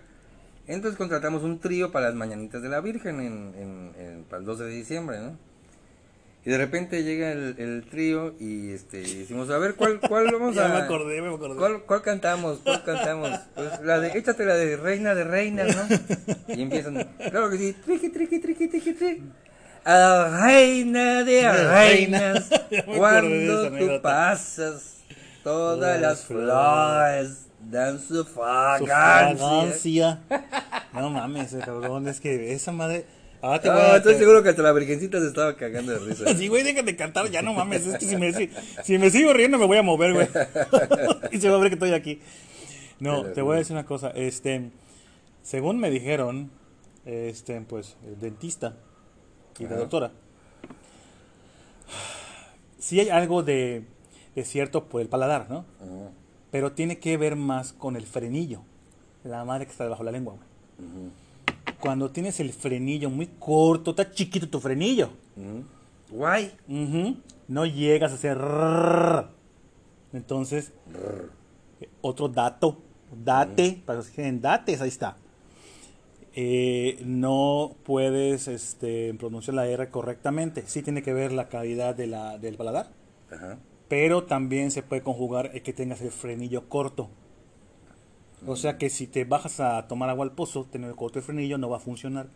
entonces 0.68 0.98
contratamos 0.98 1.44
un 1.44 1.60
trío 1.60 1.92
para 1.92 2.08
las 2.08 2.16
mañanitas 2.16 2.62
de 2.62 2.70
la 2.70 2.80
Virgen 2.82 3.20
en, 3.22 3.54
en- 3.58 3.92
en- 4.00 4.24
para 4.26 4.40
el 4.40 4.46
12 4.46 4.64
de 4.66 4.72
diciembre, 4.72 5.20
¿no? 5.20 5.49
Y 6.46 6.50
de 6.52 6.58
repente 6.58 7.04
llega 7.04 7.32
el, 7.34 7.56
el 7.60 7.84
trío 7.90 8.34
y 8.40 8.72
este 8.72 9.02
y 9.02 9.14
decimos, 9.20 9.50
a 9.50 9.58
ver, 9.58 9.76
¿cuál, 9.76 10.00
cuál 10.00 10.26
vamos 10.32 10.56
Ya 10.56 10.66
a...? 10.66 10.70
me 10.70 10.76
acordé, 10.78 11.22
me 11.22 11.28
acordé. 11.34 11.56
¿Cuál, 11.58 11.82
cuál 11.84 12.02
cantamos? 12.02 12.60
¿Cuál 12.64 12.84
cantamos? 12.84 13.30
Pues 13.56 13.82
la 13.84 14.00
de, 14.00 14.18
échate 14.18 14.46
la 14.46 14.56
de 14.56 14.78
Reina 14.78 15.14
de 15.16 15.24
Reinas, 15.26 15.76
¿no? 15.76 15.84
Y 16.56 16.62
empiezan, 16.62 17.08
claro 17.30 17.50
que 17.50 17.58
sí, 17.58 17.74
triqui, 17.86 18.10
triqui, 18.10 18.40
triqui, 18.40 18.68
triqui, 18.70 18.94
triqui. 18.94 19.24
A 19.84 19.94
la 19.98 20.46
reina 20.46 21.24
de 21.24 21.52
reinas. 21.52 22.50
Ya 22.72 22.86
cuando 22.86 23.72
tú 23.72 24.02
pasas, 24.02 24.98
todas 25.44 26.00
Las 26.00 26.02
las 26.02 26.26
flores 26.26 27.46
dan 27.70 28.00
su 28.00 28.16
Su 28.16 28.26
fragancia. 28.26 29.38
fragancia. 29.38 30.20
No 30.94 31.10
mames, 31.10 31.56
cabrón, 31.66 32.08
es 32.08 32.20
que 32.20 32.54
esa 32.54 32.72
madre. 32.72 33.06
Ah, 33.42 33.60
te 33.62 33.70
voy 33.70 33.78
Ah, 33.80 33.94
a- 33.94 33.98
estoy 33.98 34.16
seguro 34.16 34.44
que 34.44 34.50
hasta 34.50 34.62
la 34.62 34.72
virgencita 34.74 35.20
se 35.20 35.28
estaba 35.28 35.56
cagando 35.56 35.94
de 35.94 36.00
risa. 36.00 36.34
Sí, 36.38 36.48
güey, 36.48 36.64
déjate 36.64 36.96
cantar, 36.96 37.30
ya 37.32 37.42
no 37.42 37.54
mames. 37.54 37.86
Es 37.88 37.98
que 37.98 38.06
si 38.06 38.18
me, 38.18 38.34
si, 38.34 38.50
si 38.84 38.98
me 38.98 39.10
sigo 39.10 39.32
riendo 39.34 39.58
me 39.58 39.66
voy 39.66 39.78
a 39.78 39.84
mover, 39.84 40.14
güey. 40.14 40.28
y 41.32 41.40
se 41.40 41.50
va 41.50 41.56
a 41.58 41.60
ver 41.60 41.70
que 41.70 41.76
estoy 41.76 41.94
aquí. 41.94 42.20
No, 43.00 43.24
te 43.26 43.42
voy 43.42 43.56
a 43.56 43.60
decir 43.60 43.74
una 43.74 43.86
cosa. 43.86 44.10
Este, 44.10 44.72
según 45.42 45.80
me 45.80 45.90
dijeron, 45.90 46.52
este, 47.06 47.62
pues, 47.62 47.96
el 48.06 48.20
dentista 48.20 48.76
y 49.58 49.64
la 49.64 49.70
Ajá. 49.72 49.80
doctora, 49.80 50.12
sí 52.78 53.00
hay 53.00 53.10
algo 53.10 53.44
de, 53.44 53.84
de 54.36 54.44
cierto 54.46 54.86
por 54.86 55.02
el 55.02 55.08
paladar, 55.08 55.48
¿no? 55.50 55.66
Pero 56.52 56.72
tiene 56.72 56.98
que 57.00 57.16
ver 57.18 57.36
más 57.36 57.74
con 57.74 57.96
el 57.96 58.06
frenillo. 58.06 58.62
La 59.24 59.44
madre 59.46 59.66
que 59.66 59.72
está 59.72 59.84
debajo 59.84 60.04
de 60.04 60.06
la 60.06 60.12
lengua, 60.18 60.34
güey. 60.36 60.90
ujú, 60.90 61.12
Cuando 61.80 62.12
tienes 62.12 62.40
el 62.40 62.52
frenillo 62.52 63.10
muy 63.10 63.28
corto, 63.28 63.92
está 63.92 64.12
chiquito 64.12 64.50
tu 64.50 64.60
frenillo. 64.60 65.10
Guay. 66.10 66.52
No 67.48 67.66
llegas 67.66 68.12
a 68.12 68.16
hacer. 68.16 68.38
Entonces, 70.14 70.74
Rrr. 70.92 71.32
otro 72.02 72.28
dato. 72.28 72.82
Date, 73.12 73.82
para 73.86 73.98
los 73.98 74.08
que 74.10 74.16
tienen 74.16 74.40
dates, 74.40 74.82
ahí 74.82 74.90
está. 74.90 75.18
Eh, 76.36 77.02
no 77.04 77.76
puedes 77.84 78.48
este, 78.48 79.14
pronunciar 79.16 79.56
la 79.56 79.68
R 79.68 79.90
correctamente. 79.90 80.64
Sí 80.68 80.84
tiene 80.84 81.02
que 81.02 81.14
ver 81.14 81.32
la 81.32 81.50
calidad 81.50 81.96
de 81.96 82.08
la, 82.08 82.38
del 82.38 82.56
paladar. 82.56 82.92
Ajá. 83.32 83.58
Pero 83.88 84.26
también 84.26 84.70
se 84.70 84.84
puede 84.84 85.02
conjugar 85.02 85.50
el 85.54 85.64
que 85.64 85.74
tengas 85.74 86.02
el 86.02 86.12
frenillo 86.12 86.70
corto. 86.70 87.10
O 88.48 88.56
sea 88.56 88.78
que 88.78 88.90
si 88.90 89.08
te 89.08 89.26
bajas 89.26 89.60
a 89.60 89.88
tomar 89.88 90.10
agua 90.10 90.26
al 90.26 90.32
pozo, 90.34 90.66
tener 90.66 90.94
corto 90.96 91.20
el 91.20 91.26
frenillo 91.26 91.58
no 91.58 91.70
va 91.70 91.78
a 91.78 91.82
funcionar. 91.82 92.28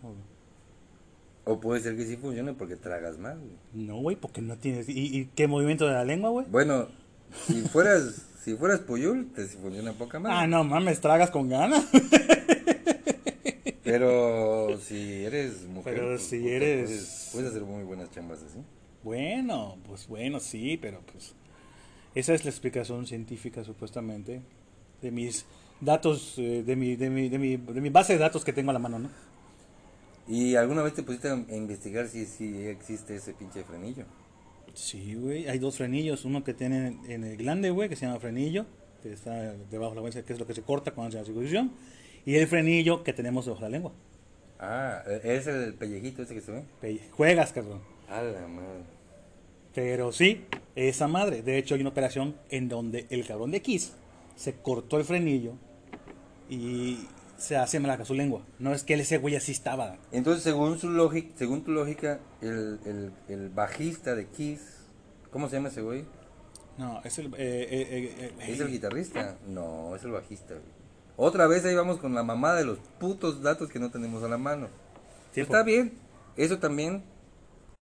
O 1.45 1.59
puede 1.59 1.81
ser 1.81 1.95
que 1.97 2.05
sí 2.05 2.15
funcione 2.17 2.53
porque 2.53 2.75
tragas 2.75 3.17
mal. 3.17 3.37
güey. 3.39 3.51
No, 3.73 3.97
güey, 3.97 4.15
porque 4.15 4.41
no 4.41 4.57
tienes. 4.57 4.87
¿Y, 4.89 5.17
y 5.17 5.25
qué 5.35 5.47
movimiento 5.47 5.85
de 5.87 5.93
la 5.93 6.05
lengua, 6.05 6.29
güey? 6.29 6.45
Bueno, 6.49 6.87
si 7.47 7.61
fueras, 7.63 8.21
si 8.41 8.55
fueras 8.55 8.79
Puyul, 8.81 9.31
te 9.33 9.45
funciona 9.47 9.91
poca 9.93 10.19
madre. 10.19 10.35
Ah, 10.37 10.47
no 10.47 10.63
mames, 10.63 10.99
tragas 11.01 11.31
con 11.31 11.49
ganas. 11.49 11.85
Pero 13.83 14.77
si 14.79 15.23
eres 15.25 15.63
mujer, 15.67 15.95
Pero 15.95 16.07
pues, 16.11 16.23
si 16.23 16.39
puta, 16.39 16.51
eres- 16.53 16.85
Puedes, 16.89 17.29
puedes 17.33 17.49
hacer 17.49 17.63
muy 17.63 17.83
buenas 17.83 18.09
chambas 18.11 18.41
así. 18.43 18.59
Bueno, 19.03 19.77
pues 19.85 20.07
bueno, 20.07 20.39
sí, 20.39 20.77
pero 20.77 21.01
pues 21.11 21.35
esa 22.15 22.33
es 22.33 22.45
la 22.45 22.51
explicación 22.51 23.05
científica 23.05 23.61
supuestamente 23.65 24.41
de 25.01 25.11
mis 25.11 25.45
datos, 25.81 26.35
eh, 26.37 26.63
de, 26.65 26.75
mi, 26.75 26.95
de, 26.95 27.09
mi, 27.09 27.29
de, 27.29 27.39
mi, 27.39 27.57
de 27.57 27.81
mi 27.81 27.89
base 27.89 28.13
de 28.13 28.19
datos 28.19 28.43
que 28.45 28.53
tengo 28.53 28.71
a 28.71 28.73
la 28.73 28.79
mano, 28.79 28.99
¿no? 28.99 29.09
¿Y 30.27 30.55
alguna 30.55 30.83
vez 30.83 30.93
te 30.93 31.03
pusiste 31.03 31.29
a 31.29 31.35
investigar 31.55 32.07
si, 32.07 32.25
si 32.25 32.65
existe 32.65 33.15
ese 33.15 33.33
pinche 33.33 33.63
frenillo? 33.63 34.05
Sí, 34.73 35.15
güey, 35.15 35.47
hay 35.47 35.59
dos 35.59 35.77
frenillos, 35.77 36.25
uno 36.25 36.43
que 36.43 36.53
tiene 36.53 36.97
en 37.07 37.23
el 37.23 37.37
glande, 37.37 37.69
güey, 37.69 37.89
que 37.89 37.95
se 37.95 38.05
llama 38.05 38.19
frenillo, 38.19 38.65
que 39.03 39.11
está 39.13 39.53
debajo 39.69 39.91
de 39.91 40.01
la 40.01 40.01
lengua, 40.07 40.23
que 40.23 40.33
es 40.33 40.39
lo 40.39 40.47
que 40.47 40.53
se 40.55 40.61
corta 40.63 40.91
cuando 40.91 41.11
se 41.11 41.17
hace 41.17 41.23
la 41.23 41.25
circuncisión, 41.27 41.71
y 42.25 42.35
el 42.35 42.47
frenillo 42.47 43.03
que 43.03 43.13
tenemos 43.13 43.45
debajo 43.45 43.63
de 43.65 43.69
la 43.69 43.77
lengua. 43.77 43.91
Ah, 44.59 45.03
es 45.23 45.45
el 45.47 45.73
pellejito 45.73 46.21
ese 46.23 46.33
que 46.33 46.41
se 46.41 46.51
ve. 46.53 46.63
Pe- 46.79 47.01
Juegas, 47.11 47.51
cabrón. 47.51 47.81
A 48.09 48.21
la 48.21 48.47
madre. 48.47 48.83
Pero 49.75 50.11
sí, 50.11 50.45
esa 50.75 51.07
madre. 51.07 51.41
De 51.41 51.57
hecho, 51.57 51.75
hay 51.75 51.81
una 51.81 51.89
operación 51.89 52.35
en 52.49 52.69
donde 52.69 53.05
el 53.09 53.27
cabrón 53.27 53.51
de 53.51 53.61
Kiss 53.61 53.93
se 54.35 54.53
cortó 54.55 54.97
el 54.97 55.05
frenillo 55.05 55.53
y 56.49 57.07
se 57.37 57.57
hace 57.57 57.79
malaca 57.79 58.05
su 58.05 58.13
lengua. 58.13 58.43
No 58.59 58.73
es 58.73 58.83
que 58.83 58.93
ese 58.93 59.17
güey 59.17 59.35
así 59.35 59.51
estaba. 59.51 59.97
Entonces, 60.11 60.43
según 60.43 60.79
su 60.79 60.89
lógica, 60.89 61.33
según 61.37 61.63
tu 61.63 61.71
lógica, 61.71 62.19
el, 62.41 62.79
el, 62.85 63.11
el 63.27 63.49
bajista 63.49 64.15
de 64.15 64.27
Kiss, 64.27 64.61
¿cómo 65.31 65.49
se 65.49 65.57
llama 65.57 65.69
ese 65.69 65.81
güey? 65.81 66.05
No, 66.77 67.01
es 67.03 67.17
el. 67.19 67.27
eh, 67.27 67.31
eh, 67.37 67.67
eh, 67.69 68.33
eh, 68.39 68.51
¿Es 68.51 68.59
el 68.59 68.69
guitarrista? 68.71 69.37
No, 69.47 69.95
es 69.95 70.03
el 70.03 70.11
bajista. 70.11 70.53
güey. 70.55 70.65
Otra 71.17 71.45
vez 71.47 71.63
ahí 71.65 71.75
vamos 71.75 71.97
con 71.99 72.15
la 72.15 72.23
mamada 72.23 72.55
de 72.55 72.65
los 72.65 72.79
putos 72.99 73.41
datos 73.43 73.69
que 73.69 73.79
no 73.79 73.91
tenemos 73.91 74.23
a 74.23 74.27
la 74.27 74.37
mano. 74.37 74.67
Está 75.35 75.63
bien, 75.63 75.93
eso 76.37 76.59
también 76.59 77.03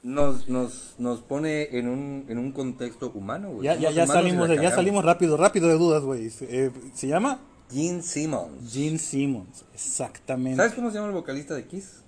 nos, 0.04 0.48
nos, 0.48 0.96
nos 1.00 1.22
pone 1.22 1.78
en 1.78 1.88
un, 1.88 2.26
en 2.30 2.38
un 2.38 2.52
contexto 2.52 3.12
humano, 3.14 3.50
güey. 3.52 3.64
Ya, 3.66 3.76
ya, 3.76 3.92
ya 3.92 4.08
salimos, 4.08 4.50
ya 4.50 4.72
salimos 4.72 5.04
rápido, 5.04 5.38
rápido 5.38 5.68
de 5.68 5.74
dudas, 5.78 6.04
güey. 6.04 6.32
Eh, 6.42 6.72
se 6.94 7.08
llama 7.08 7.40
Gene 7.72 8.02
Simmons. 8.02 8.72
Gene 8.74 8.98
Simmons. 9.00 9.66
Exactamente. 9.74 10.58
¿Sabes 10.58 10.74
cómo 10.74 10.90
se 10.90 10.96
llama 10.96 11.08
el 11.08 11.14
vocalista 11.14 11.56
de 11.56 11.66
Kiss? 11.66 12.04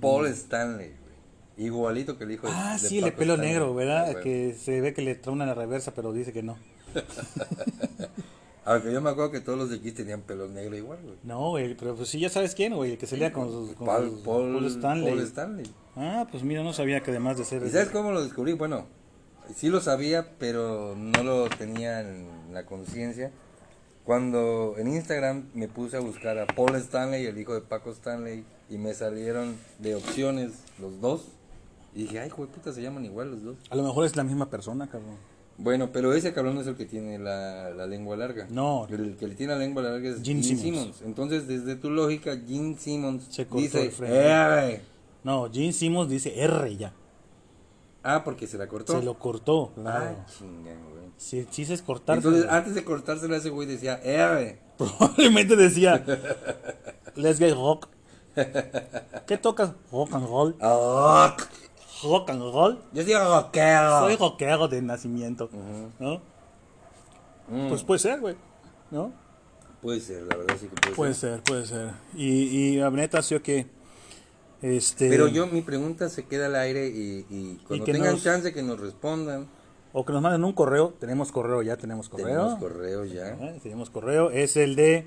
Paul 0.00 0.26
Stanley, 0.28 0.88
güey. 0.90 1.66
Igualito 1.66 2.16
que 2.18 2.24
el 2.24 2.32
hijo 2.32 2.46
de 2.46 2.52
Ah, 2.54 2.78
de 2.80 2.88
sí, 2.88 2.98
el 2.98 3.04
de 3.04 3.10
Paco 3.10 3.18
pelo 3.20 3.32
Stanley. 3.34 3.52
negro, 3.52 3.74
¿verdad? 3.74 4.04
Ah, 4.08 4.12
güey. 4.12 4.24
que 4.24 4.54
se 4.54 4.80
ve 4.80 4.94
que 4.94 5.02
le 5.02 5.14
trae 5.14 5.32
una 5.34 5.44
en 5.44 5.48
la 5.48 5.54
reversa, 5.54 5.92
pero 5.94 6.12
dice 6.12 6.32
que 6.32 6.42
no. 6.42 6.56
Aunque 8.64 8.92
yo 8.92 9.00
me 9.00 9.08
acuerdo 9.08 9.30
que 9.30 9.40
todos 9.40 9.58
los 9.58 9.70
de 9.70 9.80
Kiss 9.80 9.94
tenían 9.94 10.20
pelo 10.20 10.46
negro 10.46 10.76
igual, 10.76 10.98
güey. 11.02 11.16
No, 11.22 11.48
güey, 11.50 11.74
pero 11.74 11.94
pues 11.96 12.10
sí, 12.10 12.20
ya 12.20 12.28
sabes 12.28 12.54
quién, 12.54 12.74
güey, 12.74 12.92
el 12.92 12.98
que 12.98 13.06
salía 13.06 13.32
con 13.32 13.50
sus. 13.50 13.72
con 13.74 13.86
Paul, 13.86 14.20
Paul- 14.22 14.52
Paul 14.52 14.66
Stanley. 14.66 15.08
Paul 15.08 15.20
Stanley. 15.22 15.66
Ah, 16.00 16.26
pues 16.30 16.44
mira, 16.44 16.62
no 16.62 16.72
sabía 16.72 17.00
que 17.02 17.10
además 17.10 17.36
de 17.38 17.44
ser. 17.44 17.62
¿Y 17.66 17.70
sabes 17.70 17.88
cómo 17.88 18.12
lo 18.12 18.22
descubrí? 18.22 18.52
Bueno, 18.52 18.86
sí 19.56 19.68
lo 19.68 19.80
sabía, 19.80 20.30
pero 20.38 20.94
no 20.96 21.22
lo 21.24 21.48
tenía 21.48 22.00
en 22.00 22.52
la 22.52 22.64
conciencia. 22.64 23.32
Cuando 24.04 24.76
en 24.78 24.88
Instagram 24.88 25.48
me 25.54 25.68
puse 25.68 25.96
a 25.96 26.00
buscar 26.00 26.38
a 26.38 26.46
Paul 26.46 26.76
Stanley, 26.76 27.26
el 27.26 27.36
hijo 27.38 27.52
de 27.54 27.60
Paco 27.60 27.90
Stanley, 27.90 28.44
y 28.70 28.78
me 28.78 28.94
salieron 28.94 29.56
de 29.80 29.96
opciones 29.96 30.52
los 30.80 31.00
dos. 31.00 31.22
Y 31.94 32.02
dije, 32.02 32.20
ay, 32.20 32.30
güey, 32.30 32.48
puta, 32.48 32.72
se 32.72 32.80
llaman 32.80 33.04
igual 33.04 33.32
los 33.32 33.42
dos. 33.42 33.56
A 33.68 33.76
lo 33.76 33.82
mejor 33.82 34.06
es 34.06 34.14
la 34.16 34.24
misma 34.24 34.48
persona, 34.48 34.86
cabrón. 34.88 35.16
Bueno, 35.58 35.90
pero 35.92 36.12
ese 36.14 36.32
cabrón 36.32 36.54
no 36.54 36.60
es 36.60 36.68
el 36.68 36.76
que 36.76 36.86
tiene 36.86 37.18
la, 37.18 37.70
la 37.70 37.86
lengua 37.86 38.16
larga. 38.16 38.46
No. 38.48 38.86
El 38.88 39.16
que 39.16 39.26
le 39.26 39.34
tiene 39.34 39.54
la 39.54 39.58
lengua 39.58 39.82
larga 39.82 40.08
es 40.08 40.22
Gene 40.22 40.42
Simmons. 40.44 40.62
Simmons. 40.62 41.02
Entonces, 41.04 41.48
desde 41.48 41.74
tu 41.74 41.90
lógica, 41.90 42.36
Gene 42.46 42.76
Simmons 42.78 43.24
Se 43.28 43.44
dice, 43.44 43.86
el. 43.98 44.04
"Eh". 44.04 44.80
No, 45.24 45.50
Gene 45.52 45.72
Simmons 45.72 46.08
dice 46.08 46.40
R 46.42 46.76
ya. 46.76 46.92
Ah, 48.02 48.22
porque 48.24 48.46
se 48.46 48.56
la 48.58 48.68
cortó. 48.68 48.92
Se 48.98 49.02
lo 49.04 49.18
cortó, 49.18 49.72
claro. 49.74 50.16
Ah, 50.18 50.26
güey. 50.40 51.08
Si 51.16 51.46
sí, 51.50 51.62
es 51.72 51.82
cortar. 51.82 52.16
Entonces, 52.18 52.46
antes 52.48 52.74
de 52.74 52.84
cortársela, 52.84 53.36
ese 53.36 53.50
güey 53.50 53.66
decía, 53.66 54.00
R. 54.02 54.58
Probablemente 54.78 55.56
decía, 55.56 56.04
let's 57.16 57.38
get 57.38 57.54
rock. 57.54 57.88
¿Qué 59.26 59.36
tocas? 59.36 59.72
Rock 59.90 60.14
and 60.14 60.26
roll. 60.28 60.56
Ah, 60.60 61.36
Rock 62.04 62.30
and 62.30 62.40
roll. 62.40 62.78
Yo 62.92 63.02
soy 63.02 63.14
rockero. 63.14 63.98
Soy 64.00 64.16
rockero 64.16 64.68
de 64.68 64.80
nacimiento. 64.80 65.50
¿No? 65.98 66.20
Mm, 67.48 67.68
Pues 67.68 67.82
puede 67.82 67.98
ser, 67.98 68.20
güey. 68.20 68.36
¿No? 68.90 69.12
puede 69.82 70.00
ser, 70.00 70.22
la 70.24 70.36
verdad 70.36 70.56
sí 70.58 70.66
que 70.66 70.74
puede, 70.80 70.94
Puede 70.96 71.14
ser. 71.14 71.34
ser, 71.34 71.42
puede 71.42 71.66
ser. 71.66 71.90
Y, 72.14 72.26
y 72.26 72.76
la 72.76 72.90
neta, 72.90 73.22
sí 73.22 73.38
que. 73.40 73.66
Este. 74.62 75.08
Pero 75.08 75.28
yo, 75.28 75.46
mi 75.46 75.62
pregunta 75.62 76.08
se 76.08 76.24
queda 76.26 76.46
al 76.46 76.56
aire 76.56 76.88
y, 76.88 77.24
y 77.30 77.60
cuando 77.66 77.84
que 77.84 77.92
tengan 77.92 78.12
nos- 78.14 78.24
chance 78.24 78.52
que 78.52 78.62
nos 78.62 78.80
respondan. 78.80 79.46
O 79.92 80.04
que 80.04 80.12
nos 80.12 80.20
manden 80.20 80.44
un 80.44 80.52
correo. 80.52 80.94
Tenemos 81.00 81.32
correo, 81.32 81.62
ya 81.62 81.76
tenemos 81.76 82.08
correo. 82.08 82.26
Tenemos 82.26 82.58
correo 82.58 83.04
ya. 83.04 83.28
Eh, 83.30 83.58
Tenemos 83.62 83.88
correo. 83.90 84.30
Es 84.30 84.56
el 84.56 84.76
de. 84.76 85.06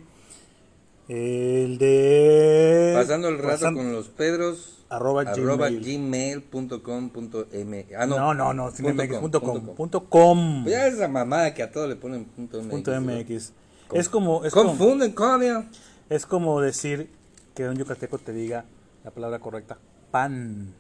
El 1.07 1.77
de. 1.77 2.93
Pasando 2.95 3.27
el 3.29 3.37
rato 3.37 3.65
Pasan- 3.65 3.75
con 3.75 3.91
los 3.91 4.07
Pedros. 4.09 4.77
Arroba 4.89 5.21
arroba 5.21 5.69
gmail. 5.69 6.43
gmail.com.m. 6.51 7.85
Ah, 7.97 8.05
No, 8.05 8.33
no, 8.33 8.53
no. 8.53 8.71
sin 8.71 8.85
punto 8.87 9.03
MX, 9.03 9.39
com, 9.39 9.75
punto 9.75 10.05
com. 10.09 10.63
Pues 10.63 10.75
ya 10.75 10.87
esa 10.87 11.07
mamada 11.07 11.53
que 11.53 11.63
a 11.63 11.71
todo 11.71 11.87
le 11.87 11.95
ponen 11.95 12.25
punto 12.25 12.57
MX. 12.61 12.69
Punto 12.69 12.91
¿no? 12.99 13.01
MX. 13.01 13.53
Es 13.93 14.09
como. 14.09 14.43
Es 14.45 14.53
como, 14.53 14.69
Confunden, 14.69 15.11
coño. 15.13 15.65
es 16.09 16.25
como 16.25 16.59
decir 16.61 17.09
que 17.55 17.67
un 17.69 17.75
yucateco 17.77 18.17
te 18.17 18.33
diga 18.33 18.65
la 19.03 19.11
palabra 19.11 19.39
correcta. 19.39 19.79
Pan. 20.11 20.73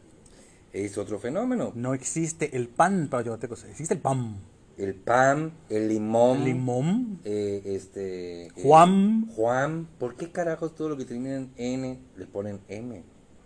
Es 0.73 0.97
otro 0.97 1.19
fenómeno. 1.19 1.71
No 1.75 1.93
existe 1.93 2.55
el 2.55 2.67
pan 2.69 3.07
para 3.09 3.23
yucatecos. 3.23 3.65
Existe 3.65 3.93
el 3.93 3.99
pan. 3.99 4.37
El 4.77 4.95
pan, 4.95 5.51
el 5.69 5.89
limón. 5.89 6.43
Limón. 6.45 7.19
eh, 7.25 7.61
este. 7.65 8.47
eh, 8.47 8.51
Juan. 8.63 9.27
Juan. 9.35 9.87
¿Por 9.99 10.15
qué 10.15 10.31
carajos 10.31 10.73
todo 10.75 10.89
lo 10.89 10.97
que 10.97 11.05
termina 11.05 11.35
en 11.35 11.51
N 11.57 11.99
le 12.15 12.25
ponen 12.25 12.61
M? 12.67 13.03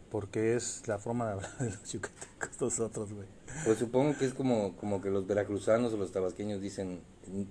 Porque 0.09 0.55
es 0.55 0.83
la 0.87 0.97
forma 0.99 1.25
de 1.25 1.31
hablar 1.33 1.57
de 1.57 1.71
los 1.71 1.91
yucatecos 1.91 2.61
nosotros, 2.61 3.11
güey. 3.11 3.27
Pues 3.65 3.79
supongo 3.79 4.17
que 4.17 4.25
es 4.25 4.33
como, 4.33 4.75
como 4.77 5.01
que 5.01 5.09
los 5.09 5.25
veracruzanos 5.27 5.93
o 5.93 5.97
los 5.97 6.11
tabasqueños 6.11 6.61
dicen, 6.61 7.01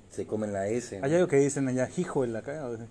se 0.09 0.27
comen 0.27 0.53
la 0.53 0.69
S. 0.69 0.99
¿no? 0.99 1.05
Hay 1.05 1.15
algo 1.15 1.27
que 1.29 1.37
dicen 1.37 1.67
allá, 1.69 1.89
hijo 1.97 2.23
de 2.23 2.29
la 2.29 2.43
cara. 2.43 2.87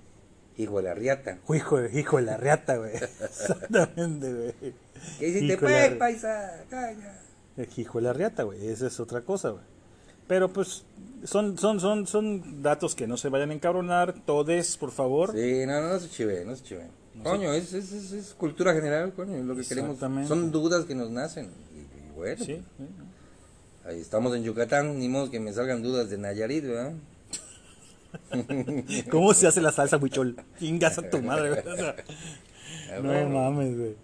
Hijo 0.57 0.77
de 0.77 0.83
la 0.83 0.93
riata. 0.93 1.39
Hijo 1.49 1.79
de, 1.79 1.99
hijo 1.99 2.17
de 2.17 2.23
la 2.23 2.37
reata, 2.37 2.77
güey. 2.77 2.93
Exactamente, 3.21 4.33
güey. 4.33 4.73
¿Qué 5.19 5.27
hiciste, 5.27 5.53
la 5.55 5.59
pues, 5.59 5.91
paisa? 5.95 6.63
Calla. 6.69 7.19
El 7.57 7.67
hijo 7.75 7.97
de 7.99 8.03
la 8.03 8.13
riata, 8.13 8.43
güey. 8.43 8.67
Esa 8.67 8.87
es 8.87 8.99
otra 8.99 9.21
cosa, 9.21 9.49
güey. 9.49 9.63
Pero 10.27 10.53
pues 10.53 10.85
son, 11.23 11.57
son, 11.57 11.79
son, 11.79 12.07
son 12.07 12.61
datos 12.61 12.95
que 12.95 13.07
no 13.07 13.17
se 13.17 13.29
vayan 13.29 13.49
a 13.51 13.53
encabronar. 13.53 14.13
Todes, 14.25 14.77
por 14.77 14.91
favor. 14.91 15.33
Sí, 15.33 15.65
no, 15.65 15.81
no, 15.81 15.89
no 15.89 15.99
se 15.99 16.09
chive, 16.09 16.45
no 16.45 16.55
se 16.55 16.63
chive. 16.63 16.87
No. 17.15 17.23
Coño, 17.23 17.53
es, 17.53 17.73
es, 17.73 17.91
es, 17.91 18.11
es 18.11 18.33
cultura 18.33 18.73
general, 18.73 19.13
coño, 19.13 19.35
es 19.37 19.45
lo 19.45 19.55
que 19.55 19.63
queremos. 19.63 19.99
Son 20.27 20.51
dudas 20.51 20.85
que 20.85 20.95
nos 20.95 21.11
nacen. 21.11 21.51
Y, 21.75 21.79
y 21.79 22.11
bueno, 22.15 22.43
Sí, 22.43 22.55
sí. 22.55 22.85
ahí 23.85 23.99
estamos 23.99 24.35
en 24.35 24.43
Yucatán, 24.43 24.97
ni 24.97 25.09
modo 25.09 25.29
que 25.29 25.39
me 25.39 25.53
salgan 25.53 25.83
dudas 25.83 26.09
de 26.09 26.17
Nayarit, 26.17 26.63
¿verdad? 26.65 26.93
¿Cómo 29.11 29.33
se 29.33 29.47
hace 29.47 29.61
la 29.61 29.71
salsa 29.71 29.97
huichol? 29.97 30.35
Chingas 30.59 30.97
a 30.97 31.09
tu 31.09 31.21
madre, 31.21 31.49
güey. 31.49 31.73
O 31.73 31.77
sea, 31.77 31.95
Ah, 32.91 32.99
no 33.01 33.29
mames, 33.29 33.77
güey. 33.77 33.95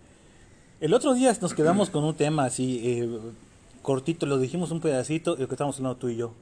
El 0.79 0.93
otro 0.93 1.13
día 1.13 1.35
nos 1.41 1.53
quedamos 1.53 1.89
con 1.89 2.03
un 2.03 2.15
tema 2.15 2.45
así, 2.45 2.81
eh, 2.83 3.19
cortito, 3.81 4.25
lo 4.25 4.39
dijimos 4.39 4.71
un 4.71 4.79
pedacito, 4.79 5.35
lo 5.35 5.47
que 5.47 5.53
estábamos 5.53 5.77
hablando 5.77 5.97
tú 5.97 6.07
y 6.09 6.15
yo, 6.15 6.33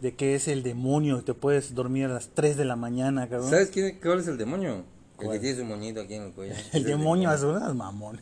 de 0.00 0.14
que 0.14 0.34
es 0.34 0.48
el 0.48 0.62
demonio 0.62 1.18
y 1.18 1.22
te 1.22 1.34
puedes 1.34 1.74
dormir 1.74 2.06
a 2.06 2.08
las 2.08 2.28
3 2.28 2.56
de 2.56 2.64
la 2.64 2.76
mañana, 2.76 3.28
cabrón. 3.28 3.50
¿Sabes 3.50 3.70
quién, 3.70 3.98
cuál 4.00 4.20
es 4.20 4.28
el 4.28 4.38
demonio? 4.38 4.84
El 5.18 5.30
que 5.30 5.38
tiene 5.40 5.58
su 5.58 5.64
moñito 5.64 6.00
aquí 6.00 6.14
en 6.14 6.22
el 6.22 6.32
cuello. 6.32 6.54
Es 6.54 6.68
El 6.74 6.84
demonio 6.84 7.30
azul, 7.30 7.56
unas 7.56 7.74
mamón. 7.74 8.20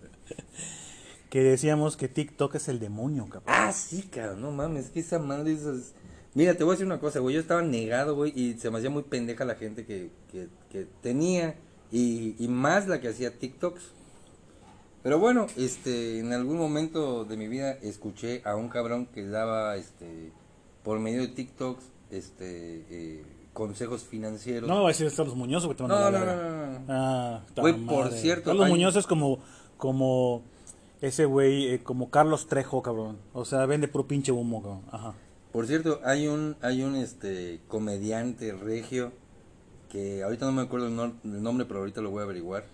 que 1.30 1.42
decíamos 1.42 1.96
que 1.96 2.08
TikTok 2.08 2.54
es 2.54 2.68
el 2.68 2.78
demonio, 2.80 3.24
cabrón. 3.26 3.42
Ah, 3.46 3.72
sí, 3.72 4.02
cabrón, 4.02 4.40
no 4.40 4.50
mames, 4.50 4.90
que 4.90 5.00
esa 5.00 5.18
madre 5.18 5.52
esas... 5.52 5.92
Mira, 6.36 6.54
te 6.54 6.64
voy 6.64 6.72
a 6.72 6.74
decir 6.74 6.86
una 6.86 7.00
cosa, 7.00 7.18
güey, 7.20 7.34
yo 7.34 7.40
estaba 7.40 7.62
negado, 7.62 8.14
güey, 8.14 8.30
y 8.38 8.54
se 8.58 8.70
me 8.70 8.76
hacía 8.76 8.90
muy 8.90 9.02
pendeja 9.04 9.44
la 9.46 9.54
gente 9.54 9.86
que, 9.86 10.10
que, 10.30 10.48
que 10.70 10.86
tenía, 11.00 11.54
y, 11.90 12.34
y 12.38 12.46
más 12.48 12.86
la 12.86 13.00
que 13.00 13.08
hacía 13.08 13.38
TikToks. 13.38 13.82
Pero 15.02 15.18
bueno, 15.18 15.46
este, 15.56 16.18
en 16.18 16.32
algún 16.34 16.58
momento 16.58 17.24
de 17.24 17.36
mi 17.38 17.48
vida 17.48 17.72
escuché 17.80 18.42
a 18.44 18.54
un 18.54 18.68
cabrón 18.68 19.06
que 19.06 19.26
daba, 19.26 19.76
este, 19.76 20.30
por 20.82 20.98
medio 20.98 21.22
de 21.22 21.28
TikToks, 21.28 21.84
este, 22.10 22.84
eh, 22.90 23.24
consejos 23.54 24.02
financieros. 24.04 24.68
No, 24.68 24.82
va 24.82 24.88
a 24.90 24.92
decir 24.92 25.10
Carlos 25.16 25.36
Muñoz, 25.36 25.64
porque 25.64 25.78
te 25.78 25.88
van 25.88 25.92
a 25.92 26.10
no, 26.10 26.18
no, 26.18 26.26
no, 26.26 26.36
no, 26.36 26.78
no. 26.80 26.84
Ah, 26.90 27.40
Güey, 27.56 27.72
por 27.86 28.04
madre. 28.06 28.18
cierto, 28.20 28.44
Carlos 28.50 28.66
hay- 28.66 28.72
Muñoz 28.72 28.96
es 28.96 29.06
como, 29.06 29.38
como 29.78 30.42
ese 31.00 31.24
güey, 31.24 31.68
eh, 31.74 31.82
como 31.82 32.10
Carlos 32.10 32.46
Trejo, 32.46 32.82
cabrón. 32.82 33.16
O 33.32 33.46
sea, 33.46 33.64
vende 33.64 33.88
puro 33.88 34.06
pinche 34.06 34.32
humo, 34.32 34.60
cabrón. 34.60 34.82
Ajá. 34.90 35.14
Por 35.56 35.66
cierto, 35.66 36.00
hay 36.04 36.26
un, 36.28 36.54
hay 36.60 36.82
un 36.82 36.96
este 36.96 37.60
comediante 37.66 38.52
regio 38.52 39.10
que 39.90 40.22
ahorita 40.22 40.44
no 40.44 40.52
me 40.52 40.60
acuerdo 40.60 40.88
el, 40.88 40.92
nor- 40.94 41.14
el 41.24 41.42
nombre, 41.42 41.64
pero 41.64 41.80
ahorita 41.80 42.02
lo 42.02 42.10
voy 42.10 42.20
a 42.20 42.24
averiguar. 42.24 42.66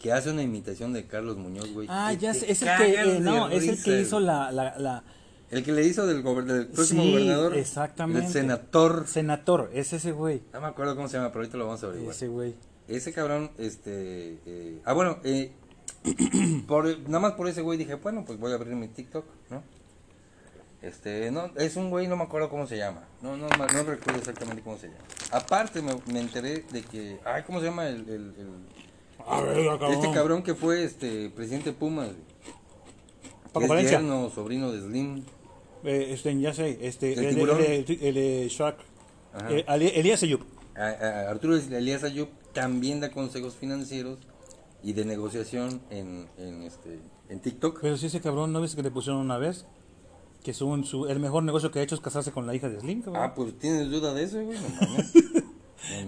Que 0.00 0.10
hace 0.12 0.30
una 0.32 0.42
imitación 0.42 0.92
de 0.92 1.06
Carlos 1.06 1.36
Muñoz, 1.36 1.72
güey. 1.72 1.86
Ah, 1.88 2.12
ya 2.14 2.34
sé, 2.34 2.50
es 2.50 2.62
el 2.62 2.76
que, 2.76 3.00
eh, 3.02 3.20
no, 3.20 3.48
es 3.50 3.68
el 3.68 3.80
que 3.80 4.00
hizo 4.00 4.18
la, 4.18 4.50
la, 4.50 4.76
la 4.80 5.04
El 5.48 5.62
que 5.62 5.70
le 5.70 5.86
hizo 5.86 6.08
del, 6.08 6.24
del 6.44 6.66
próximo 6.66 7.04
Sí, 7.04 7.12
gobernador. 7.12 7.56
exactamente. 7.56 8.26
El 8.26 8.32
senador. 8.32 9.06
senator, 9.06 9.70
es 9.72 9.92
ese 9.92 10.10
güey. 10.10 10.42
No 10.52 10.60
me 10.60 10.66
acuerdo 10.66 10.96
cómo 10.96 11.06
se 11.06 11.18
llama, 11.18 11.28
pero 11.28 11.42
ahorita 11.42 11.56
lo 11.56 11.66
vamos 11.66 11.84
a 11.84 11.86
averiguar. 11.86 12.16
Ese 12.16 12.26
güey. 12.26 12.56
Ese 12.88 13.12
cabrón, 13.12 13.52
este... 13.58 14.38
eh, 14.44 14.80
ah, 14.84 14.92
bueno, 14.92 15.18
eh, 15.22 15.52
por, 16.66 16.86
nada 17.08 17.20
más 17.20 17.32
por 17.34 17.46
ese 17.48 17.60
güey 17.60 17.78
dije, 17.78 17.94
bueno, 17.94 18.24
pues 18.26 18.40
voy 18.40 18.50
a 18.50 18.56
abrir 18.56 18.74
mi 18.74 18.88
TikTok, 18.88 19.24
¿no? 19.50 19.62
Este, 20.80 21.30
no, 21.32 21.50
es 21.56 21.74
un 21.76 21.90
güey, 21.90 22.06
no 22.06 22.16
me 22.16 22.22
acuerdo 22.24 22.48
cómo 22.48 22.66
se 22.66 22.76
llama. 22.76 23.02
No, 23.20 23.36
no, 23.36 23.48
no 23.48 23.82
recuerdo 23.82 24.18
exactamente 24.18 24.62
cómo 24.62 24.78
se 24.78 24.86
llama. 24.88 25.00
Aparte, 25.32 25.82
me, 25.82 25.92
me 26.12 26.20
enteré 26.20 26.64
de 26.70 26.82
que, 26.82 27.18
ay, 27.24 27.42
¿cómo 27.44 27.58
se 27.58 27.66
llama 27.66 27.88
el, 27.88 28.08
el- 28.08 28.34
el- 28.38 29.24
A 29.26 29.40
ver, 29.40 29.66
cabrón. 29.66 29.92
este 29.92 30.12
cabrón 30.12 30.42
que 30.44 30.54
fue, 30.54 30.84
este, 30.84 31.30
presidente 31.30 31.72
Pumas? 31.72 32.10
Paco 33.52 33.62
es 33.62 33.68
Valencia. 33.68 33.98
yerno, 33.98 34.30
sobrino 34.30 34.70
de 34.70 34.80
Slim. 34.80 35.24
Eh, 35.84 36.08
este, 36.12 36.38
ya 36.40 36.54
sé, 36.54 36.78
este, 36.82 37.12
¿El 37.14 37.38
el, 37.38 38.00
el, 38.16 38.48
Shark. 38.48 38.78
Eh, 39.50 39.64
Elías 39.96 40.22
Ayub. 40.22 40.42
A- 40.76 40.82
a- 40.86 41.30
Arturo 41.30 41.56
Elías 41.56 42.04
Ayub 42.04 42.28
también 42.52 43.00
da 43.00 43.10
consejos 43.10 43.56
financieros 43.56 44.18
y 44.82 44.92
de 44.92 45.04
negociación 45.04 45.80
en, 45.90 46.28
en, 46.38 46.62
este, 46.62 46.98
en 47.28 47.40
TikTok. 47.40 47.80
Pero 47.82 47.96
si 47.96 48.06
ese 48.06 48.20
cabrón, 48.20 48.52
¿no 48.52 48.60
viste 48.60 48.76
que 48.76 48.82
le 48.84 48.90
pusieron 48.90 49.20
una 49.20 49.38
vez? 49.38 49.66
Que 50.42 50.54
su, 50.54 50.82
su, 50.84 51.06
el 51.06 51.18
mejor 51.20 51.42
negocio 51.42 51.70
que 51.70 51.80
ha 51.80 51.82
hecho 51.82 51.94
es 51.94 52.00
casarse 52.00 52.30
con 52.32 52.46
la 52.46 52.54
hija 52.54 52.68
de 52.68 52.80
Slim, 52.80 53.02
cabrón. 53.02 53.22
Ah, 53.22 53.34
pues 53.34 53.58
tienes 53.58 53.90
duda 53.90 54.14
de 54.14 54.22
eso, 54.24 54.40
güey. 54.42 54.56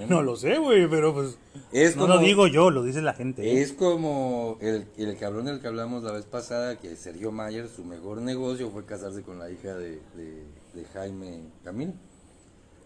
No, 0.09 0.23
lo 0.23 0.37
sé, 0.37 0.59
güey, 0.59 0.89
pero 0.89 1.13
pues. 1.13 1.37
Es 1.73 1.97
no 1.97 2.03
como- 2.03 2.15
lo 2.15 2.21
digo 2.21 2.47
yo, 2.47 2.71
lo 2.71 2.83
dice 2.85 3.03
la 3.03 3.13
gente. 3.15 3.43
¿eh? 3.43 3.61
Es 3.61 3.73
como 3.73 4.57
el, 4.61 4.87
el 4.97 5.17
cabrón 5.19 5.47
del 5.47 5.61
que 5.61 5.67
hablamos 5.67 6.03
la 6.05 6.13
vez 6.13 6.25
pasada, 6.27 6.79
que 6.79 6.97
Sergio 6.97 7.33
Mayer, 7.33 7.69
su 7.69 7.85
mejor 7.85 8.21
negocio 8.21 8.71
fue 8.71 8.85
casarse 8.87 9.23
con 9.23 9.39
la 9.39 9.51
hija 9.51 9.75
de, 9.75 10.01
de, 10.17 10.45
de 10.75 10.85
Jaime 10.95 11.43
Camil. 11.65 11.93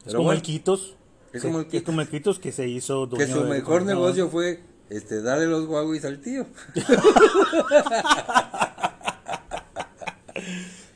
Es 0.06 0.12
como 0.12 0.24
bueno, 0.24 0.38
el 0.38 0.42
Quitos. 0.42 0.96
Es 1.32 1.42
como 1.42 1.58
el 1.60 1.66
Es 1.66 1.70
Quitos. 1.70 1.86
como 1.86 2.00
el 2.00 2.08
Quitos 2.08 2.38
que 2.38 2.52
se 2.52 2.68
hizo 2.68 3.08
que 3.10 3.26
su 3.26 3.44
mejor 3.44 3.82
negocio 3.82 4.28
fue 4.28 4.60
este 4.90 5.22
darle 5.22 5.46
los 5.46 5.66
Huawei 5.66 6.00
al 6.04 6.20
tío. 6.20 6.46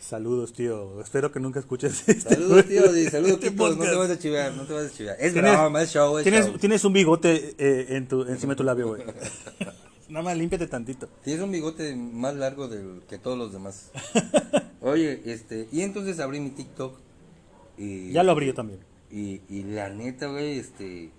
Saludos, 0.09 0.55
tío. 0.55 1.03
Espero 1.03 1.31
que 1.31 1.39
nunca 1.39 1.61
escuches 1.61 2.03
este. 2.09 2.35
Saludos, 2.35 2.65
tío, 2.67 2.97
y 2.97 3.05
saludos, 3.11 3.33
este 3.35 3.51
Quitos, 3.51 3.77
no 3.77 3.85
te 3.85 3.95
vas 3.95 4.09
a 4.11 4.19
chivar, 4.19 4.55
no 4.55 4.63
te 4.65 4.73
vas 4.73 4.87
a 4.87 4.91
chivar. 4.91 5.17
Es 5.21 5.35
Tienes- 5.35 5.53
broma, 5.53 5.83
es 5.83 5.91
show, 5.93 6.17
es 6.17 6.23
Tienes, 6.25 6.47
show. 6.47 6.57
tienes 6.57 6.83
un 6.87 6.95
bigote 6.95 7.55
eh, 7.59 7.87
en 7.91 8.09
tu, 8.09 8.23
encima 8.23 8.55
de 8.55 8.57
tu 8.57 8.65
labio, 8.65 8.89
güey. 8.89 9.03
Nada 10.09 10.23
más 10.25 10.39
límpiate 10.39 10.67
tantito. 10.67 11.11
Tienes 11.23 11.43
un 11.43 11.53
bigote 11.53 11.95
más 11.95 12.35
largo 12.35 12.69
del, 12.69 13.03
que 13.07 13.19
todos 13.19 13.37
los 13.37 13.53
demás. 13.53 13.91
Oye, 14.81 15.21
este, 15.27 15.69
y 15.71 15.83
entonces 15.83 16.21
abrí 16.21 16.41
mi 16.41 16.51
TikTok 16.51 16.99
y... 17.77 18.11
Ya 18.13 18.23
lo 18.23 18.33
abrí 18.33 18.47
yo 18.47 18.55
también. 18.55 18.81
Y, 19.11 19.43
y 19.51 19.63
la 19.65 19.91
neta, 19.91 20.29
güey, 20.29 20.59
este. 20.59 21.11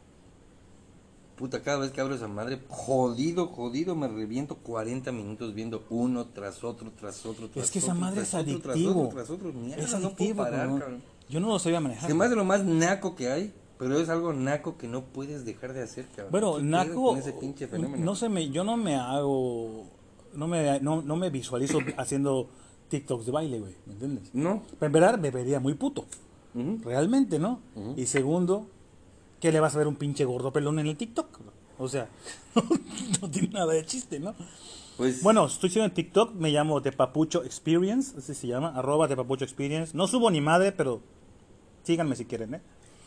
Puta, 1.40 1.62
cada 1.62 1.78
vez 1.80 1.92
que 1.92 2.02
abro 2.02 2.16
esa 2.16 2.28
madre, 2.28 2.60
jodido, 2.68 3.48
jodido, 3.48 3.96
me 3.96 4.10
reviento 4.10 4.56
40 4.58 5.14
minutos 5.14 5.54
viendo 5.54 5.86
uno 5.90 6.26
tras 6.26 6.66
otro, 6.66 6.92
tras 7.00 7.26
otro, 7.26 7.48
tras 7.48 7.64
Es 7.66 7.72
que 7.72 7.80
esa 7.80 7.94
madre 7.94 8.24
es 8.24 8.30
tras 8.32 8.44
tras 8.44 8.76
adictivo. 8.76 9.04
otro, 9.04 9.16
tras 9.16 9.30
otro. 9.30 9.54
Mierda, 9.54 9.82
Es 9.82 9.92
no 9.94 10.00
puedo 10.00 10.08
adictivo, 10.10 10.38
parar, 10.44 10.60
cabrón. 10.60 10.80
cabrón. 10.80 11.02
Yo 11.30 11.40
no 11.40 11.48
lo 11.48 11.58
sabía 11.60 11.80
manejar. 11.80 12.14
Me 12.14 12.26
hace 12.26 12.36
lo 12.36 12.44
más 12.44 12.66
naco 12.66 13.16
que 13.16 13.32
hay, 13.32 13.54
pero 13.78 13.98
es 13.98 14.10
algo 14.10 14.34
naco 14.34 14.78
que 14.78 14.90
no 14.90 15.06
puedes 15.06 15.46
dejar 15.46 15.72
de 15.72 15.82
hacer, 15.82 16.08
cabrón. 16.08 16.32
Bueno, 16.32 16.56
¿Qué 16.56 16.60
pedo 16.60 16.70
Naco, 16.72 17.04
con 17.12 17.18
ese 17.20 17.32
pinche 17.32 17.68
fenómeno? 17.68 18.04
no 18.04 18.16
se 18.16 18.28
me, 18.28 18.50
yo 18.50 18.66
no 18.66 18.76
me 18.76 18.98
hago, 18.98 19.86
no 20.34 20.46
me, 20.46 20.82
no, 20.82 21.02
no 21.02 21.16
me 21.16 21.30
visualizo 21.30 21.80
haciendo 21.98 22.50
TikToks 22.90 23.26
de 23.26 23.32
baile, 23.32 23.60
güey, 23.62 23.76
¿me 23.86 23.94
entiendes? 23.94 24.30
No. 24.34 24.62
En 24.82 24.92
verdad 24.92 25.18
me 25.18 25.32
vería 25.32 25.62
muy 25.62 25.76
puto, 25.76 26.04
realmente, 26.84 27.40
¿no? 27.40 27.62
Y 27.96 28.08
segundo, 28.08 28.68
¿qué 29.40 29.52
le 29.52 29.60
vas 29.60 29.76
a 29.76 29.80
ver 29.80 29.88
un 29.88 29.96
pinche 29.96 30.26
gordo 30.26 30.52
pelón 30.52 30.80
en 30.80 30.88
el 30.88 30.98
TikTok? 30.98 31.40
O 31.78 31.88
sea, 31.88 32.10
no 33.22 33.30
tiene 33.30 33.50
nada 33.50 33.74
de 33.74 33.86
chiste, 33.86 34.20
¿no? 34.20 34.36
Pues, 34.98 35.24
Bueno, 35.24 35.46
estoy 35.46 35.70
siendo 35.70 35.86
en 35.86 35.94
TikTok, 35.94 36.34
me 36.36 36.50
llamo 36.50 36.82
De 36.82 36.92
Papucho 36.92 37.44
Experience, 37.46 38.18
así 38.18 38.36
se 38.36 38.48
llama, 38.48 38.74
arroba 38.76 39.08
De 39.08 39.16
Papucho 39.16 39.46
Experience. 39.46 39.96
No 39.96 40.08
subo 40.08 40.30
ni 40.30 40.42
madre, 40.42 40.74
pero 40.74 41.02
síganme 41.84 42.18
si 42.18 42.26
quieren, 42.26 42.56
¿eh? 42.56 42.62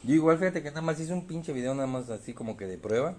Yo 0.04 0.14
igual, 0.14 0.38
fíjate 0.38 0.62
que 0.62 0.70
nada 0.70 0.80
más 0.80 0.98
hice 0.98 1.12
un 1.12 1.26
pinche 1.26 1.52
video 1.52 1.74
nada 1.74 1.86
más 1.86 2.08
así 2.08 2.32
como 2.32 2.56
que 2.56 2.66
de 2.66 2.78
prueba. 2.78 3.14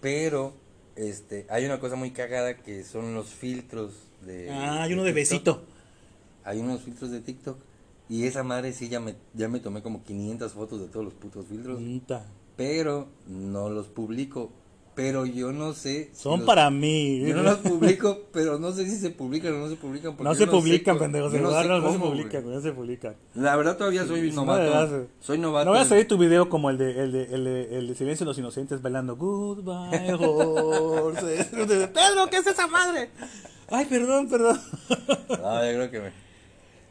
Pero, 0.00 0.54
este, 0.96 1.46
hay 1.50 1.66
una 1.66 1.78
cosa 1.78 1.94
muy 1.94 2.10
cagada 2.10 2.56
que 2.56 2.82
son 2.84 3.14
los 3.14 3.26
filtros 3.26 3.92
de... 4.22 4.50
Ah, 4.50 4.82
hay 4.82 4.94
uno 4.94 5.04
de 5.04 5.12
besito. 5.12 5.62
Hay 6.42 6.58
unos 6.58 6.82
filtros 6.82 7.10
de 7.10 7.20
TikTok. 7.20 7.58
Y 8.08 8.24
esa 8.26 8.42
madre 8.42 8.72
sí 8.72 8.88
ya 8.88 9.00
me, 9.00 9.14
ya 9.32 9.48
me 9.48 9.60
tomé 9.60 9.82
como 9.82 10.02
500 10.04 10.52
fotos 10.52 10.80
de 10.80 10.88
todos 10.88 11.04
los 11.04 11.14
putos 11.14 11.46
filtros. 11.46 11.80
Pero 12.56 13.08
no 13.26 13.68
los 13.70 13.86
publico. 13.88 14.50
Pero 14.94 15.26
yo 15.26 15.50
no 15.50 15.72
sé. 15.72 16.10
si 16.12 16.22
Son 16.22 16.38
los- 16.40 16.46
para 16.46 16.70
mí. 16.70 17.18
Yo 17.26 17.34
no 17.34 17.42
los 17.42 17.56
publico, 17.58 18.16
pero 18.32 18.60
no 18.60 18.70
sé 18.70 18.88
si 18.88 18.96
se 18.96 19.10
publican 19.10 19.52
o 19.54 19.58
no 19.58 19.68
se 19.68 19.74
publican. 19.74 20.14
No 20.20 20.34
se 20.36 20.46
publican, 20.46 20.96
no 20.98 21.30
sé 21.30 21.38
se 21.38 21.42
publican, 21.98 22.48
no 22.48 22.60
se 22.60 22.70
publican. 22.72 23.16
La 23.34 23.56
verdad 23.56 23.76
todavía 23.76 24.06
soy 24.06 24.30
Sí, 24.30 24.36
novato. 24.36 25.08
soy 25.18 25.38
novato. 25.38 25.64
No 25.64 25.70
voy 25.72 25.80
a 25.80 25.84
salir 25.84 26.06
tu 26.06 26.16
video 26.16 26.48
como 26.48 26.70
el 26.70 26.78
de, 26.78 27.02
el 27.02 27.10
de, 27.10 27.24
el 27.24 27.42
de, 27.44 27.78
el 27.78 27.88
de 27.88 27.94
Silencio 27.96 28.24
de 28.24 28.28
los 28.30 28.38
Inocentes 28.38 28.80
bailando 28.82 29.16
Goodbye 29.16 30.12
Horses. 30.20 31.46
Pedro, 31.52 32.28
¿qué 32.30 32.36
es 32.36 32.46
esa 32.46 32.68
madre? 32.68 33.10
Ay, 33.70 33.86
perdón, 33.86 34.28
perdón. 34.28 34.60
No, 35.28 35.64
yo 35.64 35.72
creo 35.72 35.90
que 35.90 36.00
me... 36.02 36.23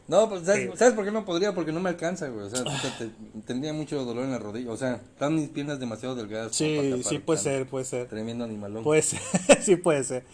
No, 0.06 0.28
pues 0.28 0.44
¿sabes, 0.44 0.78
¿sabes 0.78 0.92
por 0.94 1.04
qué 1.04 1.10
no 1.10 1.24
podría? 1.24 1.54
Porque 1.54 1.72
no 1.72 1.80
me 1.80 1.88
alcanza, 1.88 2.28
güey. 2.28 2.46
O 2.46 2.50
sea, 2.50 2.62
te- 2.64 3.06
te- 3.06 3.14
tendría 3.46 3.72
mucho 3.72 4.04
dolor 4.04 4.24
en 4.24 4.32
la 4.32 4.38
rodilla. 4.38 4.70
O 4.70 4.76
sea, 4.76 4.96
están 4.96 5.34
mis 5.34 5.48
piernas 5.48 5.80
demasiado 5.80 6.14
delgadas. 6.14 6.48
para 6.48 6.52
Sí, 6.56 6.76
tapar 6.90 7.04
sí 7.04 7.18
puede 7.20 7.36
tan 7.38 7.44
ser, 7.44 7.66
puede 7.66 7.84
ser. 7.86 8.08
Tremendo 8.08 8.44
animalón. 8.44 8.84
Puede 8.84 9.00
ser, 9.02 9.20
sí 9.62 9.76
puede 9.76 10.04
ser. 10.04 10.24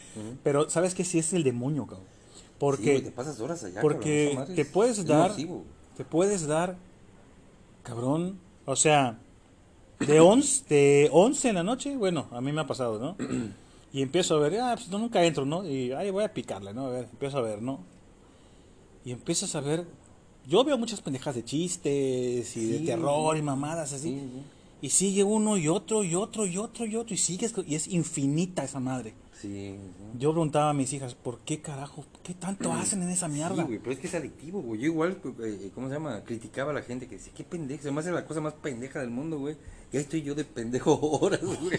Pero, 0.42 0.68
¿sabes 0.68 0.94
qué? 0.94 1.04
Sí 1.04 1.20
es 1.20 1.32
el 1.34 1.44
demonio, 1.44 1.86
cabrón. 1.86 2.06
Sí, 2.34 2.42
Porque, 2.58 2.90
güey, 2.92 3.02
te 3.04 3.10
pasas 3.12 3.38
horas 3.40 3.62
allá, 3.64 3.80
porque 3.80 4.32
cabrón, 4.34 4.54
te 4.56 4.62
es- 4.62 4.68
puedes 4.68 4.98
es 4.98 5.06
dar, 5.06 5.32
te 5.96 6.04
puedes 6.04 6.46
dar, 6.48 6.76
cabrón, 7.82 8.38
o 8.66 8.76
sea, 8.76 9.18
de 10.00 10.20
11, 10.20 10.64
de 10.68 11.08
11 11.12 11.48
en 11.50 11.54
la 11.54 11.62
noche, 11.62 11.96
bueno, 11.96 12.26
a 12.32 12.40
mí 12.40 12.52
me 12.52 12.60
ha 12.60 12.66
pasado, 12.66 12.98
¿no? 12.98 13.16
Y 13.92 14.02
empiezo 14.02 14.36
a 14.36 14.38
ver, 14.38 14.60
ah, 14.60 14.74
pues 14.76 14.88
no, 14.88 15.00
nunca 15.00 15.24
entro, 15.24 15.44
¿no? 15.44 15.64
Y 15.66 15.90
ahí 15.90 16.10
voy 16.12 16.22
a 16.22 16.32
picarle, 16.32 16.72
¿no? 16.72 16.86
A 16.86 16.90
ver, 16.90 17.08
empiezo 17.10 17.38
a 17.38 17.42
ver, 17.42 17.60
¿no? 17.60 17.80
Y 19.04 19.12
empiezas 19.12 19.54
a 19.54 19.60
ver, 19.60 19.86
yo 20.46 20.64
veo 20.64 20.76
muchas 20.78 21.00
pendejas 21.00 21.34
de 21.34 21.44
chistes 21.44 22.56
y 22.56 22.66
de 22.66 22.78
terror 22.80 23.36
y 23.36 23.42
mamadas 23.42 23.92
así. 23.92 24.10
Sí, 24.10 24.20
sí. 24.20 24.42
Y 24.82 24.90
sigue 24.90 25.24
uno 25.24 25.58
y 25.58 25.68
otro 25.68 26.04
y 26.04 26.14
otro 26.14 26.46
y 26.46 26.56
otro 26.56 26.86
y 26.86 26.96
otro 26.96 27.14
y 27.14 27.18
sigues 27.18 27.54
y 27.66 27.74
es 27.74 27.88
infinita 27.88 28.64
esa 28.64 28.80
madre. 28.80 29.14
Sí, 29.40 29.78
Yo 30.18 30.32
preguntaba 30.32 30.68
a 30.68 30.74
mis 30.74 30.92
hijas, 30.92 31.14
¿por 31.14 31.38
qué 31.40 31.62
carajo? 31.62 32.04
¿Qué 32.22 32.34
tanto 32.34 32.72
hacen 32.74 33.02
en 33.02 33.08
esa 33.08 33.26
mierda? 33.26 33.56
Sí, 33.56 33.62
güey, 33.62 33.78
pero 33.78 33.92
es 33.92 33.98
que 33.98 34.06
es 34.06 34.14
adictivo, 34.14 34.60
güey. 34.60 34.80
Yo 34.80 34.86
igual, 34.88 35.18
eh, 35.42 35.70
¿cómo 35.74 35.88
se 35.88 35.94
llama? 35.94 36.22
Criticaba 36.24 36.72
a 36.72 36.74
la 36.74 36.82
gente 36.82 37.08
que 37.08 37.16
decía, 37.16 37.32
qué 37.34 37.42
pendejo, 37.42 37.82
se 37.82 37.90
me 37.90 38.00
hace 38.00 38.12
la 38.12 38.26
cosa 38.26 38.42
más 38.42 38.52
pendeja 38.52 39.00
del 39.00 39.08
mundo, 39.08 39.38
güey. 39.38 39.56
Y 39.92 39.96
ahí 39.96 40.02
estoy 40.02 40.20
yo 40.22 40.34
de 40.34 40.44
pendejo 40.44 41.00
horas, 41.20 41.40
güey. 41.42 41.78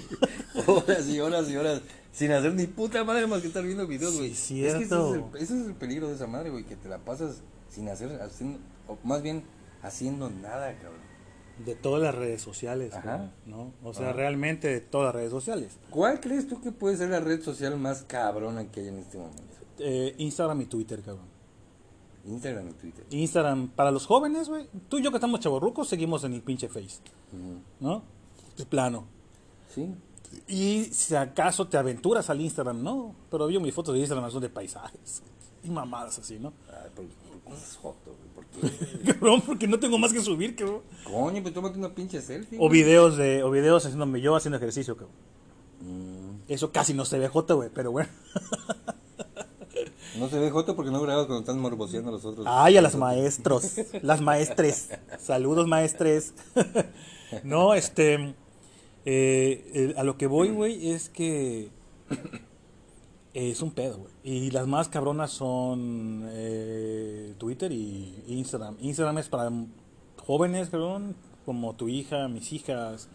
horas 0.65 1.07
y 1.07 1.19
horas 1.19 1.49
y 1.49 1.55
horas. 1.55 1.81
Sin 2.11 2.31
hacer 2.31 2.55
ni 2.55 2.65
puta 2.65 3.03
madre 3.03 3.27
más 3.27 3.41
que 3.41 3.47
estar 3.47 3.63
viendo 3.63 3.85
videos, 3.85 4.17
güey. 4.17 4.33
Sí, 4.33 4.65
Es 4.65 4.73
que 4.73 4.83
ese 4.85 4.95
es, 4.95 5.13
el, 5.13 5.23
ese 5.35 5.61
es 5.61 5.67
el 5.67 5.75
peligro 5.75 6.07
de 6.07 6.15
esa 6.15 6.25
madre, 6.25 6.49
güey, 6.49 6.63
que 6.63 6.75
te 6.75 6.89
la 6.89 6.97
pasas 6.97 7.43
sin 7.69 7.87
hacer, 7.89 8.21
haciendo, 8.21 8.57
o 8.87 8.97
más 9.03 9.21
bien 9.21 9.43
haciendo 9.83 10.31
nada, 10.31 10.73
cabrón. 10.79 11.10
De 11.65 11.75
todas 11.75 12.01
las 12.01 12.15
redes 12.15 12.41
sociales, 12.41 12.93
Ajá. 12.93 13.31
¿no? 13.45 13.71
O 13.83 13.93
sea, 13.93 14.07
Ajá. 14.09 14.13
realmente 14.13 14.67
de 14.67 14.81
todas 14.81 15.07
las 15.07 15.15
redes 15.15 15.31
sociales. 15.31 15.77
¿Cuál 15.89 16.19
crees 16.19 16.47
tú 16.47 16.59
que 16.61 16.71
puede 16.71 16.97
ser 16.97 17.09
la 17.09 17.19
red 17.19 17.41
social 17.41 17.77
más 17.77 18.03
cabrona 18.03 18.71
que 18.71 18.79
hay 18.81 18.87
en 18.87 18.97
este 18.97 19.17
momento? 19.17 19.43
Eh, 19.79 20.15
Instagram 20.17 20.61
y 20.61 20.65
Twitter, 20.65 21.01
cabrón. 21.01 21.25
Instagram 22.25 22.69
y 22.69 22.73
Twitter. 22.73 23.05
Instagram, 23.09 23.69
para 23.69 23.91
los 23.91 24.05
jóvenes, 24.05 24.49
güey. 24.49 24.67
Tú 24.89 24.99
y 24.99 25.03
yo 25.03 25.11
que 25.11 25.17
estamos 25.17 25.39
chavorrucos, 25.39 25.87
seguimos 25.87 26.23
en 26.23 26.33
el 26.33 26.41
pinche 26.41 26.67
Face. 26.67 26.99
¿no? 27.79 28.03
De 28.57 28.65
plano. 28.65 29.05
Sí. 29.69 29.93
Y 30.47 30.85
si 30.85 31.15
acaso 31.15 31.67
te 31.67 31.77
aventuras 31.77 32.29
al 32.29 32.41
Instagram, 32.41 32.81
no. 32.83 33.15
Pero 33.29 33.49
yo 33.49 33.59
mis 33.59 33.73
fotos 33.73 33.93
de 33.93 33.99
Instagram 34.01 34.29
son 34.31 34.41
de 34.41 34.49
paisajes. 34.49 35.21
Y 35.63 35.69
mamadas 35.69 36.19
así, 36.19 36.39
¿no? 36.39 36.53
Ay, 36.69 36.89
por, 36.95 37.05
por 37.05 37.53
cosas 37.53 37.77
joto, 37.77 37.99
güey. 38.05 38.30
Cabrón, 39.05 39.41
porque 39.41 39.67
no 39.67 39.79
tengo 39.79 39.97
más 39.97 40.13
que 40.13 40.21
subir, 40.21 40.55
cabrón. 40.55 40.81
Coño, 41.03 41.41
pues 41.41 41.53
tómate 41.53 41.77
una 41.77 41.93
pinche 41.95 42.21
selfie. 42.21 42.57
O 42.57 42.67
güey. 42.67 42.81
videos 42.83 43.17
de, 43.17 43.43
o 43.43 43.51
videos 43.51 43.85
haciéndome 43.85 44.21
yo 44.21 44.35
haciendo 44.35 44.57
ejercicio, 44.57 44.95
cabrón. 44.95 45.15
Mm, 45.81 46.51
Eso 46.51 46.71
casi 46.71 46.93
no 46.93 47.05
se 47.05 47.17
ve 47.17 47.27
jota, 47.27 47.53
güey, 47.53 47.69
pero 47.73 47.91
bueno. 47.91 48.09
No 50.19 50.27
se 50.29 50.37
ve 50.39 50.51
joto 50.51 50.75
porque 50.75 50.91
no 50.91 51.01
grabas 51.01 51.25
cuando 51.25 51.39
están 51.39 51.59
morboseando 51.59 52.09
a 52.09 52.11
los 52.11 52.25
otros. 52.25 52.45
Ay, 52.49 52.75
a 52.75 52.81
las 52.81 52.95
maestros, 52.97 53.75
las 54.01 54.19
maestres. 54.21 54.89
Saludos, 55.17 55.67
maestres. 55.67 56.33
no, 57.43 57.73
este. 57.73 58.15
eh, 58.15 58.33
eh, 59.05 59.93
a 59.97 60.03
lo 60.03 60.17
que 60.17 60.27
voy, 60.27 60.49
güey, 60.49 60.91
es 60.91 61.07
que. 61.09 61.69
Es 63.33 63.61
un 63.61 63.71
pedo, 63.71 63.97
güey. 63.97 64.11
Y 64.23 64.51
las 64.51 64.67
más 64.67 64.89
cabronas 64.89 65.31
son 65.31 66.27
eh, 66.31 67.33
Twitter 67.37 67.71
y 67.71 68.23
Instagram. 68.27 68.77
Instagram 68.81 69.17
es 69.19 69.29
para 69.29 69.49
jóvenes, 70.17 70.69
cabrón, 70.69 71.15
como 71.45 71.73
tu 71.75 71.87
hija, 71.87 72.27
mis 72.27 72.51
hijas. 72.51 73.07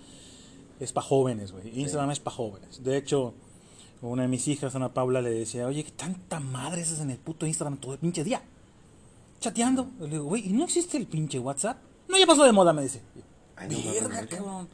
Es 0.80 0.92
para 0.92 1.06
jóvenes, 1.06 1.52
güey. 1.52 1.80
Instagram 1.80 2.10
es 2.10 2.20
para 2.20 2.36
jóvenes. 2.36 2.82
De 2.82 2.96
hecho, 2.96 3.34
una 4.00 4.22
de 4.22 4.28
mis 4.28 4.48
hijas, 4.48 4.74
Ana 4.74 4.92
Paula, 4.92 5.20
le 5.20 5.30
decía, 5.30 5.66
oye, 5.66 5.84
¿qué 5.84 5.90
tanta 5.90 6.40
madre 6.40 6.82
haces 6.82 7.00
en 7.00 7.10
el 7.10 7.18
puto 7.18 7.46
Instagram 7.46 7.78
todo 7.78 7.92
el 7.92 7.98
pinche 7.98 8.24
día? 8.24 8.42
Chateando. 9.40 9.90
Le 10.00 10.08
digo, 10.08 10.24
güey, 10.24 10.48
¿y 10.48 10.52
no 10.52 10.64
existe 10.64 10.96
el 10.96 11.06
pinche 11.06 11.38
WhatsApp? 11.38 11.78
No, 12.08 12.18
ya 12.18 12.26
pasó 12.26 12.44
de 12.44 12.52
moda, 12.52 12.72
me 12.72 12.82
dice. 12.82 13.02
Ay, 13.56 13.68
no, 13.68 14.08
cabrón. 14.28 14.68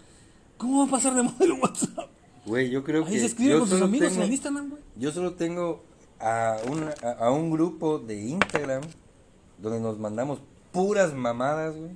¿Cómo 0.56 0.80
va 0.80 0.84
a 0.84 0.90
pasar 0.90 1.14
de 1.14 1.22
moda 1.22 1.44
el 1.44 1.52
WhatsApp? 1.52 2.10
Güey, 2.46 2.70
yo 2.70 2.82
creo 2.84 3.04
Ahí 3.04 3.12
que. 3.14 3.20
se 3.20 3.26
escribe 3.26 3.50
yo 3.52 3.58
con 3.60 3.68
sus 3.68 3.78
solo 3.78 3.88
amigos 3.88 4.10
tengo- 4.10 4.24
en 4.24 4.32
Instagram, 4.32 4.70
güey. 4.70 4.82
Yo 4.96 5.12
solo 5.12 5.34
tengo 5.34 5.84
a, 6.18 6.56
una- 6.70 6.94
a, 7.02 7.26
a 7.26 7.30
un 7.30 7.50
grupo 7.50 7.98
de 7.98 8.20
Instagram 8.20 8.82
donde 9.58 9.80
nos 9.80 9.98
mandamos 9.98 10.40
puras 10.72 11.14
mamadas, 11.14 11.76
güey. 11.76 11.90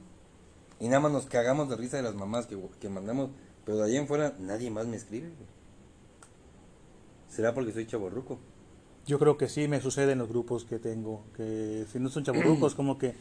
Y 0.78 0.88
nada 0.88 1.00
más 1.00 1.12
nos 1.12 1.26
cagamos 1.26 1.68
de 1.68 1.76
risa 1.76 1.96
de 1.96 2.02
las 2.02 2.14
mamás 2.14 2.46
que, 2.46 2.56
que 2.80 2.88
mandamos. 2.88 3.30
Pero 3.64 3.78
de 3.78 3.84
ahí 3.84 3.96
en 3.96 4.06
fuera 4.06 4.34
nadie 4.38 4.70
más 4.70 4.86
me 4.86 4.96
escribe, 4.96 5.26
güey. 5.28 5.48
¿Será 7.28 7.52
porque 7.54 7.72
soy 7.72 7.86
chaborruco? 7.86 8.38
Yo 9.06 9.18
creo 9.18 9.36
que 9.36 9.48
sí 9.48 9.68
me 9.68 9.80
sucede 9.80 10.12
en 10.12 10.18
los 10.18 10.28
grupos 10.28 10.64
que 10.64 10.78
tengo, 10.78 11.24
que 11.36 11.86
si 11.92 11.98
no 12.00 12.08
son 12.08 12.24
chaburrucos, 12.24 12.74
como 12.76 12.98
que 12.98 13.14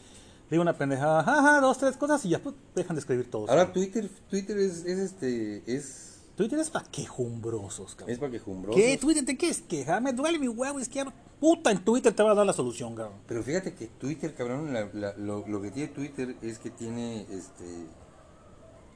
digo 0.50 0.62
una 0.62 0.76
pendejada, 0.76 1.22
jaja, 1.22 1.60
dos, 1.60 1.78
tres 1.78 1.96
cosas 1.96 2.24
y 2.24 2.30
ya 2.30 2.38
pues, 2.40 2.54
dejan 2.74 2.96
de 2.96 3.00
escribir 3.00 3.30
todos. 3.30 3.48
Ahora 3.50 3.72
Twitter, 3.72 4.08
Twitter 4.30 4.58
es, 4.58 4.84
es 4.84 4.98
este, 4.98 5.62
es, 5.66 6.15
Twitter 6.36 6.58
es 6.58 6.70
para 6.70 6.84
quejumbrosos, 6.90 7.94
cabrón. 7.94 8.12
es 8.12 8.18
para 8.18 8.30
quejumbrosos. 8.32 8.80
¿Qué? 8.80 8.96
¿Twitter 8.98 9.24
te 9.24 9.36
quieres 9.36 9.62
quejar? 9.62 10.02
Me 10.02 10.12
duele 10.12 10.38
mi 10.38 10.48
huevo 10.48 10.78
izquierdo. 10.78 11.12
Puta, 11.40 11.70
en 11.70 11.84
Twitter 11.84 12.12
te 12.14 12.22
va 12.22 12.32
a 12.32 12.34
dar 12.34 12.46
la 12.46 12.52
solución, 12.52 12.94
cabrón. 12.94 13.18
Pero 13.26 13.42
fíjate 13.42 13.74
que 13.74 13.86
Twitter, 13.86 14.34
cabrón, 14.34 14.72
la- 14.72 14.88
la- 14.92 15.14
lo, 15.16 15.46
lo 15.46 15.60
que 15.62 15.70
tiene 15.70 15.88
Twitter 15.88 16.36
es 16.42 16.58
que 16.58 16.70
tiene, 16.70 17.22
este, 17.30 17.86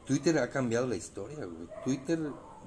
Twitter 0.07 0.39
ha 0.39 0.51
cambiado 0.51 0.87
la 0.87 0.97
historia, 0.97 1.39
güey. 1.45 1.69
Twitter, 1.85 2.19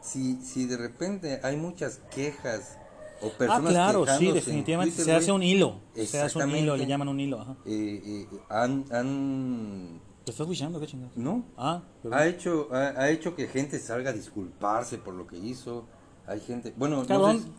si, 0.02 0.42
si 0.42 0.66
de 0.66 0.78
repente 0.78 1.40
hay 1.44 1.58
muchas 1.58 2.00
quejas 2.14 2.78
o 3.22 3.28
Ah, 3.28 3.38
personas 3.38 3.72
claro, 3.72 4.06
sí, 4.18 4.32
definitivamente. 4.32 4.96
Twitter, 4.96 5.06
se 5.06 5.12
hace 5.24 5.32
un 5.32 5.44
hilo. 5.44 5.80
Se 5.96 6.20
hace 6.22 6.40
un 6.44 6.56
hilo, 6.56 6.76
le 6.78 6.86
llaman 6.86 7.08
un 7.10 7.20
hilo. 7.20 7.40
Ajá. 7.42 7.56
eh, 7.66 8.02
eh, 8.06 8.28
han, 8.50 8.86
han, 8.92 10.02
¿Te 10.26 10.32
estás 10.32 10.48
wishando? 10.48 10.80
¿Qué 10.80 10.88
chingados? 10.88 11.18
no, 11.18 11.44
Ah, 11.58 11.82
perdón. 12.02 12.18
ha 12.20 12.26
hecho, 12.28 12.70
ha, 12.72 12.90
ha 13.02 13.10
hecho 13.10 13.36
que 13.36 13.48
gente 13.48 13.78
salga 13.80 14.12
a 14.12 14.14
disculparse 14.14 14.98
por 14.98 15.14
lo 15.14 15.28
que 15.28 15.38
hizo. 15.38 15.86
Hay 16.26 16.40
gente, 16.40 16.74
bueno, 16.78 16.98
no 17.02 17.06
Cabrón, 17.06 17.40
sé 17.40 17.44
si- 17.46 17.52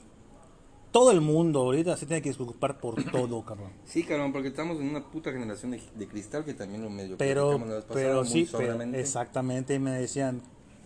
todo 0.90 1.10
el 1.10 1.20
mundo 1.20 1.60
ahorita 1.60 1.96
se 1.96 2.06
tiene 2.06 2.22
que 2.22 2.30
disculpar 2.30 2.78
por 2.80 3.02
todo, 3.10 3.44
cabrón. 3.44 3.70
Sí, 3.84 4.02
cabrón, 4.04 4.32
porque 4.32 4.48
estamos 4.48 4.80
en 4.80 4.88
una 4.88 5.04
puta 5.10 5.30
generación 5.32 5.72
de, 5.72 5.82
de 5.94 6.08
cristal 6.08 6.44
que 6.44 6.54
también 6.54 6.82
lo 6.82 6.88
medio 6.88 7.18
Pero, 7.18 7.60
pero 7.92 8.24
sí, 8.24 8.48
pero 8.50 8.80
exactamente, 8.80 9.74
y 9.74 9.78
me 9.78 9.90
decían, 9.90 10.40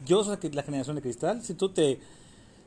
yo 0.04 0.24
soy 0.24 0.36
la 0.50 0.62
generación 0.64 0.96
de 0.96 1.02
cristal, 1.02 1.42
si 1.42 1.54
tú 1.54 1.68
te, 1.68 2.00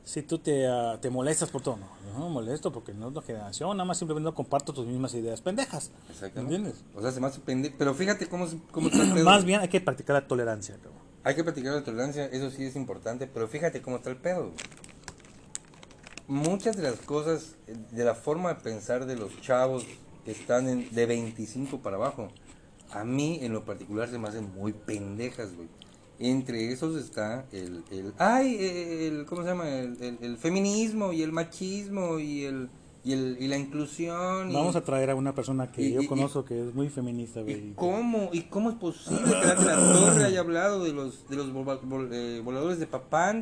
si 0.04 0.22
tú 0.22 0.38
te, 0.38 0.66
ah, 0.66 0.98
te 1.00 1.10
molestas 1.10 1.50
por 1.50 1.62
todo, 1.62 1.76
no, 1.76 1.86
yo 2.04 2.18
no 2.18 2.26
me 2.26 2.34
molesto 2.34 2.72
porque 2.72 2.92
no 2.92 3.08
es 3.08 3.14
la 3.14 3.22
generación, 3.22 3.76
nada 3.76 3.84
más 3.84 3.98
simplemente 3.98 4.24
no 4.24 4.34
comparto 4.34 4.72
tus 4.72 4.86
mismas 4.86 5.14
ideas 5.14 5.40
pendejas, 5.40 5.90
Exactamente. 6.10 6.56
¿entiendes? 6.56 6.84
O 6.94 7.00
sea, 7.00 7.12
se 7.12 7.20
me 7.20 7.28
hace 7.28 7.40
pendejo. 7.40 7.76
Pero 7.78 7.94
fíjate 7.94 8.28
cómo, 8.28 8.46
cómo 8.70 8.88
está 8.88 9.02
el 9.02 9.12
pedo. 9.12 9.24
Más 9.24 9.44
bien 9.44 9.60
hay 9.60 9.68
que 9.68 9.80
practicar 9.80 10.14
la 10.14 10.26
tolerancia, 10.26 10.76
cabrón. 10.76 11.00
Hay 11.24 11.36
que 11.36 11.44
practicar 11.44 11.74
la 11.74 11.84
tolerancia, 11.84 12.26
eso 12.26 12.50
sí 12.50 12.64
es 12.64 12.74
importante. 12.74 13.28
Pero 13.28 13.46
fíjate 13.46 13.80
cómo 13.80 13.96
está 13.96 14.10
el 14.10 14.16
pedo. 14.16 14.50
Muchas 16.26 16.76
de 16.76 16.82
las 16.82 16.96
cosas, 16.96 17.56
de 17.66 18.04
la 18.04 18.14
forma 18.14 18.48
de 18.48 18.54
pensar 18.56 19.06
de 19.06 19.16
los 19.16 19.40
chavos 19.40 19.84
que 20.24 20.32
están 20.32 20.68
en, 20.68 20.92
de 20.92 21.06
25 21.06 21.80
para 21.80 21.96
abajo, 21.96 22.28
a 22.90 23.04
mí 23.04 23.38
en 23.42 23.52
lo 23.52 23.64
particular 23.64 24.08
se 24.08 24.18
me 24.18 24.28
hacen 24.28 24.52
muy 24.54 24.72
pendejas, 24.72 25.54
güey. 25.54 25.68
Entre 26.24 26.72
esos 26.72 26.96
está 26.96 27.46
el, 27.52 27.84
el 27.90 28.14
ay, 28.18 28.56
el, 28.60 29.26
¿cómo 29.26 29.42
se 29.42 29.48
llama? 29.48 29.68
El, 29.68 29.96
el- 30.02 30.18
el 30.22 30.36
feminismo 30.36 31.12
y 31.12 31.22
el 31.22 31.32
machismo 31.32 32.18
y 32.18 32.44
el, 32.44 32.70
y 33.04 33.12
el, 33.14 33.36
y 33.40 33.48
la 33.48 33.56
inclusión. 33.58 34.50
y- 34.50 34.54
Vamos 34.54 34.76
a 34.76 34.82
traer 34.82 35.10
a 35.10 35.16
una 35.16 35.34
persona 35.34 35.72
que 35.72 35.82
y- 35.82 35.92
yo 35.94 36.06
conozco 36.06 36.44
que 36.44 36.68
es 36.68 36.72
muy 36.74 36.88
feminista, 36.88 37.40
¿Y 37.40 37.72
cómo? 37.74 38.30
¿Y 38.32 38.42
cómo 38.42 38.70
es 38.70 38.76
posible 38.76 39.20
que 39.24 39.46
la, 39.46 39.54
la 39.56 39.92
torre 39.92 40.24
haya 40.26 40.38
hablado 40.40 40.84
de 40.84 40.92
los 40.92 41.28
de 41.28 41.34
los 41.36 41.48
vol- 41.52 41.80
vol- 41.82 42.08
eh, 42.12 42.40
voladores 42.44 42.78
de 42.78 42.86
y 42.86 42.88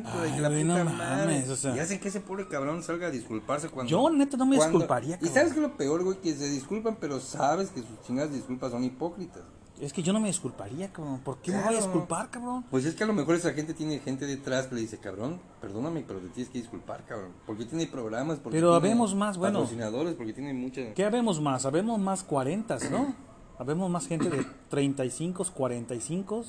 Ay, 0.07 0.31
que 0.35 0.41
la 0.41 0.49
güey, 0.49 0.63
puta 0.63 0.83
no 0.83 0.89
madre? 0.91 1.25
mames, 1.33 1.49
o 1.49 1.55
sea. 1.55 1.75
y 1.75 1.79
hacen 1.79 1.99
que 1.99 2.07
ese 2.07 2.21
pobre 2.21 2.47
cabrón 2.47 2.81
salga 2.81 3.07
a 3.07 3.11
disculparse 3.11 3.69
cuando 3.69 3.89
Yo, 3.91 4.09
neta, 4.09 4.35
no 4.37 4.47
me 4.47 4.57
cuando- 4.57 4.79
disculparía, 4.79 5.19
Y 5.21 5.27
sabes 5.27 5.53
que 5.53 5.61
lo 5.61 5.77
peor, 5.77 6.03
güey, 6.03 6.17
que 6.19 6.33
se 6.33 6.49
disculpan, 6.49 6.97
pero 6.99 7.19
sabes 7.19 7.69
que 7.69 7.81
sus 7.81 8.01
chingadas 8.07 8.33
disculpas 8.33 8.71
son 8.71 8.83
hipócritas. 8.83 9.43
Es 9.81 9.93
que 9.93 10.03
yo 10.03 10.13
no 10.13 10.19
me 10.19 10.27
disculparía, 10.27 10.93
cabrón. 10.93 11.21
¿Por 11.23 11.37
qué 11.39 11.51
me 11.51 11.63
voy 11.63 11.73
a 11.73 11.77
disculpar, 11.77 12.29
cabrón? 12.29 12.63
Pues 12.69 12.85
es 12.85 12.93
que 12.93 13.03
a 13.03 13.07
lo 13.07 13.13
mejor 13.13 13.33
esa 13.35 13.51
gente 13.53 13.73
tiene 13.73 13.97
gente 13.97 14.27
detrás 14.27 14.67
que 14.67 14.75
le 14.75 14.81
dice, 14.81 14.99
cabrón, 14.99 15.41
perdóname, 15.59 16.03
pero 16.07 16.19
te 16.19 16.29
tienes 16.29 16.51
que 16.51 16.59
disculpar, 16.59 17.03
cabrón. 17.05 17.31
Porque 17.47 17.65
tiene 17.65 17.87
programas, 17.87 18.37
porque 18.37 18.57
Pero 18.57 18.79
tiene 18.79 18.93
habemos 18.93 19.15
más, 19.15 19.37
bueno. 19.39 19.59
patrocinadores, 19.59 20.13
porque 20.13 20.33
tiene 20.33 20.53
mucha... 20.53 20.93
¿Qué 20.93 21.03
habemos 21.03 21.41
más? 21.41 21.65
Habemos 21.65 21.99
más 21.99 22.23
40, 22.23 22.77
¿no? 22.91 23.15
Habemos 23.57 23.89
más 23.89 24.07
gente 24.07 24.29
de 24.29 24.45
35, 24.69 25.45
45 25.51 26.45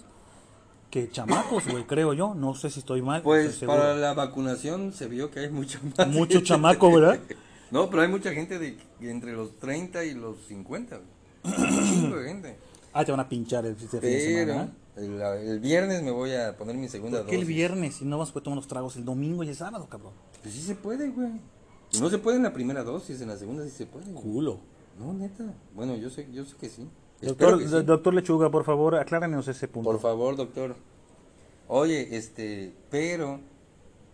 que 0.90 1.10
chamacos, 1.10 1.66
güey, 1.68 1.84
creo 1.84 2.12
yo. 2.12 2.34
No 2.34 2.54
sé 2.54 2.68
si 2.68 2.80
estoy 2.80 3.00
mal. 3.00 3.22
Pues 3.22 3.54
estoy 3.54 3.66
para 3.66 3.94
la 3.94 4.12
vacunación 4.12 4.92
se 4.92 5.08
vio 5.08 5.30
que 5.30 5.40
hay 5.40 5.50
mucho 5.50 5.78
más. 5.96 6.06
Mucho 6.08 6.42
chamaco, 6.42 6.92
¿verdad? 6.92 7.18
No, 7.70 7.88
pero 7.88 8.02
hay 8.02 8.08
mucha 8.08 8.30
gente 8.32 8.58
de 8.58 8.76
entre 9.00 9.32
los 9.32 9.56
30 9.56 10.04
y 10.04 10.12
los 10.12 10.36
50. 10.48 10.98
güey. 10.98 11.56
Un 11.70 11.88
chingo 11.88 12.16
de 12.16 12.28
gente. 12.28 12.58
Ah, 12.92 13.04
te 13.04 13.10
van 13.10 13.20
a 13.20 13.28
pinchar 13.28 13.64
el 13.66 13.72
este 13.72 13.86
fin 13.88 14.00
de 14.00 14.44
semana. 14.44 14.72
El, 14.96 15.20
el 15.48 15.60
viernes 15.60 16.02
me 16.02 16.10
voy 16.10 16.32
a 16.34 16.54
poner 16.56 16.76
mi 16.76 16.86
segunda 16.88 17.20
¿Por 17.20 17.30
qué 17.30 17.36
el 17.36 17.46
viernes? 17.46 17.94
Si 17.96 18.04
no 18.04 18.18
vas 18.18 18.28
a 18.28 18.32
poder 18.32 18.44
tomar 18.44 18.56
los 18.58 18.66
tragos 18.68 18.96
el 18.96 19.04
domingo 19.06 19.42
y 19.42 19.48
el 19.48 19.56
sábado, 19.56 19.88
cabrón. 19.88 20.12
Pues 20.42 20.54
sí 20.54 20.60
se 20.60 20.74
puede, 20.74 21.08
güey. 21.08 21.30
No 22.00 22.10
se 22.10 22.18
puede 22.18 22.36
en 22.36 22.42
la 22.42 22.52
primera 22.52 22.82
dosis, 22.84 23.20
en 23.22 23.28
la 23.28 23.36
segunda 23.36 23.64
sí 23.64 23.70
se 23.70 23.86
puede. 23.86 24.10
güey. 24.12 24.22
Culo. 24.22 24.58
No, 24.98 25.14
neta. 25.14 25.44
Bueno, 25.74 25.96
yo 25.96 26.10
sé, 26.10 26.28
yo 26.32 26.44
sé 26.44 26.56
que 26.60 26.68
sí. 26.68 26.86
Doctor, 27.22 27.54
Espero 27.54 27.58
que 27.58 27.68
sí. 27.80 27.86
doctor 27.86 28.14
Lechuga, 28.14 28.50
por 28.50 28.64
favor, 28.64 28.96
acláranos 28.96 29.48
ese 29.48 29.68
punto. 29.68 29.90
Por 29.90 30.00
favor, 30.00 30.36
doctor. 30.36 30.76
Oye, 31.68 32.16
este, 32.16 32.74
pero 32.90 33.40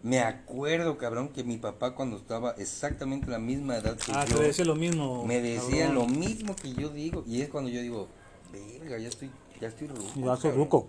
me 0.02 0.20
acuerdo, 0.20 0.96
cabrón, 0.98 1.30
que 1.30 1.42
mi 1.42 1.56
papá 1.56 1.94
cuando 1.94 2.16
estaba 2.16 2.52
exactamente 2.52 3.28
la 3.30 3.38
misma 3.40 3.76
edad 3.78 3.96
que 3.96 4.12
Ah, 4.14 4.24
yo, 4.28 4.36
te 4.36 4.44
decía 4.44 4.64
lo 4.64 4.76
mismo. 4.76 5.24
me 5.26 5.40
decía 5.40 5.86
cabrón. 5.86 6.08
lo 6.08 6.14
mismo 6.18 6.54
que 6.54 6.72
yo 6.74 6.90
digo 6.90 7.24
y 7.26 7.40
es 7.42 7.48
cuando 7.48 7.70
yo 7.70 7.80
digo, 7.80 8.06
verga, 8.52 8.98
ya 8.98 9.08
estoy, 9.08 9.30
ya 9.60 9.68
estoy 9.68 9.88
ruco. 9.88 10.02
Ya 10.16 10.36
soy 10.36 10.50
ruco. 10.52 10.86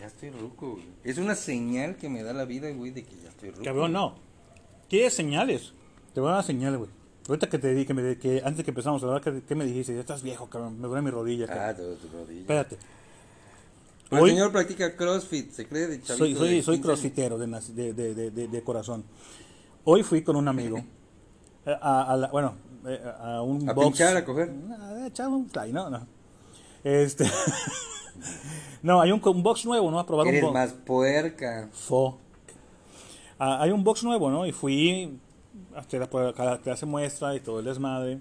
ya 0.00 0.06
estoy 0.06 0.30
ruco, 0.30 0.72
güey. 0.72 0.84
Es 1.04 1.18
una 1.18 1.34
señal 1.34 1.96
que 1.96 2.08
me 2.08 2.22
da 2.22 2.32
la 2.32 2.44
vida, 2.44 2.70
güey, 2.70 2.90
de 2.90 3.04
que 3.04 3.14
ya 3.22 3.28
estoy 3.28 3.50
ruco. 3.50 3.62
Cabrón, 3.64 3.92
no. 3.92 4.14
¿Qué 4.88 5.08
señales? 5.10 5.72
Te 6.14 6.20
voy 6.20 6.30
a 6.30 6.34
dar 6.34 6.44
señales, 6.44 6.78
güey. 6.78 6.90
Ahorita 7.28 7.48
que 7.48 7.58
te 7.58 7.72
di, 7.72 7.86
que, 7.86 7.94
me, 7.94 8.18
que 8.18 8.42
antes 8.44 8.64
que 8.64 8.70
empezamos 8.72 9.02
a 9.02 9.06
hablar, 9.06 9.22
¿qué, 9.22 9.42
qué 9.46 9.54
me 9.54 9.64
dijiste? 9.64 9.94
Ya 9.94 10.00
estás 10.00 10.22
viejo, 10.22 10.48
cabrón. 10.50 10.80
Me 10.80 10.88
duele 10.88 11.02
mi 11.02 11.10
rodilla. 11.10 11.46
cabrón. 11.46 11.64
Ah, 11.68 11.74
todo 11.76 11.94
tu 11.94 12.08
rodilla. 12.08 12.40
Espérate. 12.40 12.78
Pero 14.10 14.22
Hoy- 14.22 14.30
el 14.30 14.36
señor 14.36 14.52
practica 14.52 14.94
CrossFit, 14.96 15.52
se 15.52 15.66
cree 15.66 15.86
de 15.86 16.02
chavito 16.02 16.24
Soy, 16.26 16.34
soy, 16.34 16.56
de 16.56 16.62
soy 16.62 16.74
15 16.76 16.86
crossfitero 16.86 17.38
de, 17.38 17.94
de, 17.94 18.30
de, 18.48 18.62
corazón. 18.62 19.04
Hoy 19.84 20.02
fui 20.02 20.22
con 20.22 20.36
un 20.36 20.48
amigo. 20.48 20.78
A, 21.64 22.12
a 22.12 22.16
la- 22.16 22.26
bueno, 22.28 22.56
eh, 22.84 23.00
a 23.20 23.40
un 23.40 23.68
¿A 23.68 23.72
box. 23.72 23.86
pinchar, 23.86 24.16
a 24.16 24.24
coger? 24.24 24.50
A 24.80 25.06
echar 25.06 25.28
un 25.28 25.48
fly, 25.48 25.72
no, 25.72 25.88
no. 25.88 26.04
Este. 26.84 27.24
no, 28.82 29.00
hay 29.00 29.12
un, 29.12 29.20
un 29.24 29.42
box 29.42 29.64
nuevo, 29.64 29.90
¿no? 29.90 29.98
A 29.98 30.06
probar 30.06 30.26
un 30.26 30.32
Eres 30.32 30.42
box. 30.42 30.54
más 30.54 30.72
puerca. 30.72 31.68
Fo. 31.72 32.18
Ah, 33.38 33.58
hay 33.60 33.70
un 33.70 33.82
box 33.84 34.04
nuevo, 34.04 34.30
¿no? 34.30 34.46
Y 34.46 34.52
fui 34.52 35.18
a 35.74 35.96
la 35.96 36.08
prueba, 36.08 36.32
cada 36.32 36.60
clase 36.60 36.86
muestra 36.86 37.34
y 37.34 37.40
todo 37.40 37.58
el 37.58 37.64
desmadre. 37.64 38.20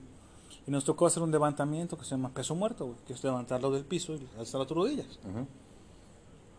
Y 0.67 0.71
nos 0.71 0.83
tocó 0.85 1.07
hacer 1.07 1.23
un 1.23 1.31
levantamiento 1.31 1.97
que 1.97 2.03
se 2.03 2.11
llama 2.11 2.29
peso 2.29 2.55
muerto, 2.55 2.85
güey, 2.85 2.97
que 3.05 3.13
es 3.13 3.23
levantarlo 3.23 3.71
del 3.71 3.83
piso 3.83 4.13
y 4.15 4.27
alzar 4.37 4.65
tus 4.65 4.77
rodillas. 4.77 5.19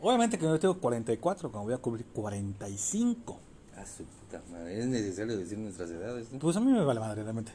Obviamente 0.01 0.39
que 0.39 0.45
yo 0.45 0.59
tengo 0.59 0.79
44, 0.79 1.53
como 1.53 1.65
voy 1.65 1.75
a 1.75 1.79
cubrir 1.79 2.07
45. 2.07 3.39
A 3.77 3.87
su 3.87 4.05
puta 4.05 4.43
madre. 4.51 4.81
Es 4.81 4.87
necesario 4.87 5.37
decir 5.37 5.59
nuestras 5.59 5.91
edades, 5.91 6.33
¿no? 6.33 6.39
Pues 6.41 6.57
a 6.57 6.61
mí 6.61 6.73
me 6.73 6.85
vale 6.85 7.01
madre, 7.01 7.23
realmente. 7.23 7.53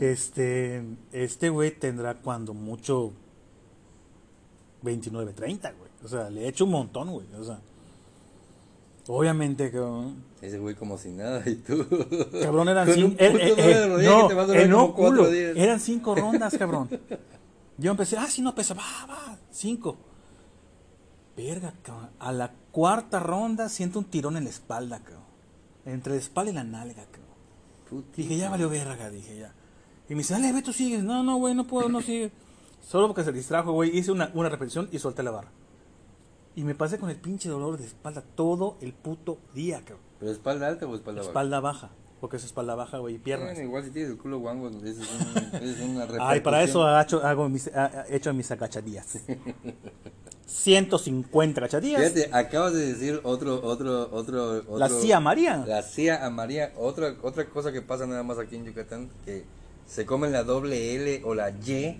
Este, 0.00 0.82
este 1.12 1.48
güey 1.48 1.72
tendrá 1.72 2.14
cuando 2.14 2.54
mucho 2.54 3.12
29, 4.82 5.32
30, 5.32 5.72
güey. 5.72 5.90
O 6.04 6.08
sea, 6.08 6.30
le 6.30 6.44
he 6.44 6.48
hecho 6.48 6.64
un 6.64 6.70
montón, 6.70 7.10
güey. 7.10 7.26
O 7.38 7.44
sea, 7.44 7.60
obviamente, 9.06 9.70
cabrón. 9.70 10.24
Ese 10.40 10.58
güey 10.58 10.74
como 10.74 10.96
si 10.96 11.10
nada 11.10 11.42
y 11.46 11.56
tú. 11.56 11.86
Cabrón, 12.40 12.68
eran 12.68 12.88
cinco. 12.92 13.10
no, 13.10 13.38
que 13.38 14.34
te 14.34 14.40
a 14.40 14.46
durar 14.46 14.62
eh, 14.62 14.68
no, 14.68 14.94
cuatro 14.94 15.24
culo. 15.24 15.32
Eran 15.32 15.80
cinco 15.80 16.14
rondas, 16.14 16.56
cabrón. 16.58 16.88
Yo 17.76 17.90
empecé, 17.90 18.16
ah, 18.16 18.26
sí, 18.26 18.42
no 18.42 18.54
pesa, 18.54 18.74
va, 18.74 19.06
va, 19.08 19.38
cinco. 19.50 19.96
Verga, 21.36 21.74
cabrón. 21.82 22.10
A 22.18 22.32
la 22.32 22.52
cuarta 22.72 23.20
ronda 23.20 23.68
siento 23.68 23.98
un 23.98 24.06
tirón 24.06 24.36
en 24.36 24.44
la 24.44 24.50
espalda, 24.50 25.00
cabrón. 25.00 25.24
Entre 25.84 26.14
la 26.14 26.18
espalda 26.18 26.50
y 26.50 26.54
la 26.54 26.64
nalga, 26.64 27.04
cabrón. 27.04 27.20
Puta. 27.88 28.08
Dije, 28.16 28.36
ya 28.36 28.50
valió 28.50 28.68
verga, 28.68 29.10
dije 29.10 29.38
ya. 29.38 29.52
Y 30.08 30.14
me 30.14 30.18
dice, 30.18 30.34
dale, 30.34 30.52
ve, 30.52 30.62
tú 30.62 30.72
sigues. 30.72 31.02
No, 31.02 31.22
no, 31.22 31.36
güey, 31.36 31.54
no 31.54 31.66
puedo, 31.66 31.88
no 31.88 32.00
sigue. 32.00 32.32
Solo 32.82 33.06
porque 33.08 33.24
se 33.24 33.32
distrajo, 33.32 33.72
güey. 33.72 33.96
Hice 33.96 34.10
una, 34.12 34.30
una 34.34 34.48
repetición 34.48 34.88
y 34.92 34.98
solté 34.98 35.22
la 35.22 35.30
barra. 35.30 35.50
Y 36.56 36.64
me 36.64 36.74
pasé 36.74 36.98
con 36.98 37.10
el 37.10 37.16
pinche 37.16 37.48
dolor 37.48 37.78
de 37.78 37.86
espalda 37.86 38.22
todo 38.34 38.76
el 38.80 38.92
puto 38.92 39.38
día, 39.54 39.78
cabrón. 39.80 40.00
¿Pero 40.18 40.32
espalda 40.32 40.66
alta 40.68 40.86
o 40.86 40.94
espalda 40.94 41.20
baja? 41.20 41.28
Espalda 41.30 41.60
baja. 41.60 41.90
Porque 42.20 42.36
es 42.36 42.44
espalda 42.44 42.74
baja, 42.74 42.98
güey, 42.98 43.14
y 43.14 43.18
piernas. 43.18 43.58
Igual 43.58 43.84
si 43.84 43.90
tienes 43.92 44.10
el 44.10 44.18
culo 44.18 44.40
guango, 44.40 44.68
es, 44.68 44.74
un- 44.74 44.84
es 45.62 45.80
una 45.80 46.04
Ay, 46.20 46.40
para 46.40 46.62
eso 46.62 46.80
repercusión. 46.84 46.88
agacho, 46.88 47.22
hago 47.26 47.48
mis, 47.48 47.68
a- 47.68 47.86
a- 47.86 48.06
hecho 48.10 48.34
mis 48.34 48.50
agachadillas. 48.50 49.18
150 50.46 51.60
agachadillas. 51.60 52.12
Fíjate, 52.12 52.28
acabas 52.34 52.74
de 52.74 52.86
decir 52.92 53.20
otro, 53.22 53.60
otro, 53.62 54.08
otro, 54.12 54.56
otro 54.58 54.78
La 54.78 54.88
CIA 54.88 55.20
María. 55.20 55.64
La 55.66 55.82
CIA 55.82 56.26
a 56.26 56.30
María, 56.30 56.72
otra, 56.76 57.14
otra 57.22 57.48
cosa 57.48 57.72
que 57.72 57.80
pasa 57.82 58.06
nada 58.06 58.22
más 58.22 58.38
aquí 58.38 58.56
en 58.56 58.64
Yucatán, 58.64 59.08
que 59.24 59.44
se 59.86 60.04
comen 60.04 60.32
la 60.32 60.42
doble 60.44 60.94
L 60.96 61.22
o 61.24 61.34
la 61.34 61.50
Y, 61.50 61.96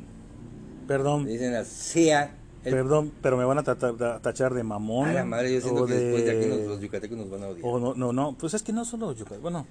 Perdón, 0.91 1.25
dicen 1.25 1.53
la 1.53 1.65
CIA. 1.65 2.35
El- 2.65 2.73
perdón, 2.75 3.13
pero 3.23 3.37
me 3.37 3.45
van 3.45 3.59
a 3.59 3.63
tachar 3.63 4.55
de 4.55 4.63
mamón. 4.65 5.09
a 5.09 5.13
la 5.13 5.25
madre, 5.25 5.55
yo 5.55 5.61
siento 5.61 5.85
o 5.85 5.87
que 5.87 5.95
después 5.95 6.25
de 6.25 6.31
aquí 6.37 6.47
nos- 6.49 6.59
de- 6.59 6.67
los 6.67 6.81
yucatecos 6.81 7.17
nos 7.17 7.31
van 7.31 7.45
a 7.45 7.47
odiar. 7.47 7.65
o 7.65 7.79
no, 7.79 7.95
no, 7.95 8.13
no, 8.13 8.37
pues 8.37 8.55
es 8.55 8.63
que 8.65 8.73
no 8.73 8.85
solo 8.85 9.13
Yucatán. 9.13 9.41
Bueno, 9.41 9.67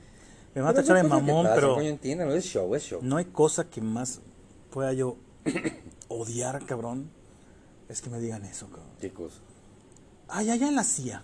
me 0.55 0.61
van 0.61 0.71
a 0.71 0.73
tachar 0.75 0.95
de 0.95 1.03
mamón, 1.03 1.43
pasan, 1.43 1.59
pero 1.59 1.75
coño, 1.75 1.89
entiéndalo, 1.89 2.33
es 2.33 2.45
show, 2.45 2.73
es 2.73 2.83
show. 2.83 3.01
no 3.03 3.17
hay 3.17 3.25
cosa 3.25 3.69
que 3.69 3.81
más 3.81 4.21
pueda 4.71 4.93
yo 4.93 5.17
odiar, 6.07 6.65
cabrón. 6.65 7.09
Es 7.89 8.01
que 8.01 8.09
me 8.09 8.19
digan 8.21 8.45
eso, 8.45 8.67
cabrón. 8.67 8.87
¿Qué 9.01 9.11
cosa? 9.11 9.39
Ay, 10.29 10.49
allá 10.51 10.69
en 10.69 10.75
la 10.75 10.85
CIA. 10.85 11.21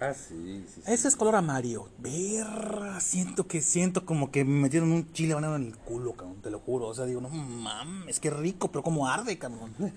Ah, 0.00 0.14
sí, 0.14 0.64
sí. 0.68 0.74
sí. 0.74 0.82
Ese 0.86 1.08
es 1.08 1.16
color 1.16 1.34
amarillo. 1.34 1.88
Verga, 1.98 3.00
siento 3.00 3.48
que 3.48 3.60
siento 3.60 4.06
como 4.06 4.30
que 4.30 4.44
me 4.44 4.62
metieron 4.62 4.92
un 4.92 5.12
chile 5.12 5.34
banano 5.34 5.56
en 5.56 5.66
el 5.66 5.76
culo, 5.76 6.12
cabrón, 6.12 6.40
te 6.40 6.50
lo 6.50 6.60
juro. 6.60 6.86
O 6.86 6.94
sea, 6.94 7.04
digo, 7.04 7.20
no 7.20 7.28
mames, 7.28 8.20
qué 8.20 8.30
rico, 8.30 8.70
pero 8.70 8.84
como 8.84 9.08
arde, 9.08 9.36
cabrón. 9.38 9.74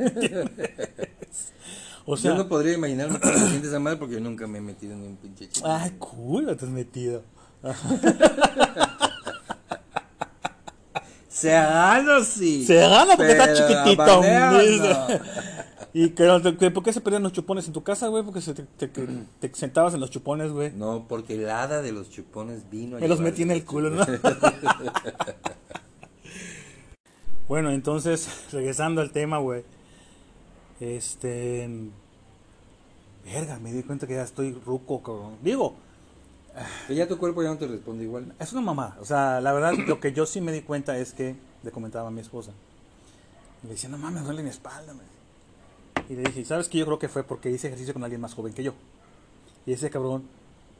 o 2.05 2.17
sea, 2.17 2.31
yo 2.31 2.37
no 2.37 2.49
podría 2.49 2.73
imaginarme 2.73 3.19
cómo 3.19 3.33
se 3.37 3.49
siente 3.49 3.67
esa 3.67 3.79
madre 3.79 3.99
porque 3.99 4.15
yo 4.15 4.21
nunca 4.21 4.47
me 4.47 4.57
he 4.57 4.61
metido 4.61 4.93
en 4.93 5.03
un 5.03 5.17
pinche 5.17 5.47
chile. 5.49 5.67
ay, 5.69 5.91
culo, 5.99 6.57
te 6.57 6.65
has 6.65 6.71
metido. 6.71 7.23
Cegano 11.29 12.23
sí. 12.23 12.65
Se 12.65 12.75
gana 12.75 13.15
porque 13.15 13.31
está 13.33 13.53
chiquitito. 13.53 14.21
Y 15.93 16.12
que, 16.12 16.71
¿por 16.71 16.84
qué 16.84 16.93
se 16.93 17.01
perdían 17.01 17.23
los 17.23 17.34
chupones 17.34 17.67
en 17.67 17.73
tu 17.73 17.84
casa, 17.84 18.08
güey? 18.08 18.23
Porque 18.23 18.39
se 18.41 18.54
te, 18.54 18.63
te- 18.63 18.88
te- 18.88 19.08
te 19.39 19.54
sentabas 19.56 19.93
en 19.93 19.99
los 19.99 20.10
chupones, 20.10 20.51
güey. 20.51 20.71
No. 20.71 21.06
Porque 21.08 21.36
el 21.36 21.49
hada 21.49 21.82
de 21.82 21.91
los 21.91 22.10
chupones 22.10 22.69
vino 22.69 22.97
Me 22.97 23.08
los 23.10 23.19
metí 23.19 23.41
en 23.43 23.51
el 23.51 23.65
culo, 23.65 23.89
¿no? 23.89 24.06
bueno, 27.47 27.71
entonces, 27.71 28.30
regresando 28.51 29.01
al 29.01 29.12
tema, 29.12 29.38
güey. 29.39 29.63
Este. 30.80 31.69
Verga, 33.25 33.60
me 33.60 33.71
di 33.73 33.84
cuenta 33.84 34.08
que 34.08 34.15
ya 34.15 34.23
estoy 34.23 34.54
ruco, 34.65 35.04
cabrón. 35.04 35.36
Digo, 35.43 35.75
Que 36.88 36.95
ya 36.95 37.08
tu 37.08 37.17
cuerpo 37.17 37.43
ya 37.43 37.49
no 37.49 37.58
te 37.58 37.67
responde 37.67 38.04
igual. 38.06 38.34
es 38.39 38.51
una 38.54 38.62
mamada. 38.62 38.97
O 39.01 39.06
sea, 39.06 39.41
la 39.41 39.51
verdad, 39.54 39.73
lo 39.73 39.99
que 39.99 40.13
yo 40.13 40.25
sí 40.25 40.41
me 40.41 40.51
di 40.51 40.62
cuenta 40.62 40.97
es 40.97 41.13
que, 41.13 41.36
le 41.63 41.71
comentaba 41.71 42.08
a 42.08 42.12
mi 42.12 42.21
esposa. 42.21 42.51
Le 43.63 43.69
decía, 43.69 43.89
no 43.89 43.97
mames, 43.97 44.21
me 44.21 44.25
duele 44.27 44.43
mi 44.43 44.49
espalda, 44.49 44.93
me 44.93 45.04
decía. 45.04 45.20
Y 46.10 46.15
le 46.15 46.23
dije, 46.23 46.43
¿sabes 46.45 46.67
qué? 46.67 46.77
Yo 46.77 46.86
creo 46.86 46.99
que 46.99 47.08
fue 47.08 47.23
porque 47.23 47.49
hice 47.49 47.67
ejercicio 47.67 47.93
con 47.93 48.04
alguien 48.04 48.21
más 48.21 48.34
joven 48.34 48.54
que 48.54 48.63
yo. 48.63 48.73
Y 49.65 49.73
ese 49.73 49.89
cabrón, 49.89 50.23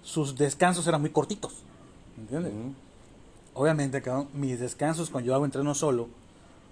sus 0.04 0.36
descansos 0.38 0.86
eran 0.88 1.02
muy 1.02 1.12
cortitos. 1.12 1.54
¿Entiendes? 2.18 2.54
Ujú. 2.54 2.74
Obviamente, 3.54 4.02
cabrón, 4.02 4.28
mis 4.34 4.60
descansos 4.60 5.10
cuando 5.10 5.28
yo 5.28 5.36
hago 5.36 5.46
entreno 5.46 5.74
solo, 5.76 6.08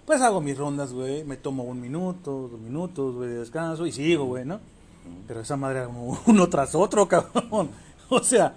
pues 0.06 0.22
hago 0.22 0.40
mis 0.40 0.56
rondas, 0.56 0.92
güey, 0.92 1.24
me 1.24 1.36
tomo 1.36 1.62
un 1.62 1.80
minuto, 1.80 2.48
dos 2.50 2.60
minutos, 2.60 3.14
güey, 3.14 3.28
de 3.28 3.38
descanso 3.38 3.86
y 3.86 3.92
sigo, 3.92 4.24
güey, 4.24 4.44
¿no? 4.44 4.60
Pero 5.26 5.40
esa 5.40 5.56
madre 5.56 5.80
era 5.80 5.88
uno 5.88 6.48
tras 6.50 6.74
otro, 6.74 7.06
cabrón. 7.08 7.70
O 8.12 8.24
sea, 8.24 8.56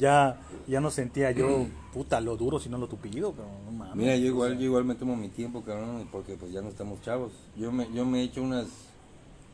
ya, 0.00 0.40
ya 0.66 0.80
no 0.80 0.90
sentía 0.90 1.30
yo, 1.30 1.66
puta, 1.92 2.20
lo 2.20 2.36
duro, 2.36 2.58
sino 2.58 2.78
lo 2.78 2.88
tupido, 2.88 3.32
cabrón. 3.32 3.54
No 3.66 3.70
mames. 3.72 3.94
Mira, 3.96 4.16
yo 4.16 4.24
O 4.24 4.28
igual, 4.28 4.50
sea, 4.52 4.58
yo 4.58 4.64
igual 4.66 4.84
me 4.84 4.94
tomo 4.96 5.14
mi 5.16 5.28
tiempo, 5.28 5.62
cabrón, 5.62 6.08
porque 6.10 6.34
pues 6.34 6.52
ya 6.52 6.62
no 6.62 6.68
estamos 6.70 7.00
chavos. 7.02 7.32
Yo 7.56 7.70
me, 7.70 7.86
yo 7.92 8.04
me 8.04 8.20
he 8.20 8.24
hecho 8.24 8.42
unas, 8.42 8.66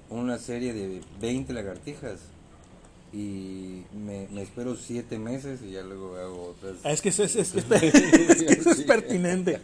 una 0.08 0.38
serie 0.38 0.72
de 0.72 1.02
20 1.20 1.52
lagartijas 1.52 2.20
y 3.12 3.82
me, 3.94 4.28
me 4.30 4.42
espero 4.42 4.76
7 4.76 5.18
meses 5.18 5.60
y 5.62 5.72
ya 5.72 5.82
luego 5.82 6.16
hago 6.16 6.42
otras. 6.56 6.76
Es 6.84 7.00
que 7.02 7.08
eso 7.10 7.22
es, 7.24 7.36
es, 7.36 7.54
es- 7.54 7.64
es 7.82 8.42
que 8.44 8.52
eso 8.54 8.70
es 8.70 8.82
pertinente. 8.82 9.60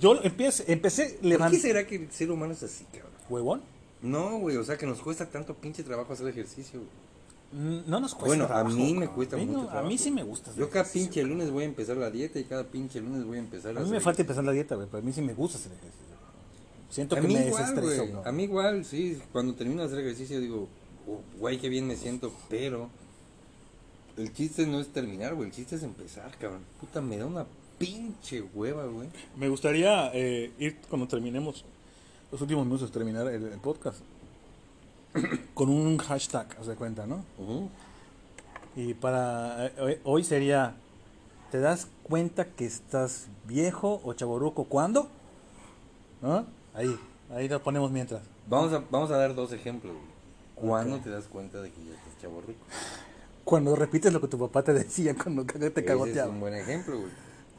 Yo 0.00 0.20
empecé, 0.22 0.70
empecé 0.72 1.04
¿Por 1.10 1.20
qué 1.20 1.28
levantando. 1.28 1.60
será 1.62 1.86
que 1.86 1.96
el 1.96 2.10
ser 2.10 2.30
humano 2.30 2.52
es 2.54 2.62
así, 2.62 2.84
cabrón? 2.86 3.12
¿Huevón? 3.28 3.62
No, 4.02 4.38
güey, 4.38 4.56
o 4.56 4.64
sea 4.64 4.76
que 4.76 4.84
nos 4.86 4.98
cuesta 5.00 5.30
tanto 5.30 5.54
pinche 5.54 5.84
trabajo 5.84 6.12
hacer 6.12 6.26
ejercicio. 6.26 6.80
güey. 6.80 6.90
No 7.52 8.00
nos 8.00 8.14
cuesta 8.14 8.46
Bueno, 8.46 8.54
a 8.54 8.64
mí 8.64 8.94
me 8.94 9.08
cuesta 9.08 9.36
A 9.36 9.38
mí 9.38 9.46
mucho 9.46 9.62
no- 9.70 9.78
A 9.78 9.82
mí 9.82 9.98
sí 9.98 10.10
me 10.10 10.22
gusta. 10.22 10.50
hacer 10.50 10.60
Yo 10.60 10.70
cada 10.70 10.82
ejercicio. 10.84 11.06
pinche 11.12 11.22
lunes 11.24 11.50
voy 11.50 11.64
a 11.64 11.66
empezar 11.66 11.96
la 11.98 12.10
dieta 12.10 12.38
y 12.38 12.44
cada 12.44 12.64
pinche 12.64 13.00
lunes 13.00 13.24
voy 13.24 13.36
a 13.36 13.40
empezar 13.40 13.70
A 13.72 13.74
mí 13.74 13.80
hacer 13.80 13.92
me 13.92 14.00
falta 14.00 14.22
empezar 14.22 14.44
la 14.44 14.52
dieta, 14.52 14.74
güey, 14.76 14.86
pero 14.90 15.02
a 15.02 15.06
mí 15.06 15.12
sí 15.12 15.20
me 15.22 15.34
gusta 15.34 15.58
hacer 15.58 15.72
ejercicio. 15.72 16.12
Siento 16.90 17.16
A 17.16 17.20
que 17.20 17.26
mí 17.28 17.34
me 17.34 17.46
igual, 17.46 17.74
desestreso. 17.74 18.22
A 18.24 18.32
mí 18.32 18.42
igual, 18.44 18.84
sí. 18.84 19.18
Cuando 19.32 19.54
termino 19.54 19.80
de 19.82 19.86
hacer 19.86 19.98
ejercicio 20.00 20.40
digo, 20.40 20.68
"Oh, 21.08 21.20
güey, 21.38 21.58
qué 21.58 21.68
bien 21.68 21.86
me 21.86 21.96
siento, 21.96 22.32
pero 22.48 22.88
el 24.16 24.32
chiste 24.32 24.66
no 24.66 24.80
es 24.80 24.88
terminar, 24.88 25.34
güey. 25.34 25.48
El 25.48 25.54
chiste 25.54 25.76
es 25.76 25.82
empezar, 25.82 26.30
cabrón. 26.38 26.60
Puta, 26.80 27.00
me 27.00 27.16
da 27.16 27.26
una 27.26 27.46
pinche 27.78 28.42
hueva, 28.54 28.84
güey. 28.86 29.08
Me 29.36 29.48
gustaría 29.48 30.10
eh, 30.14 30.52
ir 30.58 30.76
cuando 30.88 31.08
terminemos 31.08 31.64
los 32.30 32.40
últimos 32.40 32.64
minutos 32.66 32.88
de 32.90 32.94
terminar 32.94 33.26
el, 33.28 33.44
el 33.44 33.58
podcast 33.60 34.00
con 35.54 35.68
un 35.68 35.98
hashtag, 35.98 36.46
haz 36.60 36.66
de 36.66 36.74
cuenta, 36.74 37.06
¿no? 37.06 37.24
Y 38.74 38.94
para 38.94 39.66
eh, 39.66 40.00
hoy- 40.04 40.24
sería, 40.24 40.74
¿te 41.50 41.60
das 41.60 41.86
cuenta 42.02 42.46
que 42.46 42.64
estás 42.64 43.26
viejo 43.46 44.00
o 44.04 44.14
chaborruco 44.14 44.64
cuándo? 44.64 45.08
¿No? 46.22 46.46
Ahí, 46.74 46.98
ahí 47.34 47.48
lo 47.48 47.62
ponemos 47.62 47.90
mientras. 47.90 48.22
Vamos, 48.48 48.72
a, 48.72 48.82
vamos 48.90 49.10
a 49.10 49.16
dar 49.18 49.34
dos 49.34 49.52
ejemplos. 49.52 49.94
¿Cuándo 50.54 50.98
te 51.00 51.10
das 51.10 51.24
cuenta 51.24 51.60
de 51.60 51.70
que 51.70 51.84
ya 51.84 51.92
estás 51.92 52.18
chavo 52.20 52.40
rico? 52.46 52.60
Cuando 53.44 53.74
repites 53.74 54.12
lo 54.12 54.20
que 54.20 54.28
tu 54.28 54.38
papá 54.38 54.62
te 54.62 54.72
decía 54.72 55.14
cuando 55.16 55.44
te 55.46 55.58
Ese 55.58 55.80
es 55.80 55.86
cagoteaba. 55.86 56.30
un 56.30 56.40
buen 56.40 56.54
ejemplo, 56.54 56.98
güey. 56.98 57.10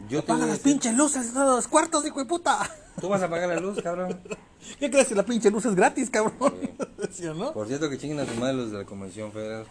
Yo 0.10 0.22
te 0.24 0.32
Apaga 0.32 0.46
las 0.48 0.58
decir- 0.60 0.74
pinches 0.74 0.96
luces 0.96 1.34
de 1.34 1.40
los 1.40 1.68
cuartos, 1.68 2.06
hijo 2.06 2.20
de 2.20 2.26
puta. 2.26 2.60
Tú 3.00 3.10
vas 3.10 3.22
a 3.22 3.26
apagar 3.26 3.50
la 3.50 3.60
luz, 3.60 3.82
cabrón. 3.82 4.20
¿Qué 4.80 4.90
crees 4.92 5.08
que 5.08 5.16
la 5.16 5.24
pinche 5.24 5.50
luz 5.52 5.66
es 5.66 5.76
gratis, 5.76 6.10
cabrón? 6.10 6.54
Sí. 6.62 6.70
¿Sí 7.12 7.28
o 7.28 7.34
no? 7.34 7.54
Por 7.54 7.68
cierto, 7.68 7.90
que 7.90 7.98
chinguen 7.98 8.20
a 8.20 8.26
su 8.26 8.34
madre 8.36 8.54
los 8.56 8.72
de 8.72 8.78
la 8.80 8.86
Convención 8.86 9.32
Federal. 9.32 9.66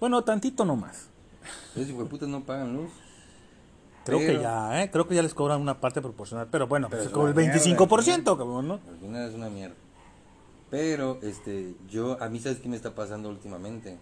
Bueno, 0.00 0.22
tantito 0.24 0.64
nomás. 0.64 1.08
Esos 1.74 1.88
hijos 1.90 2.20
de 2.20 2.26
no 2.28 2.42
pagan 2.44 2.74
luz. 2.74 2.90
Creo 4.04 4.18
Pero- 4.18 4.32
que 4.38 4.42
ya, 4.42 4.82
¿eh? 4.82 4.90
Creo 4.90 5.06
que 5.08 5.14
ya 5.14 5.22
les 5.22 5.34
cobran 5.34 5.60
una 5.60 5.80
parte 5.80 6.00
proporcional. 6.02 6.48
Pero 6.50 6.66
bueno, 6.66 6.88
Pero 6.90 7.02
pues 7.04 7.12
como 7.12 7.26
el 7.28 7.32
una 7.34 7.42
mierda, 7.42 7.58
25%, 7.60 8.24
¿no? 8.24 8.36
cabrón, 8.38 8.68
¿no? 8.68 8.74
Al 8.74 8.98
final 9.00 9.28
es 9.28 9.34
una 9.34 9.48
mierda. 9.50 9.76
Pero, 10.70 11.18
este, 11.22 11.74
yo, 11.88 12.20
a 12.22 12.28
mí, 12.28 12.40
¿sabes 12.40 12.58
qué 12.58 12.68
me 12.68 12.76
está 12.76 12.94
pasando 12.94 13.28
últimamente? 13.28 13.98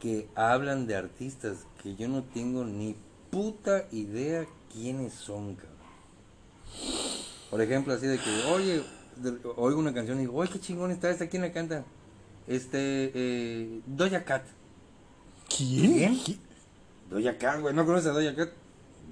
Que 0.00 0.28
hablan 0.34 0.86
de 0.86 0.96
artistas 0.96 1.58
que 1.82 1.94
yo 1.94 2.08
no 2.08 2.22
tengo 2.24 2.64
ni 2.64 2.96
puta 3.32 3.88
idea 3.92 4.46
quiénes 4.70 5.14
son, 5.14 5.56
cabrón. 5.56 5.72
Por 7.50 7.60
ejemplo, 7.62 7.94
así 7.94 8.06
de 8.06 8.18
que, 8.18 8.30
oye, 8.52 8.84
de- 9.16 9.38
oigo 9.56 9.80
una 9.80 9.94
canción 9.94 10.18
y 10.18 10.20
digo, 10.22 10.34
oye, 10.36 10.50
qué 10.52 10.60
chingón 10.60 10.90
está 10.90 11.10
esta, 11.10 11.26
¿quién 11.28 11.40
la 11.42 11.50
canta? 11.52 11.84
Este, 12.46 13.10
eh, 13.14 13.80
Doja 13.86 14.22
Cat. 14.24 14.44
¿Quién? 15.48 16.18
¿Quién? 16.18 16.38
Doja 17.10 17.38
Cat, 17.38 17.60
güey, 17.62 17.74
¿no 17.74 17.86
conoces 17.86 18.08
a 18.10 18.12
Doja 18.12 18.34
Cat? 18.36 18.50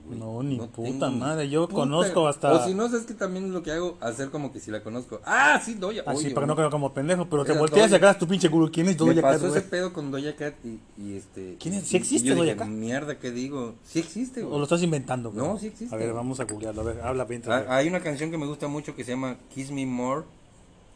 Güey, 0.07 0.19
No, 0.19 0.43
ni 0.43 0.59
puta 0.59 1.11
madre, 1.11 1.49
yo 1.49 1.69
puta- 1.69 1.75
conozco 1.83 2.27
hasta- 2.27 2.53
O 2.53 2.65
si 2.67 2.75
no, 2.75 2.89
sabes 2.89 3.07
que 3.07 3.15
también 3.15 3.45
es 3.47 3.51
lo 3.51 3.63
que 3.63 3.71
hago, 3.73 3.97
hacer 4.01 4.31
como 4.31 4.53
que 4.53 4.59
si 4.61 4.71
la 4.71 4.83
conozco. 4.83 5.21
Ah, 5.25 5.61
sí, 5.65 5.75
Doja. 5.75 6.01
Así, 6.07 6.27
oye, 6.27 6.35
para 6.35 6.47
que 6.47 6.49
no 6.49 6.57
quede 6.57 6.71
como 6.71 6.93
pendejo, 6.93 7.27
pero 7.29 7.45
te 7.45 7.53
volteas 7.53 7.89
y 7.89 7.91
sacas 7.91 8.19
tu 8.19 8.27
pinche 8.27 8.51
culo. 8.51 8.71
¿Quién 8.73 8.89
es 8.89 8.95
Me 9.01 9.07
Doja 9.07 9.15
Cat, 9.21 9.33
pasó 9.35 9.47
ese 9.49 9.59
güey? 9.61 9.71
pedo 9.71 9.93
con 9.93 10.11
Doja 10.11 10.35
Cat 10.37 10.55
y, 10.65 10.81
y 11.01 11.17
este... 11.17 11.57
¿Quién 11.61 11.75
es? 11.75 11.85
¿Sí 11.89 11.97
existe 11.97 12.35
dije, 12.35 12.57
Cat? 12.57 12.67
Mierda, 12.69 13.19
¿qué 13.19 13.31
digo? 13.31 13.75
Sí 13.85 13.99
existe, 14.01 14.43
¿O 14.43 14.47
güey. 14.49 14.59
lo 14.59 14.65
estás 14.65 14.83
inventando? 14.83 15.31
güey? 15.31 15.47
No, 15.47 15.59
sí 15.59 15.69
existe. 15.69 15.95
A 15.95 15.99
ver, 15.99 16.13
vamos 16.13 16.41
a 16.41 16.45
googlearlo. 16.45 16.81
A 16.81 16.85
ver, 16.85 17.01
habla 17.03 17.25
bien. 17.25 17.43
Ah, 17.47 17.65
Hay 17.69 17.89
una 17.89 18.01
canción 18.01 18.31
que 18.31 18.39
me 18.39 18.47
gusta 18.47 18.69
mucho 18.69 18.97
que 18.97 19.05
se 19.05 19.13
llama 19.13 19.37
Kiss 19.55 19.71
Me 19.71 19.87
More, 19.87 20.25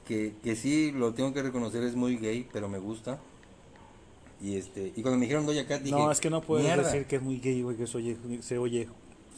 que, 0.06 0.34
que 0.42 0.56
sí, 0.56 0.92
lo 0.92 1.12
tengo 1.14 1.32
que 1.32 1.42
reconocer, 1.42 1.82
es 1.82 1.94
muy 1.96 2.16
gay, 2.16 2.46
pero 2.52 2.68
me 2.68 2.78
gusta. 2.78 3.18
Y 4.44 4.56
este 4.56 4.92
y 4.94 5.00
cuando 5.00 5.16
me 5.18 5.22
dijeron 5.24 5.46
Doja 5.46 5.64
Cat 5.66 5.80
dije, 5.80 5.96
No, 5.96 6.10
es 6.12 6.20
que 6.20 6.28
no 6.28 6.42
puedes 6.42 6.66
"Mierda". 6.66 6.82
decir 6.84 7.06
que 7.06 7.16
es 7.16 7.22
muy 7.22 7.38
gay, 7.40 7.62
güey, 7.62 7.76
que 7.78 7.86
se 7.86 7.96
oye, 7.96 8.16
se 8.42 8.58
oye, 8.58 8.88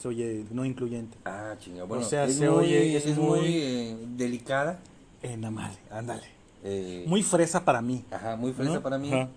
se 0.00 0.08
oye 0.08 0.44
no 0.50 0.64
incluyente. 0.64 1.16
Ah, 1.24 1.54
chinga, 1.60 1.84
bueno, 1.84 2.04
O 2.04 2.08
sea, 2.08 2.24
es, 2.24 2.34
se 2.36 2.50
muy, 2.50 2.58
oye 2.64 2.86
y 2.86 2.96
es 2.96 3.06
es 3.06 3.16
muy- 3.16 3.38
muy 3.40 3.48
eh, 3.56 3.96
delicada. 4.16 4.80
Eh, 5.22 5.36
nada 5.36 5.50
mal, 5.52 5.72
ándale. 5.90 6.24
eh, 6.64 7.04
Muy 7.06 7.22
fresa 7.22 7.64
para 7.64 7.80
mí. 7.80 8.04
Ajá, 8.10 8.34
muy 8.34 8.52
fresa 8.52 8.74
¿no? 8.74 8.82
para 8.82 8.98
mí. 8.98 9.12
Ajá, 9.12 9.28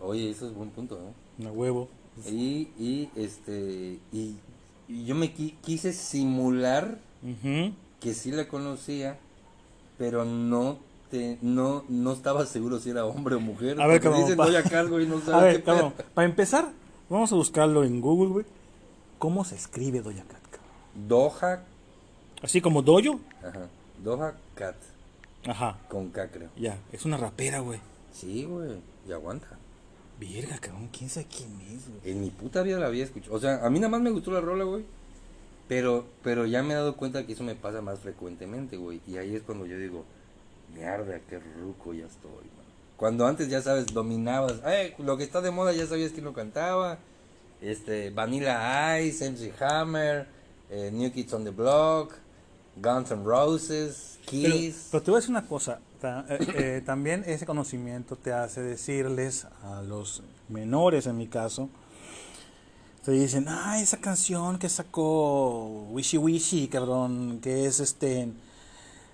oye, 0.00 0.30
eso 0.30 0.48
es 0.48 0.54
buen 0.54 0.70
punto, 0.70 0.98
¿no? 1.38 1.48
a 1.48 1.52
huevo. 1.52 1.88
Y, 2.28 2.68
y 2.78 3.08
este 3.16 3.98
y, 4.12 4.34
y 4.88 5.04
yo 5.06 5.14
me 5.14 5.32
qui- 5.34 5.54
quise 5.62 5.92
simular 5.92 6.98
que 8.00 8.14
sí 8.14 8.32
la 8.32 8.48
conocía, 8.48 9.16
pero 9.96 10.24
no 10.24 10.78
te, 11.12 11.38
no 11.42 11.84
no 11.88 12.12
estaba 12.12 12.44
seguro 12.46 12.80
si 12.80 12.90
era 12.90 13.04
hombre 13.06 13.36
o 13.36 13.40
mujer. 13.40 13.80
A 13.80 13.86
ver, 13.86 14.00
cabrón, 14.00 14.22
dicen 14.22 14.36
pa- 14.36 14.46
no 14.48 14.56
A 15.18 15.20
sabes 15.20 15.54
ver, 15.54 15.62
cabrón, 15.62 15.92
para 16.14 16.26
empezar, 16.26 16.70
vamos 17.08 17.30
a 17.32 17.36
buscarlo 17.36 17.84
en 17.84 18.00
Google, 18.00 18.30
güey. 18.32 18.46
¿Cómo 19.18 19.44
se 19.44 19.54
escribe 19.54 20.00
Doja 20.00 20.24
Cat, 20.24 20.42
cabrón? 20.50 21.08
Doja, 21.08 21.62
Así 22.42 22.60
como 22.60 22.82
Doyo. 22.82 23.20
ajá, 23.40 23.68
Doja 24.02 24.34
Cat, 24.56 24.74
Ajá, 25.46 25.78
con 25.88 26.08
K 26.10 26.28
creo. 26.28 26.48
ya, 26.56 26.78
es 26.90 27.04
una 27.04 27.16
rapera, 27.16 27.60
güey. 27.60 27.78
Sí, 28.12 28.44
güey, 28.44 28.78
y 29.08 29.12
aguanta. 29.12 29.46
Verga, 30.18 30.58
cabrón, 30.58 30.88
quién 30.96 31.08
sabe 31.10 31.26
quién 31.26 31.50
es, 31.74 31.88
güey. 31.88 32.12
En 32.12 32.20
mi 32.20 32.30
puta 32.30 32.62
vida 32.62 32.78
la 32.80 32.86
había 32.86 33.04
escuchado. 33.04 33.34
O 33.36 33.38
sea, 33.40 33.64
a 33.64 33.70
mí 33.70 33.78
nada 33.78 33.90
más 33.90 34.00
me 34.00 34.10
gustó 34.10 34.30
la 34.32 34.40
rola, 34.40 34.64
güey. 34.64 34.84
Pero, 35.68 36.04
pero 36.22 36.44
ya 36.46 36.62
me 36.62 36.74
he 36.74 36.76
dado 36.76 36.96
cuenta 36.96 37.24
que 37.26 37.32
eso 37.32 37.44
me 37.44 37.54
pasa 37.54 37.80
más 37.80 37.98
frecuentemente, 38.00 38.76
güey. 38.76 39.00
Y 39.06 39.16
ahí 39.16 39.34
es 39.34 39.42
cuando 39.42 39.64
yo 39.66 39.78
digo, 39.78 40.04
mierda, 40.74 41.20
qué 41.28 41.38
ruco 41.38 41.92
ya 41.94 42.06
estoy, 42.06 42.30
man. 42.56 42.62
Cuando 42.96 43.26
antes, 43.26 43.48
ya 43.48 43.60
sabes, 43.62 43.86
dominabas, 43.86 44.60
eh, 44.66 44.94
lo 44.98 45.16
que 45.16 45.24
está 45.24 45.40
de 45.40 45.50
moda 45.50 45.72
ya 45.72 45.86
sabías 45.86 46.12
quién 46.12 46.24
lo 46.24 46.32
cantaba. 46.32 46.98
Este, 47.60 48.10
Vanilla 48.10 49.00
Ice, 49.00 49.24
MC 49.30 49.52
Hammer, 49.60 50.26
eh, 50.70 50.90
New 50.92 51.12
Kids 51.12 51.32
on 51.32 51.44
the 51.44 51.50
Block, 51.50 52.12
Guns 52.76 53.10
N' 53.10 53.24
Roses, 53.24 54.18
Pero, 54.30 54.54
Kiss. 54.54 54.88
pero 54.90 55.02
te 55.02 55.10
voy 55.10 55.18
a 55.18 55.20
decir 55.20 55.30
una 55.30 55.46
cosa. 55.46 55.80
ta- 56.00 56.24
eh, 56.28 56.38
eh, 56.54 56.82
también 56.84 57.22
ese 57.26 57.46
conocimiento 57.46 58.16
te 58.16 58.32
hace 58.32 58.60
decirles 58.62 59.46
a 59.62 59.82
los 59.82 60.22
menores, 60.48 61.06
en 61.06 61.16
mi 61.16 61.28
caso, 61.28 61.68
te 63.04 63.12
dicen, 63.12 63.46
ah, 63.48 63.80
esa 63.80 63.98
canción 63.98 64.58
que 64.58 64.68
sacó 64.68 65.86
Wishy 65.90 66.18
Wishy, 66.18 66.68
cabrón, 66.68 67.38
que 67.40 67.66
es 67.66 67.78
este, 67.80 68.28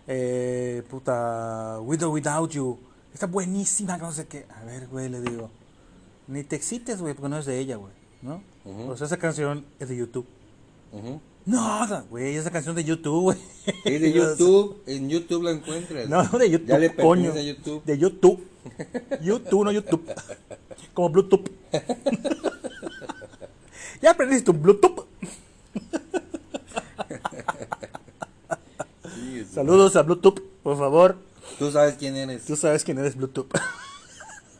eh, 0.09 0.83
puta, 0.91 1.79
With 1.81 2.03
or 2.03 2.09
Without 2.09 2.51
You, 2.51 2.79
está 3.15 3.27
buenísima, 3.27 3.97
no 3.99 4.11
sé 4.11 4.27
qué. 4.27 4.47
A 4.61 4.65
ver, 4.65 4.89
güey, 4.89 5.09
le 5.09 5.21
digo, 5.21 5.51
ni 6.27 6.43
te 6.45 6.57
excites, 6.57 7.01
güey, 7.01 7.15
porque 7.15 7.29
no 7.29 7.39
es 7.39 7.47
de 7.47 7.59
ella, 7.59 7.77
güey, 7.77 7.93
¿no? 8.23 8.43
Ujú. 8.65 8.91
O 8.91 8.97
sea, 8.97 9.07
esa 9.07 9.17
canción 9.19 9.65
es 9.79 9.89
de 9.89 9.97
YouTube. 9.97 10.27
Ujú. 10.93 11.21
No, 11.47 12.05
güey, 12.11 12.37
esa 12.37 12.51
canción 12.51 12.75
de 12.75 12.85
YouTube, 12.85 13.23
güey. 13.23 13.39
Es 13.85 14.01
de 14.01 14.13
YouTube, 14.39 14.83
en 14.87 15.09
YouTube 15.09 15.43
la 15.45 15.53
encuentras. 15.53 16.09
No, 16.09 16.23
de 16.39 16.51
YouTube, 16.51 16.69
Ya 16.69 16.79
le 16.79 16.95
coño. 16.95 17.33
a 17.33 17.41
YouTube. 17.41 17.85
De 17.85 17.99
YouTube. 17.99 18.45
YouTube, 19.23 19.65
no 19.65 19.73
YouTube. 19.73 20.05
Como 20.93 21.09
Bluetooth. 21.11 21.49
¿Ya 24.03 24.11
aprendiste 24.11 24.45
tu 24.45 24.53
Bluetooth? 24.53 25.07
Saludos 29.53 29.97
a 29.97 30.03
Bluetooth, 30.03 30.41
por 30.63 30.77
favor. 30.77 31.17
Tú 31.59 31.71
sabes 31.71 31.95
quién 31.99 32.17
eres. 32.17 32.45
Tú 32.45 32.57
sabes 32.57 32.85
quién 32.85 32.99
eres 32.99 33.17
Bluetooth. 33.17 33.49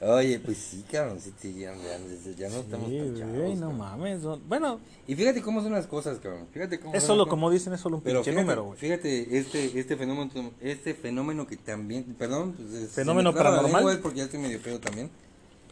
Oye, 0.01 0.39
pues 0.39 0.59
sí, 0.59 0.85
cabrón, 0.91 1.19
sí, 1.21 1.33
sí, 1.43 1.55
ya, 1.59 1.75
ya, 1.75 1.99
ya 2.37 2.49
no 2.51 2.59
estamos 2.59 2.89
tan 2.89 3.17
chavos, 3.19 3.37
güey, 3.37 3.57
no 3.57 3.73
mames. 3.73 4.21
Bueno, 4.47 4.79
Y 5.09 5.17
fíjate 5.17 5.43
cómo 5.43 5.61
son 5.61 5.73
las 5.73 5.89
cosas, 5.89 6.19
cabrón. 6.21 6.47
Fíjate 6.53 6.79
cómo 6.79 6.95
es 6.95 7.03
solo, 7.03 7.27
como 7.27 7.51
dicen, 7.51 7.73
es 7.73 7.81
solo 7.81 7.97
un 7.97 8.03
Pero 8.05 8.21
pinche 8.21 8.31
fíjate, 8.31 8.45
número, 8.45 8.65
güey. 8.65 8.79
fíjate, 8.79 9.37
este, 9.39 9.77
este 9.77 9.97
fenómeno, 9.97 10.31
este 10.61 10.95
fenómeno 10.95 11.49
que 11.49 11.57
también, 11.57 12.05
perdón, 12.17 12.53
pues, 12.53 12.73
es- 12.75 12.91
Fenómeno 12.93 13.33
la 13.33 13.37
paranormal. 13.39 13.89
es 13.91 13.97
porque 13.97 14.19
ya 14.19 14.25
estoy 14.25 14.39
medio 14.39 14.63
pedo 14.63 14.79
también. 14.79 15.11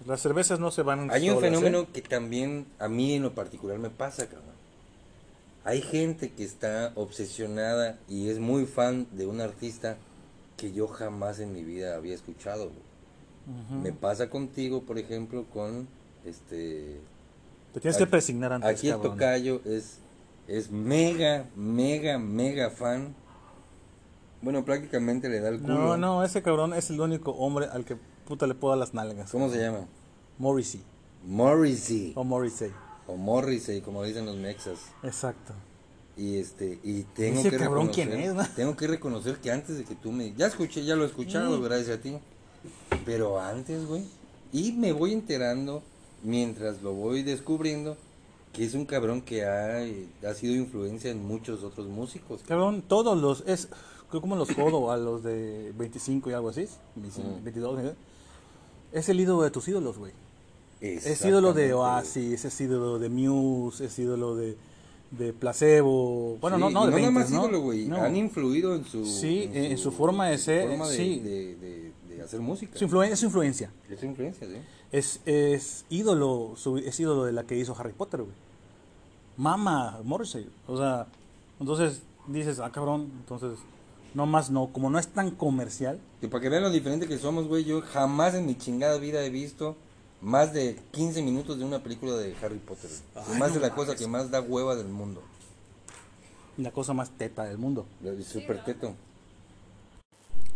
Las 0.06 0.20
cervezas 0.22 0.58
no 0.58 0.72
se 0.72 0.82
van 0.82 1.08
Hay 1.12 1.30
un 1.30 1.40
fenómeno 1.40 1.82
¿eh? 1.82 1.86
que 1.92 2.02
también 2.02 2.66
a 2.80 2.88
mí 2.88 3.14
en 3.14 3.22
lo 3.22 3.32
particular 3.32 3.78
me 3.78 3.90
pasa, 3.90 4.26
cabrón. 4.26 4.55
Hay 5.66 5.82
gente 5.82 6.30
que 6.30 6.44
está 6.44 6.92
obsesionada 6.94 7.98
y 8.08 8.28
es 8.30 8.38
muy 8.38 8.66
fan 8.66 9.08
de 9.10 9.26
un 9.26 9.40
artista 9.40 9.96
que 10.56 10.72
yo 10.72 10.86
jamás 10.86 11.40
en 11.40 11.52
mi 11.52 11.64
vida 11.64 11.96
había 11.96 12.14
escuchado. 12.14 12.70
Me 13.82 13.92
pasa 13.92 14.30
contigo, 14.30 14.82
por 14.82 14.96
ejemplo, 14.96 15.44
con 15.52 15.88
este 16.24 17.00
Te 17.74 17.80
tienes 17.80 17.96
que 17.96 18.06
presignar 18.06 18.52
antes, 18.52 18.70
Aquí 18.70 18.86
el 18.86 18.94
cabrón. 18.94 19.12
tocayo 19.12 19.60
es, 19.64 19.98
es 20.46 20.70
mega, 20.70 21.46
mega, 21.56 22.16
mega 22.16 22.70
fan. 22.70 23.16
Bueno, 24.42 24.64
prácticamente 24.64 25.28
le 25.28 25.40
da 25.40 25.48
el 25.48 25.60
culo. 25.60 25.74
No, 25.74 25.96
no, 25.96 26.22
ese 26.22 26.42
cabrón 26.42 26.74
es 26.74 26.90
el 26.90 27.00
único 27.00 27.32
hombre 27.32 27.66
al 27.66 27.84
que 27.84 27.96
puta 28.24 28.46
le 28.46 28.54
puedo 28.54 28.70
dar 28.70 28.78
las 28.78 28.94
nalgas. 28.94 29.32
¿Cómo 29.32 29.50
se 29.50 29.58
llama? 29.58 29.88
Morrissey. 30.38 30.80
Morrissey. 31.24 32.12
O 32.14 32.22
Morrissey. 32.22 32.72
O 33.06 33.16
Morrissey, 33.16 33.80
como 33.80 34.02
dicen 34.02 34.26
los 34.26 34.36
mexas. 34.36 34.78
Exacto. 35.02 35.52
Y 36.16 36.38
este, 36.38 36.80
y 36.82 37.02
tengo 37.14 37.40
Ese 37.40 37.50
que 37.50 37.56
cabrón, 37.58 37.88
reconocer, 37.88 38.08
¿quién 38.08 38.20
es, 38.20 38.34
no? 38.34 38.46
tengo 38.56 38.74
que 38.76 38.86
reconocer 38.86 39.36
que 39.36 39.50
antes 39.52 39.76
de 39.76 39.84
que 39.84 39.94
tú 39.94 40.12
me, 40.12 40.32
ya 40.34 40.46
escuché, 40.46 40.84
ya 40.84 40.96
lo 40.96 41.04
he 41.04 41.06
escuchado, 41.06 41.58
Mm. 41.58 41.62
gracias 41.64 41.98
a 41.98 42.00
ti, 42.00 42.16
pero 43.04 43.38
antes, 43.40 43.86
güey, 43.86 44.02
y 44.52 44.72
me 44.72 44.92
voy 44.92 45.12
enterando 45.12 45.82
mientras 46.22 46.80
lo 46.82 46.94
voy 46.94 47.22
descubriendo 47.22 47.96
que 48.52 48.64
es 48.64 48.72
un 48.72 48.86
cabrón 48.86 49.20
que 49.20 49.44
ha, 49.44 49.82
ha 50.26 50.34
sido 50.34 50.54
influencia 50.54 51.10
en 51.10 51.22
muchos 51.26 51.62
otros 51.62 51.86
músicos. 51.88 52.40
Cabrón, 52.48 52.82
todos 52.88 53.20
los. 53.20 53.44
Es 53.46 53.68
como 54.08 54.34
los 54.36 54.50
jodo 54.54 54.90
a 54.90 54.96
los 54.96 55.22
de 55.22 55.72
25 55.76 56.30
y 56.30 56.32
algo 56.32 56.48
así. 56.48 56.66
25, 56.94 57.28
Mm. 57.40 57.44
22. 57.44 57.84
¿eh? 57.84 57.94
Es 58.92 59.10
el 59.10 59.20
ídolo 59.20 59.42
de 59.42 59.50
tus 59.50 59.68
ídolos, 59.68 59.98
güey. 59.98 60.12
Es 60.80 61.24
ídolo 61.24 61.52
de. 61.52 61.72
Oasis, 61.72 62.44
es 62.44 62.60
ídolo 62.60 62.98
de 62.98 63.08
Muse, 63.08 63.86
es 63.86 63.98
ídolo 63.98 64.36
de, 64.36 64.56
de 65.10 65.32
Placebo. 65.32 66.36
Bueno, 66.40 66.56
Sí, 66.56 66.62
no, 66.62 66.70
no, 66.70 66.80
de 66.86 66.90
no 66.92 66.96
nada 66.98 67.10
20, 67.10 67.10
más 67.12 67.30
¿no? 67.30 67.40
ídolo, 67.44 67.60
güey, 67.60 67.86
No. 67.86 67.96
han 68.02 68.16
influido 68.16 68.74
en 68.74 68.84
su, 68.84 69.04
Sí, 69.06 69.48
en 69.52 69.78
su 69.78 69.90
forma 69.92 70.28
de 70.28 70.38
ser, 70.38 70.68
forma 70.68 70.88
de, 70.88 70.96
sí. 70.96 71.20
de, 71.20 71.56
de- 71.56 72.22
hacer 72.22 72.40
música. 72.40 72.76
Su, 72.78 72.86
influen- 72.86 73.10
es 73.12 73.20
su 73.20 73.26
influencia. 73.26 73.70
Es 73.90 74.00
su 74.00 74.06
influencia, 74.06 74.46
sí. 74.48 74.54
Es, 74.90 75.20
es 75.26 75.84
ídolo, 75.90 76.54
su- 76.56 76.78
es 76.78 76.98
ídolo 76.98 77.24
de 77.24 77.32
la 77.32 77.44
que 77.44 77.56
hizo 77.56 77.76
Harry 77.78 77.92
Potter, 77.92 78.20
güey. 78.22 78.32
Mama, 79.36 80.00
Morrissey. 80.02 80.48
O 80.66 80.76
sea, 80.76 81.06
entonces 81.60 82.02
dices, 82.26 82.58
ah, 82.58 82.70
cabrón, 82.72 83.10
entonces, 83.20 83.58
no 84.14 84.26
más 84.26 84.50
no, 84.50 84.68
como 84.72 84.88
no 84.90 84.98
es 84.98 85.08
tan 85.08 85.30
comercial, 85.30 86.00
Y 86.22 86.26
para 86.28 86.40
que 86.42 86.48
vean 86.48 86.62
lo 86.62 86.70
diferente 86.70 87.06
que 87.06 87.18
somos, 87.18 87.46
güey, 87.46 87.64
yo 87.64 87.82
jamás 87.82 88.34
en 88.34 88.46
mi 88.46 88.56
chingada 88.56 88.96
vida 88.98 89.22
he 89.24 89.30
visto 89.30 89.76
más 90.26 90.52
de 90.52 90.76
15 90.90 91.22
minutos 91.22 91.56
de 91.56 91.64
una 91.64 91.78
película 91.82 92.14
de 92.14 92.34
Harry 92.42 92.58
Potter. 92.58 92.90
Ay, 93.14 93.38
más 93.38 93.50
no 93.50 93.54
de 93.54 93.60
la 93.60 93.74
cosa 93.74 93.94
que 93.94 94.08
más 94.08 94.28
da 94.28 94.40
hueva 94.40 94.74
del 94.74 94.88
mundo. 94.88 95.22
La 96.58 96.72
cosa 96.72 96.92
más 96.94 97.10
teta 97.10 97.44
del 97.44 97.58
mundo. 97.58 97.86
El 98.04 98.24
super 98.24 98.64
teto. 98.64 98.94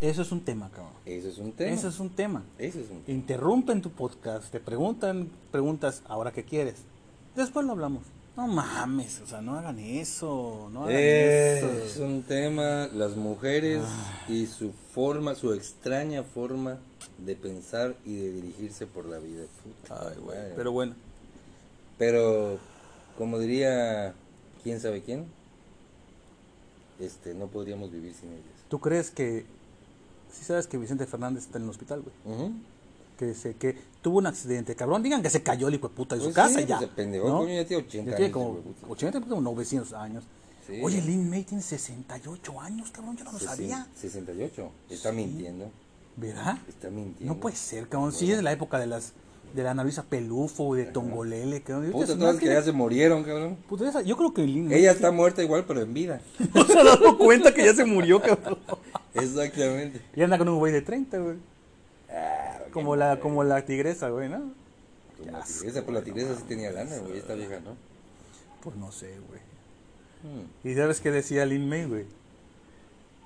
Eso 0.01 0.23
es 0.23 0.33
un 0.33 0.41
tema, 0.41 0.71
cabrón. 0.71 0.93
Eso 1.07 1.29
es 1.29 1.39
un 1.39 1.53
tema. 1.53 1.71
Eso 1.71 1.89
es 1.89 2.01
un 2.01 2.11
tema. 2.11 2.43
Eso 2.59 2.81
es 2.81 2.91
un 2.91 3.03
tema. 3.03 3.17
Interrumpen 3.19 3.81
tu 3.81 3.91
podcast, 3.91 4.51
te 4.51 4.59
preguntan 4.59 5.31
preguntas, 5.53 6.03
¿ahora 6.09 6.33
qué 6.33 6.45
quieres? 6.45 6.77
Después 7.37 7.65
lo 7.65 7.73
hablamos. 7.73 8.03
No 8.37 8.49
mames, 8.49 9.21
o 9.21 9.27
sea, 9.27 9.41
no 9.41 9.57
hagan 9.59 9.79
eso, 9.79 10.69
no 10.73 10.85
hagan 10.85 10.97
Es 10.97 11.63
eso. 11.63 12.05
un 12.05 12.23
tema, 12.23 12.89
las 12.93 13.15
mujeres 13.15 13.83
Ah. 13.87 14.25
y 14.29 14.47
su 14.47 14.73
forma, 14.73 15.35
su 15.37 15.53
extraña 15.53 16.23
forma 16.25 16.79
de 17.19 17.37
pensar 17.37 17.97
y 18.05 18.17
de 18.17 18.33
dirigirse 18.33 18.87
por 18.87 19.07
la 19.07 19.19
vida. 19.19 19.45
Puta 19.63 20.09
Ay, 20.11 20.17
güey, 20.21 20.37
madre. 20.39 20.53
pero 20.57 20.73
bueno. 20.73 20.95
Pero, 21.99 22.59
como 23.19 23.39
diría, 23.39 24.15
¿quién 24.63 24.81
sabe 24.81 25.03
quién? 25.03 25.27
Este, 26.99 27.35
no 27.35 27.47
podríamos 27.49 27.91
vivir 27.91 28.15
sin 28.15 28.31
ellas. 28.33 28.45
¿Tú 28.69 28.79
crees 28.79 29.11
que, 29.11 29.45
si 30.33 30.45
sabes 30.45 30.67
que 30.67 30.77
Vicente 30.79 31.07
Fernández 31.07 31.45
está 31.45 31.59
en 31.59 31.65
el 31.65 31.71
hospital, 31.71 32.03
güey? 32.03 32.51
Que, 33.19 33.35
se, 33.35 33.55
que 33.55 33.77
tuvo 34.03 34.19
un 34.19 34.27
accidente, 34.27 34.75
cabrón, 34.75 35.03
digan 35.03 35.23
que 35.23 35.29
se 35.31 35.43
cayó 35.43 35.69
el 35.69 35.75
hijo 35.75 35.89
de 35.89 35.95
puta 35.95 36.15
de 36.15 36.21
su 36.23 36.27
Pues 36.29 36.37
casa 36.37 36.59
sí, 36.61 36.67
ya. 36.67 36.79
pues 36.79 36.89
se 36.91 36.97
pendejo, 36.97 37.29
¿no? 37.29 37.39
coño, 37.41 37.55
ya 37.55 37.67
tiene 37.67 37.83
80 37.85 38.11
Ya 38.13 38.17
tiene 38.17 38.33
años, 38.33 38.33
como 38.47 38.55
puta. 38.61 38.87
80, 38.89 39.21
como 39.21 39.41
900 39.43 39.93
años. 39.93 40.25
Sí. 40.67 40.81
Oye, 40.83 41.03
Lin 41.03 41.29
May 41.29 41.45
tiene 41.45 41.63
68 41.63 42.61
años, 42.61 42.91
cabrón, 42.91 43.17
yo 43.17 43.25
no 43.25 43.33
lo 43.33 43.39
Sesen- 43.39 43.45
sabía. 43.47 43.87
68. 43.97 44.71
Está 44.89 45.11
Sí. 45.11 45.17
mintiendo. 45.17 45.71
¿Verdad? 46.21 46.59
Está 46.69 46.91
mintiendo. 46.91 47.35
No 47.35 47.41
puede 47.41 47.57
ser, 47.57 47.89
cabrón. 47.89 48.13
Sí, 48.13 48.31
es 48.31 48.43
la 48.43 48.53
época 48.53 48.79
de 48.79 48.87
las 48.87 49.13
de 49.55 49.65
la 49.65 49.73
Ana 49.73 49.83
Luisa 49.83 50.05
Pelufo 50.05 50.77
y 50.77 50.81
de 50.81 50.85
Tongolele, 50.87 51.61
cabrón. 51.63 51.91
Puta, 51.91 52.17
todas 52.17 52.37
que 52.37 52.47
ya 52.47 52.63
se 52.63 52.71
murieron, 52.71 53.25
cabrón. 53.25 53.57
Puta, 53.69 53.89
esa- 53.89 54.03
yo 54.03 54.17
creo 54.17 54.33
que 54.33 54.43
Lin 54.43 54.69
May 54.69 54.79
Ella 54.79 54.93
está 54.93 55.11
muerta 55.11 55.43
igual, 55.43 55.65
pero 55.67 55.81
en 55.81 55.93
vida. 55.93 56.21
no 56.55 56.65
se 56.65 56.79
ha 56.79 56.85
dado 56.85 57.19
cuenta 57.19 57.53
que 57.53 57.65
ya 57.65 57.75
se 57.75 57.85
murió, 57.85 58.21
cabrón. 58.23 58.59
Exactamente. 59.15 60.01
Y 60.15 60.23
anda 60.23 60.39
con 60.39 60.49
un 60.49 60.59
güey 60.59 60.73
de 60.73 60.83
30, 60.83 61.19
güey. 61.19 61.37
Ah, 62.11 62.61
Como 62.73 62.95
la, 62.95 63.19
como 63.19 63.43
la 63.43 63.65
tigresa, 63.65 64.11
güey, 64.11 64.29
¿no? 64.29 64.53
Como 65.19 65.33
la 65.33 65.43
tigresa, 65.45 65.83
pues 65.85 65.95
la 65.99 66.05
tigresa 66.05 66.37
sí 66.37 66.43
tenía 66.47 66.71
lana, 66.71 66.99
güey. 66.99 67.19
Esta 67.19 67.35
vieja, 67.35 67.59
¿no? 67.61 67.75
Pues 68.63 68.77
no 68.77 68.93
sé, 68.93 69.17
güey. 69.29 69.41
Hmm. 70.23 70.47
¿Y 70.69 70.75
sabes 70.75 71.01
qué 71.01 71.11
decía 71.11 71.45
Lin 71.45 71.69
May, 71.69 71.87
güey? 71.87 72.05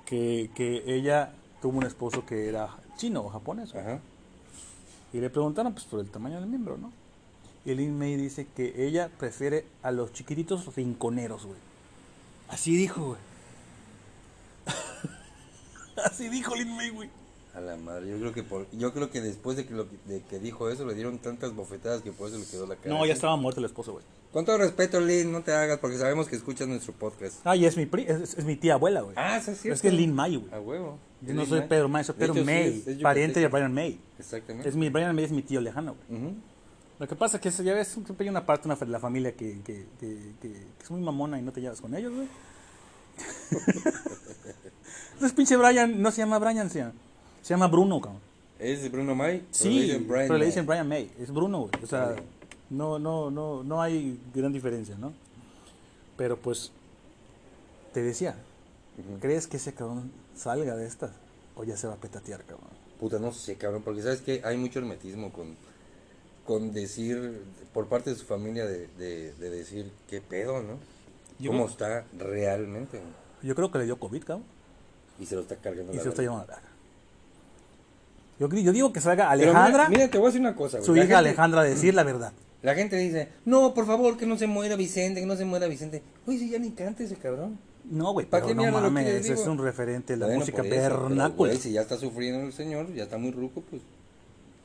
Que, 0.05 0.49
que 0.55 0.83
ella 0.87 1.33
tuvo 1.61 1.77
un 1.77 1.85
esposo 1.85 2.25
que 2.25 2.47
era 2.47 2.69
chino 2.97 3.21
o 3.21 3.29
japonés. 3.29 3.73
Ajá. 3.75 3.99
Y 5.13 5.19
le 5.19 5.29
preguntaron, 5.29 5.73
pues, 5.73 5.85
por 5.85 5.99
el 5.99 6.09
tamaño 6.09 6.39
del 6.39 6.47
miembro, 6.47 6.77
¿no? 6.77 6.91
Y 7.65 7.73
Lin 7.73 7.97
May 7.97 8.15
dice 8.15 8.47
que 8.55 8.85
ella 8.85 9.09
prefiere 9.17 9.65
a 9.81 9.91
los 9.91 10.13
chiquititos 10.13 10.75
rinconeros, 10.75 11.45
güey. 11.45 11.57
Así 12.47 12.75
dijo, 12.75 13.05
güey. 13.05 13.19
Así 16.05 16.29
dijo 16.29 16.55
Lin 16.55 16.75
May, 16.75 16.89
güey. 16.89 17.09
A 17.55 17.61
la 17.61 17.77
madre, 17.77 18.09
yo 18.09 18.19
creo 18.19 18.33
que 18.33 18.43
por, 18.43 18.69
yo 18.71 18.93
creo 18.93 19.09
que 19.09 19.21
después 19.21 19.55
de 19.55 19.65
que, 19.65 19.73
lo, 19.73 19.85
de 20.05 20.21
que 20.29 20.39
dijo 20.39 20.69
eso 20.69 20.85
le 20.85 20.93
dieron 20.93 21.19
tantas 21.19 21.55
bofetadas 21.55 22.01
que 22.01 22.11
por 22.11 22.27
eso 22.27 22.37
le 22.37 22.45
quedó 22.45 22.67
la 22.67 22.75
cara. 22.75 22.93
No, 22.93 23.05
ya 23.05 23.13
estaba 23.13 23.37
muerto 23.37 23.61
el 23.61 23.65
esposo, 23.65 23.93
güey. 23.93 24.03
Con 24.35 24.43
todo 24.43 24.57
respeto, 24.57 24.99
Lynn, 24.99 25.31
no 25.31 25.43
te 25.43 25.53
hagas 25.53 25.79
porque 25.79 25.97
sabemos 25.97 26.27
que 26.27 26.35
escuchas 26.35 26.67
nuestro 26.67 26.91
podcast. 26.91 27.35
Ah, 27.45 27.55
y 27.55 27.63
es 27.65 27.77
mi, 27.77 27.85
pri- 27.85 28.03
es, 28.05 28.33
es 28.37 28.43
mi 28.43 28.57
tía 28.57 28.73
abuela, 28.73 28.99
güey. 28.99 29.15
Ah, 29.17 29.39
sí 29.39 29.51
es 29.51 29.61
cierto. 29.61 29.75
es 29.75 29.81
que 29.81 29.87
es 29.87 29.93
Lin 29.93 30.13
May, 30.13 30.35
güey. 30.35 30.53
A 30.53 30.59
huevo. 30.59 30.99
Yo 31.21 31.33
no 31.33 31.39
Lin 31.43 31.49
soy 31.49 31.59
May. 31.59 31.69
Pedro 31.69 31.87
May, 31.87 32.03
soy 32.03 32.15
De 32.15 32.19
Pedro 32.19 32.33
hecho, 32.33 32.41
sí, 32.41 32.45
May, 32.45 33.01
pariente 33.01 33.39
de. 33.39 33.47
Brian 33.47 33.73
May. 33.73 33.97
Exactamente. 34.19 34.67
Es 34.67 34.75
mi, 34.75 34.89
Brian 34.89 35.15
May 35.15 35.23
es 35.23 35.31
mi 35.31 35.41
tío 35.41 35.61
lejano, 35.61 35.95
güey. 36.09 36.33
Lo 36.99 37.07
que 37.07 37.15
pasa 37.15 37.37
es 37.37 37.43
que 37.57 37.63
ya 37.63 37.73
ves, 37.73 37.87
siempre 37.87 38.25
hay 38.25 38.29
una 38.29 38.45
parte 38.45 38.67
de 38.67 38.85
la 38.87 38.99
familia 38.99 39.31
que, 39.37 39.61
que, 39.63 39.85
que, 40.01 40.17
que- 40.41 40.51
que 40.51 40.83
es 40.83 40.91
muy 40.91 40.99
mamona 40.99 41.39
y 41.39 41.41
no 41.41 41.53
te 41.53 41.61
llevas 41.61 41.79
con 41.79 41.95
ellos, 41.95 42.11
güey. 42.13 42.27
Entonces, 45.13 45.31
pinche 45.33 45.55
Brian, 45.55 46.01
no 46.01 46.11
se 46.11 46.17
llama 46.17 46.39
Brian, 46.39 46.69
se 46.69 46.79
llama, 46.79 46.91
se 47.41 47.53
llama 47.53 47.67
Bruno, 47.67 48.01
cabrón. 48.01 48.21
¿Es 48.59 48.91
Bruno 48.91 49.15
May? 49.15 49.39
Pero 49.39 49.47
Sí, 49.51 49.69
le 49.69 49.81
dicen 49.85 50.07
Brian 50.09 50.27
pero 50.27 50.37
le 50.39 50.45
dicen 50.45 50.65
Brian 50.65 50.87
May, 50.89 51.09
es 51.19 51.31
Bruno, 51.31 51.59
güey. 51.61 51.71
O 51.81 51.87
sea. 51.87 52.15
No, 52.69 52.99
no, 52.99 53.29
no, 53.31 53.63
no 53.63 53.81
hay 53.81 54.19
gran 54.33 54.51
diferencia, 54.53 54.95
¿no? 54.97 55.13
Pero 56.17 56.37
pues, 56.37 56.71
te 57.93 58.01
decía. 58.01 58.35
¿crees 59.19 59.45
que 59.47 59.57
ese 59.57 59.73
cabrón 59.73 60.09
salga 60.35 60.75
de 60.75 60.87
estas? 60.87 61.11
O 61.55 61.63
ya 61.65 61.75
se 61.75 61.85
va 61.87 61.93
a 61.93 61.97
petatear, 61.97 62.41
cabrón. 62.43 62.69
Puta, 62.99 63.19
no 63.19 63.33
sé, 63.33 63.55
cabrón, 63.55 63.81
porque 63.83 64.01
sabes 64.01 64.21
que 64.21 64.41
hay 64.45 64.55
mucho 64.57 64.79
hermetismo 64.79 65.31
con, 65.33 65.55
con 66.45 66.71
decir, 66.73 67.41
por 67.73 67.87
parte 67.87 68.09
de 68.11 68.15
su 68.15 68.25
familia, 68.25 68.65
de, 68.65 68.87
de, 68.97 69.33
de 69.33 69.49
decir 69.49 69.91
qué 70.09 70.21
pedo, 70.21 70.61
¿no? 70.63 70.77
Yo 71.39 71.51
¿Cómo 71.51 71.65
creo- 71.65 71.71
está 71.71 72.05
realmente? 72.17 73.01
Yo 73.43 73.53
creo 73.53 73.69
que 73.69 73.79
le 73.79 73.83
dio 73.85 73.99
COVID, 73.99 74.23
cabrón. 74.23 74.45
Y 75.19 75.25
se 75.25 75.35
lo 75.35 75.41
está 75.41 75.57
cargando. 75.57 75.91
Y 75.91 75.97
la 75.97 76.01
se 76.01 76.05
lo 76.05 76.11
está 76.11 76.21
llevando 76.21 76.43
a 76.43 76.47
la. 76.47 76.61
Yo, 78.39 78.49
yo 78.49 78.71
digo 78.73 78.91
que 78.91 78.99
salga 78.99 79.29
Alejandra, 79.29 79.87
Mira, 79.87 79.89
mira, 79.89 80.11
te 80.11 80.17
voy 80.17 80.25
a 80.27 80.29
decir 80.29 80.41
una 80.41 80.55
cosa, 80.55 80.77
güey. 80.77 80.85
su 80.85 80.93
hija 80.95 81.03
gente- 81.03 81.15
Alejandra, 81.15 81.61
a 81.61 81.63
decir 81.63 81.93
la 81.93 82.03
verdad. 82.03 82.33
La 82.65 82.75
gente 82.75 82.97
dice, 82.97 83.29
no, 83.45 83.73
por 83.73 83.85
favor, 83.85 84.17
que 84.17 84.25
no 84.25 84.37
se 84.37 84.47
muera 84.47 84.75
Vicente, 84.75 85.19
que 85.21 85.25
no 85.25 85.35
se 85.35 85.45
muera 85.45 85.67
Vicente. 85.67 86.01
Uy, 86.25 86.37
si 86.39 86.49
ya 86.49 86.59
ni 86.59 86.71
canta 86.71 87.03
ese 87.03 87.15
cabrón. 87.15 87.57
No, 87.85 88.11
güey, 88.13 88.25
¿Pa' 88.25 88.37
pero 88.41 88.47
qué 88.47 88.55
no 88.55 88.71
mames, 88.71 89.07
ese 89.07 89.33
es 89.33 89.45
un 89.45 89.59
referente 89.59 90.13
de 90.13 90.17
la 90.17 90.25
Bueno, 90.25 90.39
música 90.39 90.63
vernácula. 90.63 91.53
si 91.55 91.71
ya 91.71 91.81
está 91.81 91.97
sufriendo 91.97 92.41
el 92.45 92.51
señor, 92.51 92.91
ya 92.93 93.03
está 93.03 93.19
muy 93.19 93.29
ruco, 93.31 93.61
pues 93.69 93.83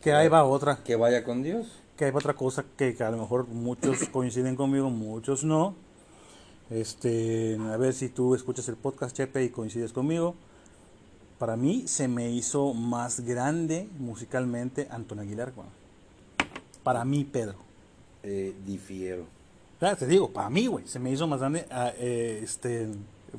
Que 0.01 0.13
ahí 0.15 0.29
va 0.29 0.45
otra, 0.45 0.79
que 0.83 0.97
vaya 0.97 1.23
con 1.23 1.43
Dios. 1.43 1.67
que 1.99 2.07
hay 2.07 2.13
otra 2.15 2.33
cosa 2.33 2.65
que, 2.79 2.95
que 2.95 3.05
a 3.05 3.11
lo 3.11 3.19
mejor 3.19 3.47
muchos 3.47 4.09
coinciden 4.13 4.57
conmigo, 4.57 4.89
muchos 4.89 5.45
no. 5.45 5.75
Este, 6.71 7.59
a 7.71 7.77
ver 7.77 7.93
si 7.93 8.09
tú 8.09 8.35
escuchas 8.35 8.67
el 8.69 8.77
podcast 8.77 9.15
Chepe 9.15 9.45
y 9.45 9.51
coincides 9.51 9.93
conmigo. 9.93 10.35
Para 11.39 11.57
mí 11.57 11.85
se 11.87 12.09
me 12.09 12.31
hizo 12.31 12.73
más 12.73 13.21
grande 13.21 13.89
musicalmente 13.99 14.89
Antonio 14.91 15.23
Aguilar, 15.23 15.53
güey. 15.55 15.69
Para 16.83 17.05
mí, 17.05 17.25
Pedro. 17.25 17.57
Eh, 18.23 18.55
difiero. 18.67 19.27
Claro, 19.79 19.97
te 19.97 20.07
digo, 20.07 20.31
para 20.31 20.51
mí, 20.51 20.67
güey, 20.67 20.87
se 20.87 20.99
me 20.99 21.11
hizo 21.11 21.27
más 21.27 21.41
grande 21.41 21.65
ah, 21.71 21.93
eh, 21.97 22.41
este, 22.43 22.87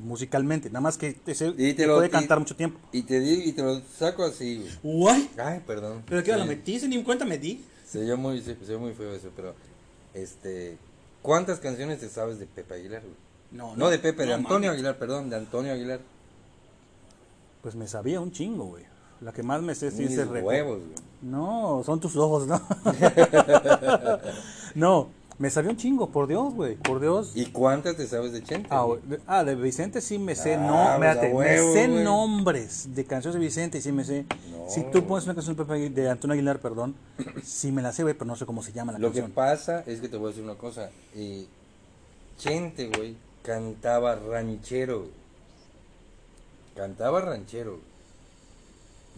musicalmente. 0.00 0.68
Nada 0.70 0.80
más 0.80 0.98
que 0.98 1.16
ese 1.26 1.54
Y 1.56 1.74
te 1.74 1.86
lo- 1.86 1.94
puede 1.96 2.08
y- 2.08 2.10
cantar 2.10 2.38
mucho 2.40 2.56
tiempo. 2.56 2.80
Y 2.90 3.02
te 3.02 3.20
digo, 3.20 3.42
y 3.44 3.52
te 3.52 3.62
lo 3.62 3.80
saco 3.98 4.24
así, 4.24 4.64
güey. 4.82 5.28
Ay, 5.38 5.62
perdón. 5.66 6.02
Pero 6.08 6.22
que 6.24 6.32
Sí. 6.32 6.38
lo 6.38 6.44
metiste, 6.46 6.88
ni 6.88 6.96
en 6.96 7.04
cuenta 7.04 7.24
me 7.24 7.38
di. 7.38 7.64
Se 7.86 8.00
oyó 8.00 8.16
muy, 8.16 8.40
se, 8.40 8.56
se 8.64 8.76
muy 8.76 8.92
feo 8.94 9.12
eso, 9.14 9.30
pero, 9.36 9.54
este, 10.14 10.78
¿cuántas 11.20 11.60
canciones 11.60 12.00
te 12.00 12.08
sabes 12.08 12.38
de 12.38 12.46
Pepe 12.46 12.74
Aguilar, 12.74 13.02
güey? 13.02 13.14
No, 13.52 13.76
No, 13.76 13.90
de 13.90 13.98
Pepe, 13.98 14.22
de 14.22 14.28
no 14.30 14.34
Antonio. 14.36 14.70
Aguilar, 14.72 14.98
perdón, 14.98 15.28
de 15.30 15.36
Antonio 15.36 15.72
Aguilar. 15.74 16.00
Pues 17.62 17.74
me 17.76 17.86
sabía 17.86 18.18
un 18.20 18.32
chingo, 18.32 18.64
güey. 18.64 18.84
La 19.22 19.32
que 19.32 19.42
más 19.42 19.62
me 19.62 19.74
sé 19.74 19.90
sí 19.90 20.02
Mis 20.04 20.18
reco- 20.18 20.42
huevos, 20.42 20.78
güey. 20.78 20.94
No, 21.22 21.82
son 21.86 22.00
tus 22.00 22.16
ojos, 22.16 22.46
¿no? 22.48 22.60
no, 24.74 25.08
me 25.38 25.50
sabía 25.50 25.70
un 25.70 25.76
chingo, 25.76 26.08
por 26.10 26.26
Dios, 26.26 26.52
güey, 26.54 26.74
por 26.76 27.00
Dios. 27.00 27.32
¿Y 27.36 27.46
cuántas 27.46 27.96
te 27.96 28.06
sabes 28.08 28.32
de 28.32 28.42
Chente? 28.42 28.68
Ah, 28.70 28.86
de, 29.04 29.20
ah, 29.26 29.44
de 29.44 29.54
Vicente 29.54 30.00
sí 30.00 30.18
me 30.18 30.34
sé, 30.34 30.54
Ah, 30.54 30.58
no, 30.58 30.72
pues, 30.72 30.92
espérate, 30.94 31.30
a 31.30 31.34
huevo, 31.34 31.66
me 31.68 31.72
sé 31.80 31.88
güey. 31.88 32.04
nombres 32.04 32.94
de 32.94 33.04
canciones 33.04 33.34
de 33.34 33.40
Vicente, 33.40 33.80
sí 33.80 33.92
me 33.92 34.04
sé. 34.04 34.24
No. 34.50 34.68
Si 34.68 34.82
tú 34.90 35.04
pones 35.06 35.24
una 35.26 35.34
canción 35.34 35.56
de, 35.94 36.10
Antonio 36.10 36.32
Aguilar, 36.34 36.58
perdón, 36.58 36.94
sí 37.44 37.70
me 37.70 37.82
la 37.82 37.92
sé, 37.92 38.02
güey, 38.02 38.14
pero 38.14 38.26
no 38.26 38.34
sé 38.36 38.44
cómo 38.46 38.62
se 38.62 38.72
llama 38.72 38.90
la 38.92 38.98
Lo 38.98 39.12
que 39.12 39.20
canción. 39.20 39.32
pasa 39.34 39.84
es 39.86 40.00
que 40.00 40.08
te 40.08 40.16
voy 40.16 40.26
a 40.26 40.28
decir 40.30 40.42
una 40.42 40.54
cosa. 40.56 40.90
eh, 41.14 41.46
Chente, 42.38 42.90
güey, 42.96 43.16
cantaba 43.44 44.16
ranchero. 44.16 45.06
Cantaba 46.74 47.20
ranchero. 47.20 47.78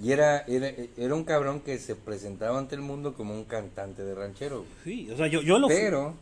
Y 0.03 0.11
era, 0.11 0.41
era, 0.41 0.71
era 0.97 1.15
un 1.15 1.25
cabrón 1.25 1.61
que 1.61 1.79
se 1.79 1.95
presentaba 1.95 2.59
ante 2.59 2.75
el 2.75 2.81
mundo 2.81 3.15
como 3.15 3.33
un 3.35 3.45
cantante 3.45 4.03
de 4.05 4.15
ranchero. 4.15 4.65
güey. 4.85 5.07
Sí, 5.07 5.11
o 5.13 5.17
sea, 5.17 5.29
yo, 5.29 5.41
yo 5.43 5.59
lo 5.59 5.69
Pero, 5.69 6.15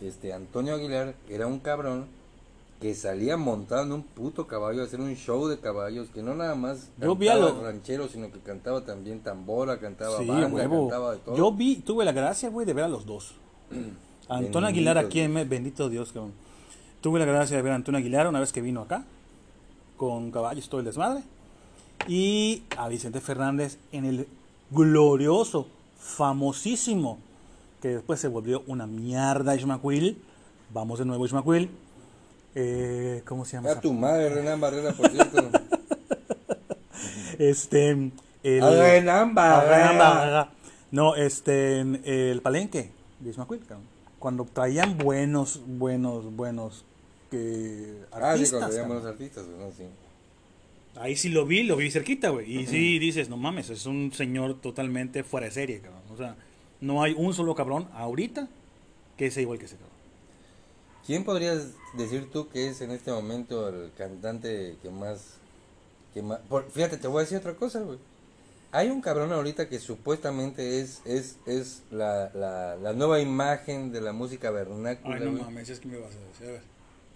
este, 0.00 0.32
Antonio 0.32 0.74
Aguilar 0.74 1.14
era 1.28 1.46
un 1.46 1.58
cabrón 1.58 2.06
que 2.80 2.94
salía 2.94 3.36
montado 3.36 3.82
en 3.84 3.92
un 3.92 4.02
puto 4.02 4.46
caballo 4.48 4.80
a 4.82 4.86
hacer 4.86 5.00
un 5.00 5.14
show 5.14 5.46
de 5.46 5.60
caballos 5.60 6.08
que 6.12 6.20
no 6.22 6.34
nada 6.34 6.54
más 6.56 6.88
Yo 7.00 7.16
cantaba 7.16 7.38
lo- 7.52 7.62
ranchero, 7.62 8.08
sino 8.08 8.32
que 8.32 8.40
cantaba 8.40 8.84
también 8.84 9.20
tambora, 9.20 9.78
cantaba 9.78 10.18
Sí, 10.18 10.24
banda, 10.26 10.48
huevo. 10.48 10.88
cantaba 10.88 11.12
de 11.12 11.18
todo. 11.18 11.36
Yo 11.36 11.52
vi, 11.52 11.76
tuve 11.76 12.04
la 12.04 12.10
gracia, 12.12 12.48
güey, 12.48 12.66
de 12.66 12.72
ver 12.72 12.84
a 12.84 12.88
los 12.88 13.06
dos. 13.06 13.34
Antonio 14.28 14.68
Aguilar 14.68 14.96
aquí 14.98 15.20
en 15.20 15.32
Me- 15.32 15.44
bendito 15.44 15.88
Dios, 15.88 16.12
cabrón. 16.12 16.32
Tuve 17.02 17.18
la 17.20 17.24
gracia 17.26 17.56
de 17.56 17.62
ver 17.62 17.72
a 17.72 17.76
Antonio 17.76 17.98
Aguilar 17.98 18.26
una 18.26 18.40
vez 18.40 18.52
que 18.52 18.60
vino 18.62 18.80
acá, 18.80 19.04
con 19.96 20.30
caballos, 20.32 20.68
todo 20.68 20.80
el 20.80 20.86
desmadre. 20.86 21.22
Y 22.08 22.64
a 22.76 22.88
Vicente 22.88 23.20
Fernández 23.20 23.78
en 23.92 24.04
el 24.04 24.28
glorioso, 24.70 25.66
famosísimo, 25.98 27.18
que 27.80 27.88
después 27.88 28.20
se 28.20 28.28
volvió 28.28 28.62
una 28.66 28.86
mierda 28.86 29.54
Ismaquil. 29.54 30.20
Vamos 30.72 30.98
de 30.98 31.04
nuevo 31.04 31.24
Ismaquil. 31.26 31.70
Eh, 32.54 33.22
¿Cómo 33.26 33.44
se 33.44 33.56
llama? 33.56 33.70
A 33.72 33.80
tu 33.80 33.92
madre, 33.92 34.28
Renan 34.28 34.60
Barrera, 34.60 34.92
por 34.92 35.10
cierto. 35.10 35.50
Este. 37.38 38.10
El, 38.42 38.62
A 38.62 38.70
Renan 38.70 39.34
Barrera. 39.34 39.58
a 39.58 39.78
Renan 39.88 39.98
Barrera. 39.98 40.50
No, 40.90 41.16
este, 41.16 41.80
el 41.80 42.42
palenque 42.42 42.92
de 43.20 43.30
Ismaquil. 43.30 43.60
Cuando 44.18 44.44
traían 44.44 44.98
buenos, 44.98 45.60
buenos, 45.66 46.34
buenos 46.36 46.84
que 47.30 48.04
Ah, 48.12 48.18
sí, 48.18 48.24
artistas. 48.42 48.60
cuando 48.60 48.76
cabrón. 48.76 48.96
los 48.98 49.06
artistas, 49.06 49.44
¿no? 49.46 49.70
Sí. 49.76 49.84
Ahí 50.96 51.16
sí 51.16 51.28
lo 51.30 51.46
vi, 51.46 51.62
lo 51.62 51.76
vi 51.76 51.90
cerquita, 51.90 52.28
güey. 52.30 52.58
Y 52.60 52.66
sí 52.66 52.98
dices, 52.98 53.28
no 53.28 53.36
mames, 53.36 53.70
es 53.70 53.86
un 53.86 54.12
señor 54.12 54.60
totalmente 54.60 55.24
fuera 55.24 55.46
de 55.46 55.52
serie, 55.52 55.80
cabrón. 55.80 56.02
O 56.12 56.16
sea, 56.16 56.36
no 56.80 57.02
hay 57.02 57.14
un 57.16 57.32
solo 57.32 57.54
cabrón 57.54 57.88
ahorita 57.94 58.48
que 59.16 59.30
sea 59.30 59.42
igual 59.42 59.58
que 59.58 59.64
ese 59.64 59.76
cabrón. 59.76 59.92
¿Quién 61.06 61.24
podrías 61.24 61.68
decir 61.94 62.30
tú 62.30 62.48
que 62.48 62.68
es 62.68 62.80
en 62.80 62.90
este 62.90 63.10
momento 63.10 63.68
el 63.68 63.90
cantante 63.96 64.76
que 64.82 64.90
más... 64.90 65.34
Que 66.14 66.22
más 66.22 66.40
por- 66.40 66.70
fíjate, 66.70 66.98
te 66.98 67.08
voy 67.08 67.18
a 67.18 67.22
decir 67.22 67.38
otra 67.38 67.54
cosa, 67.54 67.80
güey. 67.80 67.98
Hay 68.70 68.88
un 68.88 69.00
cabrón 69.00 69.32
ahorita 69.32 69.68
que 69.68 69.78
supuestamente 69.78 70.80
es 70.80 71.02
es 71.04 71.36
es 71.46 71.82
la, 71.90 72.30
la, 72.34 72.76
la 72.76 72.92
nueva 72.94 73.20
imagen 73.20 73.92
de 73.92 74.00
la 74.00 74.12
música 74.12 74.50
vernácula, 74.50 75.16
Ay, 75.16 75.24
no 75.24 75.32
mames, 75.32 75.68
es 75.68 75.80
que 75.80 75.88
me 75.88 75.98
vas 75.98 76.14
a 76.14 76.18
decir, 76.20 76.46
a 76.48 76.50
ver. 76.52 76.62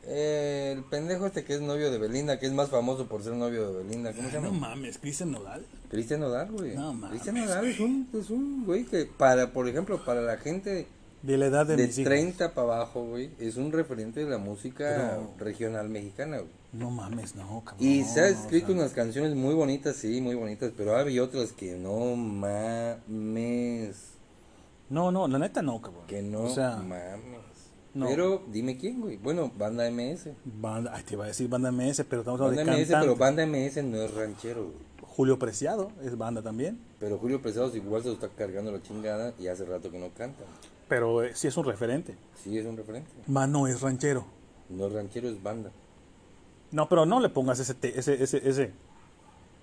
Eh, 0.09 0.73
el 0.77 0.85
pendejo 0.85 1.27
este 1.27 1.45
que 1.45 1.55
es 1.55 1.61
novio 1.61 1.91
de 1.91 1.99
Belinda, 1.99 2.39
que 2.39 2.47
es 2.47 2.53
más 2.53 2.69
famoso 2.71 3.07
por 3.09 3.23
ser 3.25 3.33
novio 3.33 3.73
de 3.73 3.83
Belinda, 3.83 4.13
¿cómo 4.13 4.29
se 4.31 4.37
Ay, 4.37 4.43
no 4.43 4.51
llama? 4.53 4.69
mames, 4.69 4.99
Cristian 4.99 5.33
Nodal. 5.33 5.67
Cristian 5.91 6.21
Nodal, 6.21 6.51
güey. 6.53 6.75
No 6.77 6.93
mames. 6.93 7.11
Cristian 7.11 7.35
Nodal 7.45 7.67
es 7.67 7.81
un, 7.81 8.09
es 8.15 8.31
un 8.31 8.65
güey 8.65 8.85
que 8.85 9.07
para, 9.07 9.53
por 9.53 9.69
ejemplo, 9.69 10.05
para 10.05 10.21
la 10.23 10.37
gente 10.37 10.87
De 11.23 11.37
la 11.37 11.47
edad 11.47 11.67
de, 11.67 11.75
de 11.77 11.87
mis 11.89 11.99
hijos. 11.99 12.11
30 12.11 12.55
para 12.55 12.75
abajo, 12.75 13.05
güey, 13.05 13.31
es 13.41 13.57
un 13.57 13.73
referente 13.73 14.25
de 14.25 14.31
la 14.31 14.39
música 14.39 14.85
Pero- 14.97 15.33
regional 15.39 15.89
mexicana, 15.89 16.37
güey. 16.39 16.51
No 16.73 16.91
mames, 16.91 17.35
no, 17.35 17.63
cabrón. 17.65 17.85
Y 17.89 18.05
se 18.05 18.21
ha 18.21 18.29
escrito 18.29 18.73
unas 18.73 18.93
canciones 18.93 19.35
muy 19.35 19.55
bonitas, 19.55 19.97
sí, 19.97 20.21
muy 20.21 20.35
bonitas, 20.35 20.71
pero 20.77 20.95
hay 20.97 21.19
otras 21.19 21.53
que 21.53 21.73
no 21.77 22.15
mames, 23.07 23.97
No, 24.91 25.11
no, 25.11 25.27
la 25.27 25.39
neta 25.39 25.63
no, 25.63 25.81
cabrón. 25.81 26.07
que 26.07 26.23
no 26.23 26.43
O 26.43 26.51
sea, 26.55 26.77
mames. 26.77 27.36
No. 27.97 28.07
Pero 28.09 28.43
dime 28.53 28.77
quién, 28.77 29.01
güey. 29.01 29.17
Bueno, 29.17 29.51
Banda 29.57 29.91
MS. 29.91 30.29
banda, 30.45 30.93
ay, 30.95 31.03
te 31.05 31.15
iba 31.15 31.25
a 31.25 31.29
decir 31.29 31.49
banda 31.49 31.71
MS, 31.73 32.05
pero 32.09 32.23
estamos 32.23 32.41
hablando 32.41 32.61
Banda 32.65 32.73
de 32.77 32.85
MS, 32.85 32.95
pero. 33.01 33.17
Banda 33.17 33.47
MS 33.47 33.83
no 33.85 34.03
es 34.03 34.15
ranchero, 34.15 34.63
güey. 34.65 34.87
Julio 35.03 35.39
Preciado 35.39 35.91
es 36.03 36.17
banda 36.19 36.43
también. 36.43 36.79
Pero 37.01 37.17
Julio 37.19 37.41
Preciados 37.41 37.75
igual 37.75 38.03
se 38.03 38.09
lo 38.09 38.15
está 38.15 38.29
cargando 38.29 38.71
la 38.71 38.83
chingada 38.83 39.33
y 39.39 39.47
hace 39.49 39.65
rato 39.65 39.91
que 39.91 39.99
no 39.99 40.11
canta. 40.11 40.45
Pero 40.89 41.25
eh, 41.25 41.33
sí 41.35 41.49
es 41.49 41.57
un 41.57 41.65
referente. 41.65 42.15
Sí, 42.45 42.59
es 42.59 42.67
un 42.67 42.77
referente. 42.77 43.11
Mano 43.27 43.67
es 43.67 43.81
ranchero. 43.81 44.27
No 44.69 44.87
es 44.89 44.93
ranchero, 44.93 45.29
es 45.29 45.43
banda. 45.43 45.71
No, 46.71 46.89
pero 46.89 47.07
no 47.07 47.21
le 47.21 47.29
pongas 47.31 47.59
ese, 47.61 47.73
te- 47.75 47.99
ese, 47.99 48.23
ese, 48.23 48.47
ese, 48.49 48.73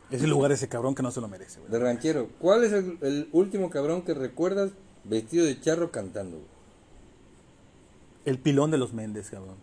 ese 0.09 0.27
lugar 0.27 0.49
a 0.51 0.55
ese 0.55 0.67
cabrón 0.67 0.95
que 0.95 1.03
no 1.03 1.11
se 1.11 1.21
lo 1.21 1.27
merece, 1.27 1.59
güey. 1.59 1.71
De 1.71 1.77
ranchero. 1.79 2.29
¿Cuál 2.39 2.63
es 2.63 2.73
el, 2.73 2.97
el 3.01 3.29
último 3.31 3.69
cabrón 3.69 4.01
que 4.01 4.13
recuerdas 4.15 4.71
vestido 5.03 5.45
de 5.45 5.59
charro 5.61 5.91
cantando? 5.91 6.37
güey? 6.37 6.47
El 8.25 8.39
pilón 8.39 8.71
de 8.71 8.77
los 8.77 8.93
Méndez, 8.93 9.29
cabrón. 9.29 9.57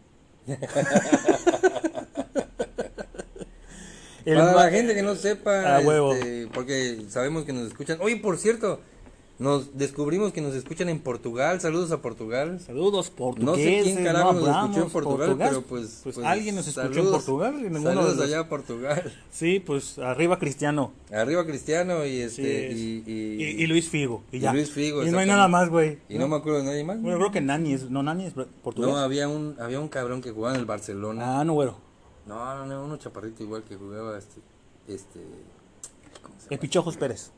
El 4.25 4.37
Para 4.37 4.55
la 4.55 4.71
gente 4.71 4.95
que 4.95 5.03
no 5.03 5.15
sepa, 5.17 5.77
Ah, 5.77 5.81
huevo. 5.81 6.13
este, 6.15 6.47
porque 6.53 7.05
sabemos 7.09 7.45
que 7.45 7.53
nos 7.55 7.69
escuchan. 7.69 7.99
Oye, 8.03 8.17
por 8.17 8.37
cierto, 8.39 8.81
nos 9.41 9.77
descubrimos 9.77 10.33
que 10.33 10.41
nos 10.41 10.55
escuchan 10.55 10.89
en 10.91 11.01
Portugal. 11.01 11.61
Saludos 11.61 11.91
a 11.91 12.01
Portugal. 12.03 12.61
Saludos 12.61 13.11
portugueses. 13.11 13.45
No 13.45 13.55
sé 13.57 13.81
quién 13.83 14.05
carajo 14.05 14.33
nos 14.35 14.43
hablamos 14.47 14.71
escuchó 14.77 14.87
en 14.87 14.93
Portugal, 14.93 15.27
portugués. 15.29 15.49
pero 15.49 15.63
pues, 15.63 16.01
Pues, 16.05 16.15
pues, 16.17 16.27
alguien 16.27 16.55
nos 16.57 16.69
escuchó 16.69 16.87
en 16.87 16.95
saludos. 16.95 17.17
Portugal. 17.25 17.55
y 17.59 17.63
ninguno 17.65 17.83
Saludos 17.83 18.17
los- 18.17 18.27
allá 18.27 18.41
a 18.41 18.49
Portugal. 18.49 19.13
Sí, 19.33 19.59
pues 19.59 19.99
arriba 19.99 20.39
Cristiano. 20.39 20.93
Arriba 21.11 21.45
Cristiano 21.47 22.05
y 22.05 22.11
Sí, 22.11 22.21
este 22.23 22.71
es. 22.71 22.77
y, 22.79 23.03
y, 23.07 23.13
y, 23.43 23.63
y 23.63 23.67
Luis 23.67 23.89
Figo. 23.89 24.23
Y, 24.31 24.41
ya. 24.41 24.53
Luis 24.53 24.71
Figo, 24.71 25.05
Y 25.05 25.11
no 25.11 25.19
hay 25.19 25.27
nada 25.27 25.49
más, 25.49 25.69
güey. 25.71 25.99
y 26.09 26.19
no 26.19 26.29
me 26.29 26.37
acuerdo 26.37 26.59
de 26.59 26.65
nadie 26.67 26.85
más. 26.85 27.01
Bueno, 27.01 27.17
creo 27.19 27.31
que 27.33 27.41
Nani 27.41 27.73
es. 27.73 27.91
No, 27.91 28.03
Nani 28.03 28.27
es 28.27 28.35
portugués. 28.63 28.91
No, 28.91 28.99
había 28.99 29.27
un 29.27 29.57
había 29.59 29.81
un 29.81 29.89
cabrón 29.89 30.21
que 30.21 30.31
jugaba 30.33 30.55
en 30.55 30.61
el 30.61 30.67
Barcelona. 30.67 31.41
ah, 31.41 31.45
no, 31.45 31.55
güero. 31.55 31.79
No, 32.27 32.37
no, 32.57 32.67
no, 32.67 32.85
uno 32.85 32.97
chaparrito 32.99 33.43
igual 33.43 33.63
que 33.65 33.75
jugaba 33.77 34.19
este 34.19 34.41
este 34.87 35.21
¿cómo 36.23 36.35
se 36.39 36.45
El 36.45 36.51
llama? 36.51 36.61
Pichojos 36.61 36.97
Pérez. 36.99 37.31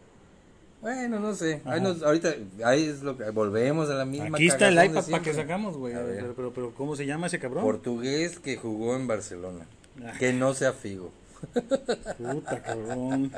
Bueno, 0.82 1.20
no 1.20 1.32
sé. 1.36 1.62
Ahí 1.64 1.80
nos, 1.80 2.02
ahorita 2.02 2.34
ahí 2.64 2.84
es 2.86 3.02
lo 3.02 3.16
que 3.16 3.30
volvemos 3.30 3.88
a 3.88 3.94
la 3.94 4.04
misma 4.04 4.36
Aquí 4.36 4.48
está 4.48 4.66
el 4.68 4.84
iPad 4.84 5.04
para 5.08 5.22
que 5.22 5.32
sacamos, 5.32 5.76
güey. 5.76 5.94
Pero, 5.94 6.34
pero, 6.34 6.52
pero, 6.52 6.74
¿cómo 6.74 6.96
se 6.96 7.06
llama 7.06 7.28
ese 7.28 7.38
cabrón? 7.38 7.62
Portugués 7.62 8.40
que 8.40 8.56
jugó 8.56 8.96
en 8.96 9.06
Barcelona. 9.06 9.64
Ah. 10.04 10.12
Que 10.18 10.32
no 10.32 10.54
sea 10.54 10.72
Figo. 10.72 11.12
Puta, 12.18 12.62
cabrón. 12.62 13.32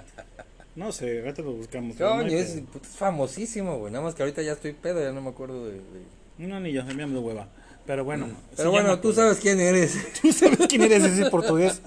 No 0.75 0.91
sé, 0.91 1.21
ahorita 1.21 1.43
lo 1.43 1.53
buscamos. 1.53 1.97
pero 1.99 2.17
no 2.17 2.23
Coño, 2.23 2.37
es, 2.37 2.63
famosísimo, 2.97 3.79
güey. 3.79 3.93
Nada 3.93 4.05
más 4.05 4.15
que 4.15 4.23
ahorita 4.23 4.41
ya 4.41 4.53
estoy 4.53 4.73
pedo, 4.73 5.01
ya 5.03 5.13
no 5.13 5.21
me 5.21 5.29
acuerdo 5.29 5.67
de. 5.67 5.75
de- 5.75 6.47
No, 6.47 6.59
ni 6.61 6.73
yo, 6.73 6.81
enviamos 6.81 7.15
de 7.15 7.21
hueva. 7.21 7.49
Pero 7.87 8.05
bueno. 8.05 8.27
Pero 8.57 8.71
sí, 8.71 8.77
ya 8.77 8.83
bueno, 8.83 8.97
me 8.97 9.03
tú 9.03 9.13
sabes 9.13 9.39
quién 9.39 9.61
eres. 9.61 9.99
Tú 10.23 10.33
sabes 10.33 10.67
quién 10.67 10.83
eres 10.83 11.05
ese 11.05 11.29
portugués 11.29 11.83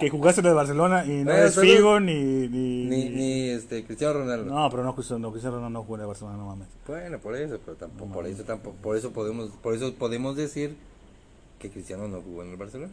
que 0.00 0.10
jugaste 0.10 0.40
en 0.40 0.46
el 0.48 0.54
Barcelona 0.54 1.04
y 1.04 1.22
no 1.24 1.30
Eh, 1.32 1.46
es 1.46 1.54
salud. 1.54 1.68
Figo 1.70 2.00
ni. 2.00 2.14
Ni, 2.48 2.84
ni, 2.86 3.08
ni 3.10 3.48
este 3.50 3.84
Cristiano 3.84 4.14
Ronaldo. 4.14 4.52
No, 4.52 4.68
pero 4.70 4.82
no, 4.82 4.94
Cristiano 4.94 5.20
no, 5.20 5.30
Cristiano 5.30 5.56
Ronaldo 5.56 5.78
no 5.78 5.82
jugó 5.84 5.94
en 5.96 6.00
el 6.02 6.06
Barcelona, 6.08 6.36
no 6.38 6.46
mames. 6.46 6.68
Bueno, 6.86 7.18
por 7.20 7.36
eso, 7.36 7.58
pero 7.64 7.76
tampoco, 7.76 8.06
No 8.06 8.12
por 8.14 8.26
eso 8.26 8.42
tampoco, 8.44 8.76
por 8.82 8.96
eso 8.96 9.12
podemos, 9.12 9.50
por 9.62 9.74
eso 9.74 9.94
podemos 9.94 10.36
decir 10.36 10.76
que 11.58 11.70
Cristiano 11.70 12.08
no 12.08 12.20
jugó 12.22 12.42
en 12.42 12.50
el 12.50 12.56
Barcelona. 12.56 12.92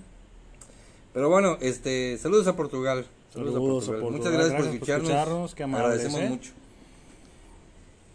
Pero 1.14 1.30
bueno, 1.30 1.58
este, 1.62 2.18
saludos 2.18 2.46
a 2.48 2.56
Portugal. 2.56 3.06
Saludos, 3.34 3.54
Saludos 3.54 3.88
a 3.88 3.92
a 3.92 3.94
Portugal. 3.94 4.02
Portugal. 4.02 4.18
Muchas 4.18 4.34
gracias, 4.34 4.52
por 4.52 4.62
Gracias 4.62 4.68
por 4.68 4.74
escucharnos. 4.76 5.10
escucharnos, 5.10 5.56
qué 5.56 5.64
amables, 5.64 5.86
Agradecemos 5.88 6.20
¿eh? 6.22 6.30
mucho. 6.30 6.52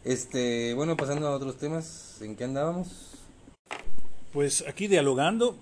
Este, 0.05 0.75
bueno, 0.75 0.97
pasando 0.97 1.29
a 1.29 1.31
otros 1.37 1.57
temas, 1.59 2.21
¿en 2.23 2.35
qué 2.37 2.45
andábamos? 2.45 3.11
Pues 4.33 4.65
aquí 4.67 4.89
dialogando, 4.89 5.57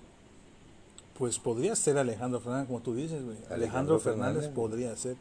pues 1.21 1.37
podría 1.37 1.75
ser 1.75 1.99
Alejandro 1.99 2.39
Fernández, 2.39 2.65
como 2.65 2.79
tú 2.81 2.95
dices, 2.95 3.23
güey. 3.23 3.37
Alejandro, 3.37 3.53
Alejandro 3.55 3.99
Fernández, 3.99 4.33
Fernández. 4.45 4.55
podría 4.55 4.95
ser. 4.95 5.15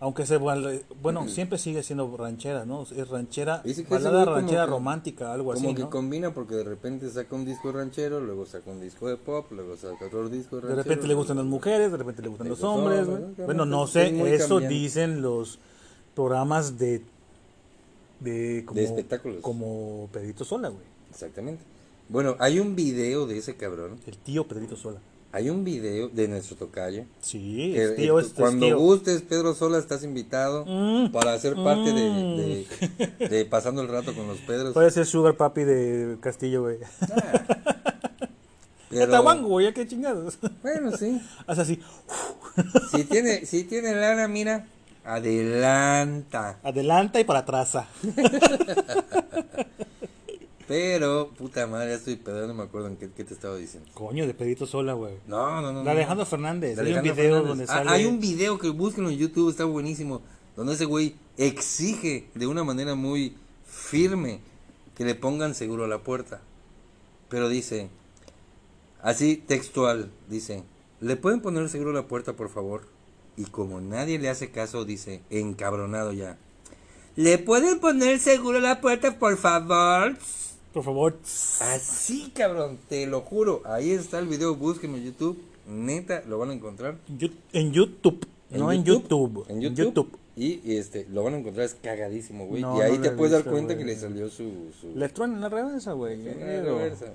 Aunque 0.00 0.24
se 0.24 0.38
bueno, 0.38 1.28
siempre 1.28 1.58
sigue 1.58 1.82
siendo 1.82 2.16
ranchera, 2.16 2.64
¿no? 2.64 2.84
Es 2.84 3.06
ranchera, 3.08 3.60
Dice 3.62 3.84
que 3.84 3.90
balada 3.92 4.24
como 4.24 4.36
ranchera 4.36 4.64
que- 4.64 4.70
romántica, 4.70 5.32
algo 5.34 5.52
Como 5.52 5.66
así, 5.68 5.74
que 5.74 5.82
¿no? 5.82 5.90
combina 5.90 6.32
porque 6.32 6.54
de 6.54 6.64
repente 6.64 7.10
saca 7.10 7.36
un 7.36 7.44
disco 7.44 7.70
ranchero, 7.70 8.18
luego 8.20 8.46
saca 8.46 8.70
un 8.70 8.80
disco 8.80 9.08
de 9.08 9.18
pop, 9.18 9.52
luego 9.52 9.76
saca 9.76 10.06
otro 10.06 10.26
disco 10.30 10.56
De 10.56 10.62
ranchero. 10.62 10.82
repente 10.84 11.06
le 11.06 11.12
gustan 11.14 11.36
las 11.36 11.44
mujeres, 11.46 11.90
de 11.92 11.98
repente 11.98 12.22
le 12.22 12.28
gustan 12.28 12.48
Los 12.48 12.62
hombres, 12.62 13.00
hombres, 13.00 13.20
güey. 13.20 13.34
¿no? 13.36 13.44
Bueno, 13.44 13.66
no 13.66 13.84
Es 13.84 13.90
sé, 13.90 14.34
eso 14.36 14.48
cambiante. 14.54 14.68
dicen 14.74 15.20
los 15.20 15.58
programas 16.14 16.78
de 16.78 17.02
de 18.20 18.64
como, 18.64 18.80
De 18.80 18.86
espectáculos. 18.86 19.40
como 19.42 20.08
Pedrito 20.12 20.46
Sola, 20.46 20.68
güey. 20.70 20.82
Exactamente. 21.10 21.62
Bueno, 22.08 22.36
hay 22.38 22.58
un 22.60 22.74
video 22.76 23.26
de 23.26 23.36
ese 23.38 23.56
cabrón. 23.56 23.98
El 24.06 24.16
tío 24.16 24.46
Pedrito 24.46 24.76
Sola. 24.76 25.00
Hay 25.32 25.50
un 25.50 25.64
video 25.64 26.08
de 26.08 26.28
nuestro 26.28 26.56
tocayo. 26.56 27.04
Sí, 27.20 27.72
que, 27.74 27.84
es 27.84 27.96
tío, 27.96 28.18
eh, 28.18 28.22
es, 28.22 28.28
es 28.28 28.32
cuando 28.34 28.64
tío. 28.66 28.78
gustes, 28.78 29.20
Pedro 29.22 29.54
Sola, 29.54 29.76
estás 29.78 30.02
invitado 30.02 30.64
Mm. 30.66 31.10
para 31.12 31.38
ser 31.38 31.54
parte 31.56 31.92
de, 31.92 32.10
Mm. 32.10 32.36
de- 33.18 33.28
de 33.28 33.44
pasando 33.44 33.82
el 33.82 33.88
rato 33.88 34.14
con 34.14 34.26
los 34.28 34.38
Pedros. 34.38 34.72
Puede 34.72 34.90
ser 34.90 35.04
Sugar 35.04 35.36
Papi 35.36 35.64
de 35.64 36.16
Castillo, 36.20 36.62
güey. 36.62 36.78
Pero- 38.88 39.06
Catahuango, 39.10 39.48
güey, 39.48 39.66
ya 39.66 39.74
qué 39.74 39.86
chingados. 39.86 40.38
Bueno, 40.62 40.96
sí. 40.96 41.20
Haz 41.46 41.58
así, 41.58 41.80
Si 42.92 43.04
tiene, 43.04 43.44
si 43.44 43.64
tiene 43.64 43.94
lana, 43.94 44.28
mira, 44.28 44.66
adelanta. 45.04 46.58
adelanta 46.62 47.20
y 47.20 47.24
para 47.24 47.40
atrás. 47.40 47.74
ah. 47.76 47.88
Pero, 50.68 51.30
puta 51.46 51.66
madre, 51.68 51.90
ya 51.90 51.94
estoy 51.96 52.16
pedo, 52.16 52.46
no 52.48 52.54
me 52.54 52.64
acuerdo 52.64 52.88
en 52.88 52.96
qué, 52.96 53.08
qué 53.16 53.22
te 53.24 53.34
estaba 53.34 53.56
diciendo. 53.56 53.88
Coño, 53.94 54.26
de 54.26 54.34
Pedrito 54.34 54.66
Sola, 54.66 54.94
güey. 54.94 55.14
No, 55.28 55.60
no, 55.62 55.72
no. 55.72 55.78
De 55.80 55.84
no. 55.84 55.90
Alejandro 55.90 56.26
Fernández. 56.26 56.76
De 56.76 56.82
Hay 56.82 56.92
un 56.94 57.02
video 57.02 57.14
Fernández. 57.14 57.48
donde 57.48 57.64
Ah, 57.64 57.66
sale. 57.68 57.90
hay 57.90 58.06
un 58.06 58.18
video 58.20 58.58
que 58.58 58.68
búsquenlo 58.70 59.10
en 59.10 59.16
YouTube, 59.18 59.50
está 59.50 59.64
buenísimo. 59.64 60.22
Donde 60.56 60.72
ese 60.74 60.86
güey 60.86 61.14
exige 61.36 62.28
de 62.34 62.46
una 62.48 62.64
manera 62.64 62.94
muy 62.96 63.36
firme 63.64 64.40
que 64.96 65.04
le 65.04 65.14
pongan 65.14 65.54
seguro 65.54 65.84
a 65.84 65.88
la 65.88 65.98
puerta. 65.98 66.40
Pero 67.28 67.48
dice, 67.48 67.90
así 69.02 69.36
textual, 69.36 70.10
dice, 70.28 70.64
¿le 71.00 71.16
pueden 71.16 71.40
poner 71.40 71.68
seguro 71.68 71.90
a 71.90 71.94
la 71.94 72.08
puerta, 72.08 72.32
por 72.32 72.48
favor? 72.48 72.82
Y 73.36 73.44
como 73.44 73.80
nadie 73.80 74.18
le 74.18 74.30
hace 74.30 74.50
caso, 74.50 74.84
dice, 74.84 75.22
encabronado 75.30 76.12
ya. 76.12 76.38
¿Le 77.14 77.38
pueden 77.38 77.78
poner 77.80 78.18
seguro 78.18 78.58
a 78.58 78.62
la 78.62 78.80
puerta, 78.80 79.18
por 79.18 79.36
favor? 79.36 80.16
Por 80.76 80.84
favor. 80.84 81.16
Así, 81.22 82.30
cabrón, 82.34 82.76
te 82.86 83.06
lo 83.06 83.22
juro. 83.22 83.62
Ahí 83.64 83.92
está 83.92 84.18
el 84.18 84.26
video, 84.26 84.56
búsquenlo 84.56 84.98
en 84.98 85.04
YouTube. 85.04 85.38
Neta, 85.66 86.22
lo 86.28 86.38
van 86.38 86.50
a 86.50 86.52
encontrar. 86.52 86.98
En 87.54 87.72
YouTube. 87.72 88.26
¿En 88.50 88.60
no 88.60 88.70
en 88.70 88.84
YouTube? 88.84 89.46
¿En 89.48 89.56
En 89.56 89.62
YouTube? 89.62 89.84
YouTube. 89.86 90.18
Y, 90.36 90.60
y, 90.70 90.76
este, 90.76 91.06
lo 91.10 91.24
van 91.24 91.32
a 91.32 91.38
encontrar, 91.38 91.64
es 91.64 91.76
cagadísimo, 91.82 92.46
güey. 92.46 92.60
No, 92.60 92.76
y 92.76 92.82
ahí 92.82 92.98
no 92.98 93.04
te 93.04 93.10
puedes 93.12 93.32
dar 93.32 93.44
cuenta 93.50 93.78
que 93.78 93.86
le 93.86 93.96
salió 93.96 94.28
su... 94.28 94.70
su... 94.78 94.94
Le 94.94 95.08
truenan 95.08 95.40
la 95.40 95.48
reversa, 95.48 95.92
güey. 95.92 96.18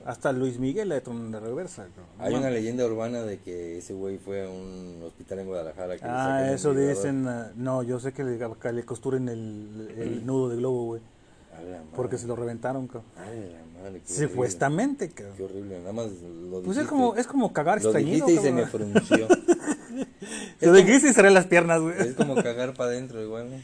Hasta 0.05 0.31
Luis 0.31 0.57
Miguel 0.57 0.89
le 0.89 0.99
truenan 1.01 1.31
la 1.31 1.39
reversa. 1.39 1.85
Hay 2.17 2.33
una 2.33 2.49
leyenda 2.49 2.83
urbana 2.87 3.21
de 3.21 3.37
que 3.37 3.77
ese 3.77 3.93
güey 3.93 4.17
fue 4.17 4.43
a 4.43 4.49
un 4.49 5.03
hospital 5.05 5.37
en 5.37 5.45
Guadalajara. 5.45 5.97
Que 5.97 6.03
Ah, 6.03 6.51
eso 6.51 6.73
dicen. 6.73 7.27
ah, 7.27 7.51
No, 7.55 7.83
yo 7.83 7.99
sé 7.99 8.11
que 8.11 8.23
le, 8.23 8.39
que 8.39 8.73
le 8.73 8.83
costuren 8.85 9.29
el, 9.29 9.93
el 9.99 10.25
nudo 10.25 10.49
de 10.49 10.55
globo, 10.55 10.85
güey. 10.85 11.01
Porque 11.95 12.17
se 12.17 12.27
lo 12.27 12.35
reventaron, 12.35 12.87
cabrón. 12.87 13.03
A 13.17 13.21
la 13.29 13.83
madre, 13.83 14.01
qué 14.07 14.13
Supuestamente, 14.13 15.05
horrible. 15.05 15.15
cabrón. 15.15 15.37
Qué 15.37 15.43
horrible, 15.43 15.79
nada 15.79 15.93
más 15.93 16.05
lo 16.07 16.49
Pues 16.49 16.63
dijiste. 16.63 16.81
es 16.81 16.87
como, 16.87 17.15
es 17.15 17.27
como 17.27 17.53
cagar 17.53 17.81
Lo 17.81 17.89
extrañido, 17.89 18.25
dijiste 18.27 18.33
y 18.47 18.49
se 18.49 18.51
me 18.53 18.65
frunció. 18.67 19.27
Lo 20.61 20.73
dijiste 20.73 21.09
y 21.09 21.13
cerré 21.13 21.31
las 21.31 21.47
piernas, 21.47 21.81
güey. 21.81 21.99
es 21.99 22.13
como 22.15 22.35
cagar 22.35 22.73
para 22.73 22.91
adentro 22.91 23.21
igual, 23.21 23.49
¿no? 23.49 23.57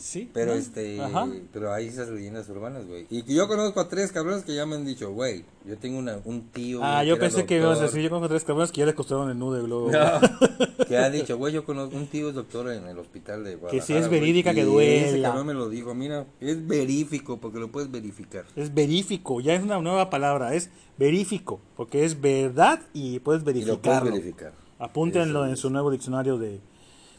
Sí. 0.00 0.30
Pero 0.32 0.52
¿no? 0.54 0.58
este, 0.58 1.00
Ajá. 1.00 1.28
pero 1.52 1.72
hay 1.72 1.88
esas 1.88 2.08
leyendas 2.08 2.48
urbanas, 2.48 2.86
güey. 2.86 3.06
Y 3.10 3.22
que 3.22 3.34
yo 3.34 3.46
conozco 3.46 3.80
a 3.80 3.88
tres 3.88 4.10
cabrones 4.12 4.44
que 4.44 4.54
ya 4.54 4.64
me 4.66 4.76
han 4.76 4.84
dicho, 4.86 5.12
güey, 5.12 5.44
yo 5.66 5.76
tengo 5.76 5.98
una, 5.98 6.18
un 6.24 6.48
tío. 6.50 6.80
Ah, 6.82 6.96
güey, 6.96 7.08
yo 7.08 7.18
pensé 7.18 7.44
que 7.44 7.56
ibas 7.56 7.66
a 7.66 7.68
doctor". 7.72 7.86
decir, 7.88 8.02
yo 8.02 8.08
conozco 8.10 8.28
tres 8.28 8.44
cabrones 8.44 8.72
que 8.72 8.78
ya 8.78 8.86
le 8.86 8.94
costaron 8.94 9.30
el 9.30 9.38
nudo 9.38 9.56
de 9.56 9.62
globo. 9.62 9.86
güey. 9.88 9.98
No, 10.00 10.84
que 10.88 10.96
ha 10.96 11.10
dicho, 11.10 11.36
güey, 11.36 11.52
yo 11.52 11.64
conozco 11.64 11.96
un 11.96 12.06
tío 12.06 12.28
es 12.30 12.34
doctor 12.34 12.70
en 12.72 12.86
el 12.86 12.98
hospital 12.98 13.44
de 13.44 13.56
Guadalajara. 13.56 13.86
si 13.86 13.92
es 13.94 14.08
güey, 14.08 14.20
verídica, 14.20 14.54
que 14.54 14.60
y 14.60 14.64
duela. 14.64 15.06
Ese 15.08 15.22
cabrón 15.22 15.46
me 15.46 15.54
lo 15.54 15.68
dijo, 15.68 15.94
mira, 15.94 16.26
es 16.40 16.66
verífico 16.66 17.38
porque 17.38 17.58
lo 17.58 17.70
puedes 17.70 17.90
verificar. 17.90 18.46
Es 18.56 18.72
verífico, 18.72 19.40
ya 19.40 19.54
es 19.54 19.62
una 19.62 19.78
nueva 19.80 20.08
palabra, 20.10 20.54
es 20.54 20.70
verífico, 20.96 21.60
porque 21.76 22.04
es 22.04 22.20
verdad 22.20 22.80
y 22.92 23.18
puedes 23.20 23.42
Y 23.42 23.64
lo 23.64 23.80
puedes 23.80 24.02
verificarlo. 24.02 24.10
verificar. 24.10 24.52
Apúntenlo 24.78 25.44
Eso 25.44 25.50
en 25.50 25.56
su 25.58 25.70
nuevo 25.70 25.90
diccionario 25.90 26.38
de 26.38 26.60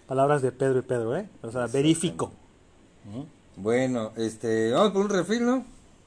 palabras 0.07 0.41
de 0.41 0.51
Pedro 0.51 0.79
y 0.79 0.81
Pedro, 0.81 1.15
¿eh? 1.15 1.29
O 1.41 1.51
sea, 1.51 1.67
Bueno, 3.55 4.11
este, 4.17 4.71
vamos 4.71 4.91
por 4.93 5.01
un 5.03 5.09
refil, 5.09 5.45
¿no? 5.45 5.65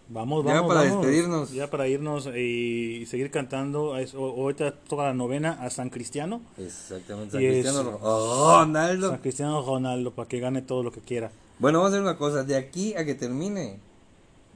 Vamos, 0.09 0.45
Ya 0.45 0.55
vamos, 0.55 0.75
para 0.75 0.87
vamos. 0.89 1.03
despedirnos. 1.07 1.53
Ya 1.53 1.71
para 1.71 1.89
irnos 1.89 2.27
y 2.27 3.07
seguir 3.07 3.31
cantando. 3.31 3.97
Es- 3.97 4.15
Ahorita 4.15 4.73
toca 4.73 5.05
la 5.05 5.15
novena 5.15 5.53
a 5.63 5.71
San 5.71 5.89
Cristiano. 5.91 6.43
Exactamente, 6.59 7.33
San 7.33 7.43
es- 7.43 7.53
Cristiano 7.65 7.99
Oh, 8.03 8.59
Ronaldo. 8.61 9.11
San 9.11 9.19
Cristiano 9.21 9.63
Ronaldo, 9.63 10.11
para 10.13 10.29
que 10.29 10.41
gane 10.41 10.63
todo 10.63 10.83
lo 10.83 10.93
que 10.93 11.01
quiera. 11.01 11.31
Bueno, 11.59 11.79
vamos 11.79 11.93
a 11.93 11.97
hacer 11.97 12.03
una 12.03 12.19
cosa, 12.19 12.43
de 12.45 12.57
aquí 12.57 12.95
a 12.97 13.05
que 13.05 13.15
termine, 13.15 13.79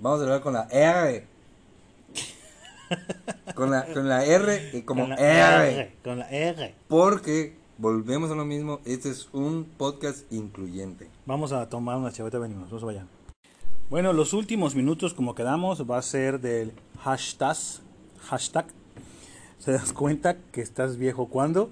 vamos 0.01 0.21
a 0.21 0.25
hablar 0.25 0.41
con 0.43 0.53
la 0.55 0.69
R. 0.71 1.25
Con 3.55 3.71
la, 3.71 3.85
con 3.93 4.09
la 4.09 4.25
R 4.25 4.71
y 4.73 4.81
como 4.83 5.03
con 5.03 5.11
la 5.11 5.17
R. 5.17 5.73
R. 5.81 5.93
Con 6.03 6.19
la 6.21 6.31
R. 6.31 6.75
Porque 6.89 7.55
volvemos 7.79 8.31
a 8.31 8.35
lo 8.35 8.45
mismo, 8.45 8.81
este 8.85 9.09
es 9.09 9.29
un 9.33 9.65
podcast 9.65 10.31
incluyente. 10.33 11.09
Vamos 11.25 11.53
a 11.53 11.69
tomar 11.69 11.97
una 11.97 12.13
chaveta, 12.13 12.39
venimos, 12.39 12.71
no 12.71 12.79
se 12.79 12.85
vayan. 12.85 13.09
Bueno, 13.89 14.13
los 14.13 14.35
últimos 14.35 14.75
minutos, 14.75 15.15
como 15.15 15.35
quedamos, 15.35 15.89
va 15.89 15.99
a 15.99 16.03
ser 16.03 16.41
del 16.41 16.73
hashtag. 17.01 17.57
Hashtag. 18.21 18.67
¿Se 19.59 19.73
das 19.73 19.93
cuenta 19.93 20.37
que 20.53 20.61
estás 20.61 20.99
viejo 20.99 21.29
cuando? 21.29 21.71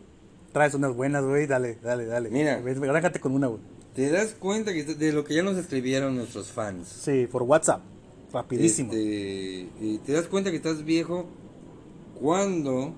Traes 0.53 0.75
unas 0.75 0.95
buenas, 0.95 1.25
güey. 1.25 1.47
Dale, 1.47 1.79
dale, 1.83 2.07
dale. 2.07 2.31
Mira. 2.31 2.63
Arráncate 2.89 3.21
con 3.21 3.33
una, 3.33 3.49
güey. 3.49 3.61
¿Te 3.95 4.11
das 4.11 4.35
cuenta 4.35 4.73
que 4.73 4.85
de 4.85 5.13
lo 5.13 5.25
que 5.25 5.35
ya 5.35 5.43
nos 5.43 5.59
escribieron 5.59 6.17
nuestros 6.17 6.51
fans? 6.51 6.89
Sí, 6.89 7.27
por 7.31 7.43
WhatsApp. 7.43 7.83
Rapidísimo. 8.33 8.93
Este, 8.93 10.01
te 10.05 10.13
das 10.13 10.27
cuenta 10.27 10.51
que 10.51 10.57
estás 10.57 10.85
viejo 10.85 11.27
cuando 12.19 12.95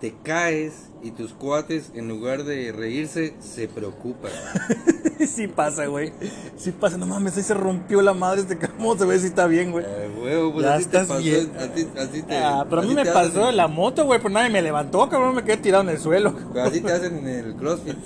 te 0.00 0.14
caes 0.22 0.88
y 1.02 1.10
tus 1.10 1.32
cuates 1.32 1.90
en 1.94 2.08
lugar 2.08 2.44
de 2.44 2.72
reírse 2.72 3.34
se 3.40 3.68
preocupan. 3.68 4.30
sí 5.26 5.46
pasa, 5.46 5.86
güey. 5.86 6.12
Sí 6.56 6.72
pasa. 6.72 6.96
No 6.96 7.06
mames, 7.06 7.36
ahí 7.36 7.42
se 7.42 7.54
rompió 7.54 8.00
la 8.00 8.14
madre 8.14 8.40
este 8.42 8.56
cómo 8.56 8.96
se 8.96 9.04
ve 9.04 9.18
si 9.18 9.26
está 9.26 9.46
bien, 9.46 9.72
güey. 9.72 9.84
Eh, 9.86 10.10
huevo, 10.22 10.52
pues 10.54 10.64
Ya 10.66 10.74
así 10.76 10.86
te 10.86 10.98
pasó, 11.00 11.18
bien. 11.18 11.50
así, 11.58 11.86
así 11.98 12.22
te, 12.22 12.36
Ah, 12.36 12.66
pero 12.68 12.82
a 12.82 12.84
mí 12.84 12.94
me 12.94 13.04
pasó 13.04 13.44
hacen- 13.44 13.56
la 13.56 13.68
moto, 13.68 14.04
güey, 14.06 14.20
pero 14.20 14.32
nadie 14.32 14.50
me 14.50 14.62
levantó, 14.62 15.08
cabrón, 15.08 15.34
me 15.34 15.44
quedé 15.44 15.58
tirado 15.58 15.82
en 15.84 15.90
el 15.90 15.98
suelo. 15.98 16.34
pero 16.52 16.64
así 16.66 16.80
te 16.80 16.92
hacen 16.92 17.18
en 17.18 17.26
el 17.28 17.54
CrossFit. 17.56 17.96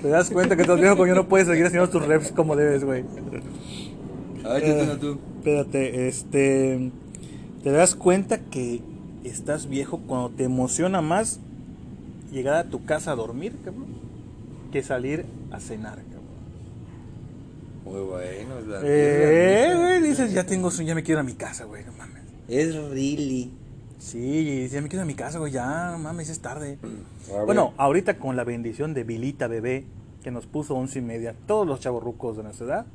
Te 0.00 0.08
das 0.08 0.30
cuenta 0.30 0.56
que 0.56 0.62
estás 0.62 0.80
viejo 0.80 0.96
cuando 0.96 1.14
no 1.14 1.28
puedes 1.28 1.46
seguir 1.46 1.66
haciendo 1.66 1.88
tus 1.88 2.04
reps 2.04 2.32
como 2.32 2.56
debes, 2.56 2.82
güey. 2.84 3.04
A 4.44 4.54
ver, 4.54 4.82
una 4.82 4.98
tú. 4.98 5.18
Espérate, 5.38 6.08
este. 6.08 6.90
Te 7.62 7.70
das 7.70 7.94
cuenta 7.94 8.38
que 8.40 8.82
estás 9.24 9.68
viejo 9.68 9.98
cuando 10.06 10.30
te 10.30 10.44
emociona 10.44 11.00
más 11.00 11.40
llegar 12.32 12.54
a 12.56 12.64
tu 12.64 12.84
casa 12.84 13.12
a 13.12 13.14
dormir, 13.16 13.56
cabrón, 13.64 13.86
que 14.72 14.82
salir 14.82 15.26
a 15.50 15.60
cenar, 15.60 15.96
cabrón. 15.96 16.22
Muy 17.84 18.00
bueno, 18.00 18.58
es 18.58 18.66
la, 18.66 18.80
Eh, 18.84 19.64
es 19.66 19.68
la 19.74 19.76
güey, 19.80 19.94
neta. 20.00 20.06
dices, 20.06 20.32
ya 20.32 20.44
tengo 20.46 20.70
sueño, 20.70 20.88
ya 20.88 20.94
me 20.94 21.02
quiero 21.02 21.20
a 21.20 21.24
mi 21.24 21.34
casa, 21.34 21.64
güey, 21.64 21.84
no 21.84 21.92
mames. 21.92 22.22
Es 22.48 22.74
really. 22.90 23.52
Sí, 23.98 24.68
ya 24.68 24.80
me 24.80 24.88
quiero 24.88 25.02
a 25.02 25.06
mi 25.06 25.14
casa, 25.14 25.38
güey, 25.38 25.52
ya, 25.52 25.90
no 25.92 25.98
mames, 25.98 26.28
es 26.28 26.40
tarde. 26.40 26.78
A 27.30 27.36
ver. 27.36 27.46
Bueno, 27.46 27.72
ahorita 27.76 28.18
con 28.18 28.34
la 28.36 28.44
bendición 28.44 28.94
de 28.94 29.04
Vilita 29.04 29.46
Bebé, 29.46 29.84
que 30.24 30.30
nos 30.30 30.46
puso 30.46 30.74
once 30.74 30.98
y 31.00 31.02
media, 31.02 31.34
todos 31.46 31.66
los 31.66 31.80
chavos 31.80 32.02
rucos 32.02 32.36
de 32.36 32.42
nuestra 32.44 32.66
edad, 32.66 32.86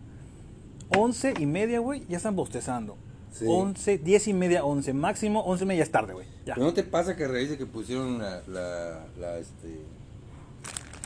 once 0.97 1.34
y 1.38 1.45
media, 1.45 1.80
güey, 1.80 2.05
ya 2.07 2.17
están 2.17 2.36
bostezando. 2.36 2.97
Sí. 3.39 3.45
Once, 3.47 3.97
diez 3.99 4.27
y 4.27 4.33
media, 4.33 4.63
once, 4.65 4.93
máximo, 4.93 5.41
once 5.43 5.63
y 5.63 5.67
media 5.67 5.83
es 5.83 5.91
tarde, 5.91 6.13
güey. 6.13 6.25
Ya. 6.45 6.55
¿Pero 6.55 6.65
no 6.67 6.73
te 6.73 6.83
pasa 6.83 7.15
que 7.15 7.25
a 7.25 7.27
raíz 7.27 7.49
de 7.49 7.57
que 7.57 7.65
pusieron 7.65 8.17
la, 8.19 8.41
la, 8.47 9.05
la, 9.19 9.38
este... 9.38 9.79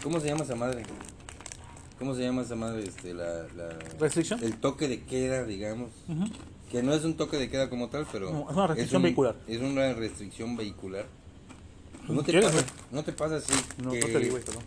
¿Cómo 0.04 0.20
se 0.20 0.28
llama 0.28 0.44
esa 0.44 0.56
madre? 0.56 0.84
¿Cómo 2.00 2.16
se 2.16 2.22
llama 2.24 2.42
esa 2.42 2.56
madre? 2.56 2.84
Este, 2.84 3.14
la, 3.14 3.44
la... 3.56 3.70
¿Restricción? 4.00 4.42
El 4.44 4.56
toque 4.56 4.88
de 4.88 5.02
queda, 5.04 5.44
digamos. 5.44 5.90
Que 6.72 6.82
no 6.82 6.94
es 6.94 7.04
un 7.04 7.16
toque 7.18 7.38
de 7.38 7.50
queda 7.50 7.70
como 7.70 7.90
tal, 7.90 8.08
pero... 8.12 8.32
No, 8.32 8.50
es 8.50 8.56
una 8.56 8.68
restricción 8.68 9.00
un- 9.00 9.04
vehicular. 9.04 9.36
Es 9.48 9.60
una 9.62 9.94
restricción 9.94 10.56
vehicular. 10.56 11.06
Pues 12.08 12.10
no, 12.18 12.24
te 12.24 12.32
¿Quieres, 12.32 12.50
pasa, 12.50 12.66
no 12.92 13.04
te 13.04 13.12
pasa 13.12 13.36
así 13.36 13.54
No, 13.84 13.92
que... 13.92 14.00
no 14.00 14.06
te 14.08 14.20
digo, 14.20 14.32
güey, 14.32 14.44
perdón. 14.44 14.64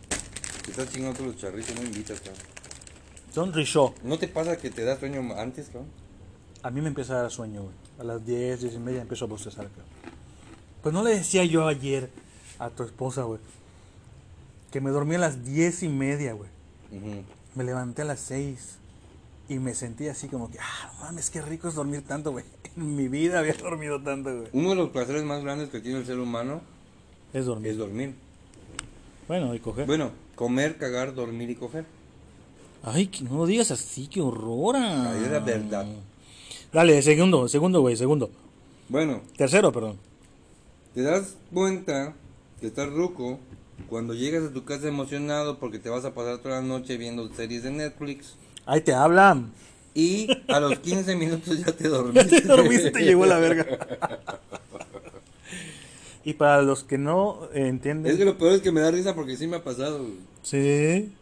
que 0.65 0.71
estás 0.71 0.91
chingando 0.93 1.25
los 1.25 1.37
charritos, 1.39 1.75
no 1.75 1.83
invitas, 1.83 2.21
cabrón. 2.21 2.43
Son 3.33 3.53
Risho. 3.53 3.95
¿No 4.05 4.19
te 4.19 4.29
pasa 4.29 4.57
que 4.57 4.71
te 4.71 4.85
da 4.85 4.97
sueño 4.99 5.21
antes, 5.37 5.67
cabrón? 5.67 5.89
A 6.65 6.71
mí 6.71 6.81
me 6.81 6.89
empieza 6.89 7.12
a 7.19 7.23
dar 7.23 7.31
sueño, 7.31 7.62
güey. 7.62 7.75
A 8.01 8.05
las 8.05 8.25
diez, 8.27 8.61
diez 8.62 8.75
y 8.75 8.79
media 8.79 9.03
empiezo 9.03 9.27
a 9.27 9.29
bostezar, 9.29 9.67
cabrón. 9.69 9.85
Pues 10.83 10.93
no 10.95 11.05
le 11.05 11.11
decía 11.15 11.45
yo 11.45 11.67
ayer 11.69 12.11
a 12.59 12.71
tu 12.71 12.83
esposa, 12.83 13.23
güey, 13.23 13.39
que 14.73 14.81
me 14.81 14.91
dormí 14.91 15.15
a 15.15 15.19
las 15.19 15.45
diez 15.45 15.83
y 15.83 15.89
media, 15.89 16.33
güey. 16.33 16.49
Me 17.55 17.65
levanté 17.65 18.03
a 18.03 18.05
las 18.07 18.21
6 18.21 18.79
y 19.49 19.59
me 19.59 19.75
sentí 19.75 20.09
así 20.09 20.27
como 20.29 20.51
que, 20.51 20.59
ah, 20.59 20.93
mames, 21.01 21.29
qué 21.31 21.43
rico 21.43 21.69
es 21.69 21.75
dormir 21.75 22.03
tanto, 22.07 22.33
güey. 22.33 22.45
En 22.77 22.97
mi 22.97 23.07
vida 23.07 23.39
había 23.39 23.53
dormido 23.55 24.03
tanto, 24.03 24.35
güey. 24.37 24.49
Uno 24.53 24.71
de 24.71 24.75
los 24.77 24.91
placeres 24.91 25.23
más 25.23 25.45
grandes 25.45 25.69
que 25.69 25.79
tiene 25.81 25.99
el 25.99 26.07
ser 26.07 26.19
humano 26.19 26.61
Es 27.33 27.47
dormir. 27.47 27.71
es 27.71 27.77
dormir. 27.77 28.15
Bueno, 29.29 29.55
y 29.55 29.61
coger. 29.61 29.87
Bueno, 29.87 30.11
comer, 30.35 30.77
cagar, 30.77 31.15
dormir 31.15 31.51
y 31.51 31.55
coger. 31.55 31.85
Ay, 32.83 33.07
que 33.07 33.23
no 33.23 33.37
lo 33.39 33.47
digas 33.47 33.71
así, 33.71 34.09
qué 34.09 34.21
horror. 34.21 34.75
ah. 34.77 35.12
Ahí 35.12 35.25
es 35.25 35.31
la 35.31 35.39
verdad. 35.39 35.87
Dale, 36.75 37.01
segundo, 37.03 37.49
segundo, 37.49 37.81
güey, 37.81 37.97
segundo. 37.97 38.31
Bueno, 38.89 39.22
Tercero, 39.39 39.72
perdón. 39.72 39.97
te 40.95 41.03
das 41.03 41.37
cuenta 41.53 42.12
que 42.61 42.66
estás 42.66 42.91
ruco 42.93 43.39
cuando 43.89 44.12
llegas 44.12 44.45
a 44.45 44.53
tu 44.53 44.64
casa 44.64 44.89
emocionado 44.89 45.59
porque 45.59 45.79
te 45.79 45.89
vas 45.89 46.05
a 46.05 46.12
pasar 46.14 46.39
toda 46.39 46.57
la 46.57 46.62
noche 46.66 46.97
viendo 46.99 47.33
series 47.35 47.62
de 47.62 47.70
Netflix 47.70 48.35
Ahí 48.66 48.81
te 48.83 48.93
hablan. 48.93 49.53
y 49.95 50.29
a 50.49 50.61
los 50.61 50.79
15 50.81 51.16
minutos 51.25 51.59
ya 51.64 51.72
te 51.72 51.85
Ya 51.89 51.89
dormiste. 51.91 52.41
te 52.43 52.49
dormiste, 52.49 52.91
te 52.91 53.05
llegó 53.05 53.25
la 53.25 53.39
verga. 53.39 53.64
y 56.25 56.33
para 56.35 56.61
los 56.62 56.83
que 56.85 56.99
no 56.99 57.49
eh, 57.55 57.68
entienden. 57.68 58.11
Es 58.12 58.18
que 58.18 58.25
lo 58.25 58.37
peor 58.37 58.53
es 58.55 58.62
que 58.62 58.72
me 58.72 58.81
da 58.81 58.91
risa 58.91 59.14
porque 59.14 59.37
sí 59.37 59.47
me 59.47 59.57
ha 59.57 59.64
pasado. 59.64 59.99
güey. 60.01 60.14
Sí. 60.43 61.12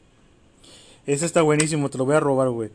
Ese 1.07 1.27
está 1.27 1.43
buenísimo, 1.43 1.91
te 1.91 1.99
lo 1.99 2.05
voy 2.07 2.15
a 2.17 2.21
robar, 2.21 2.49
güey. 2.51 2.71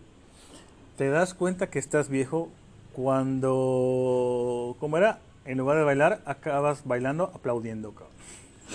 Te 0.98 1.10
das 1.10 1.34
cuenta 1.34 1.70
que 1.70 1.80
estás 1.80 2.10
viejo 2.10 2.50
cuando. 2.98 4.76
¿Cómo 4.80 4.98
era? 4.98 5.20
En 5.46 5.60
lugar 5.60 5.78
de 5.78 5.84
bailar, 5.84 6.22
acabas 6.26 6.82
bailando 6.84 7.32
aplaudiendo, 7.34 7.92
cabrón. 7.92 8.12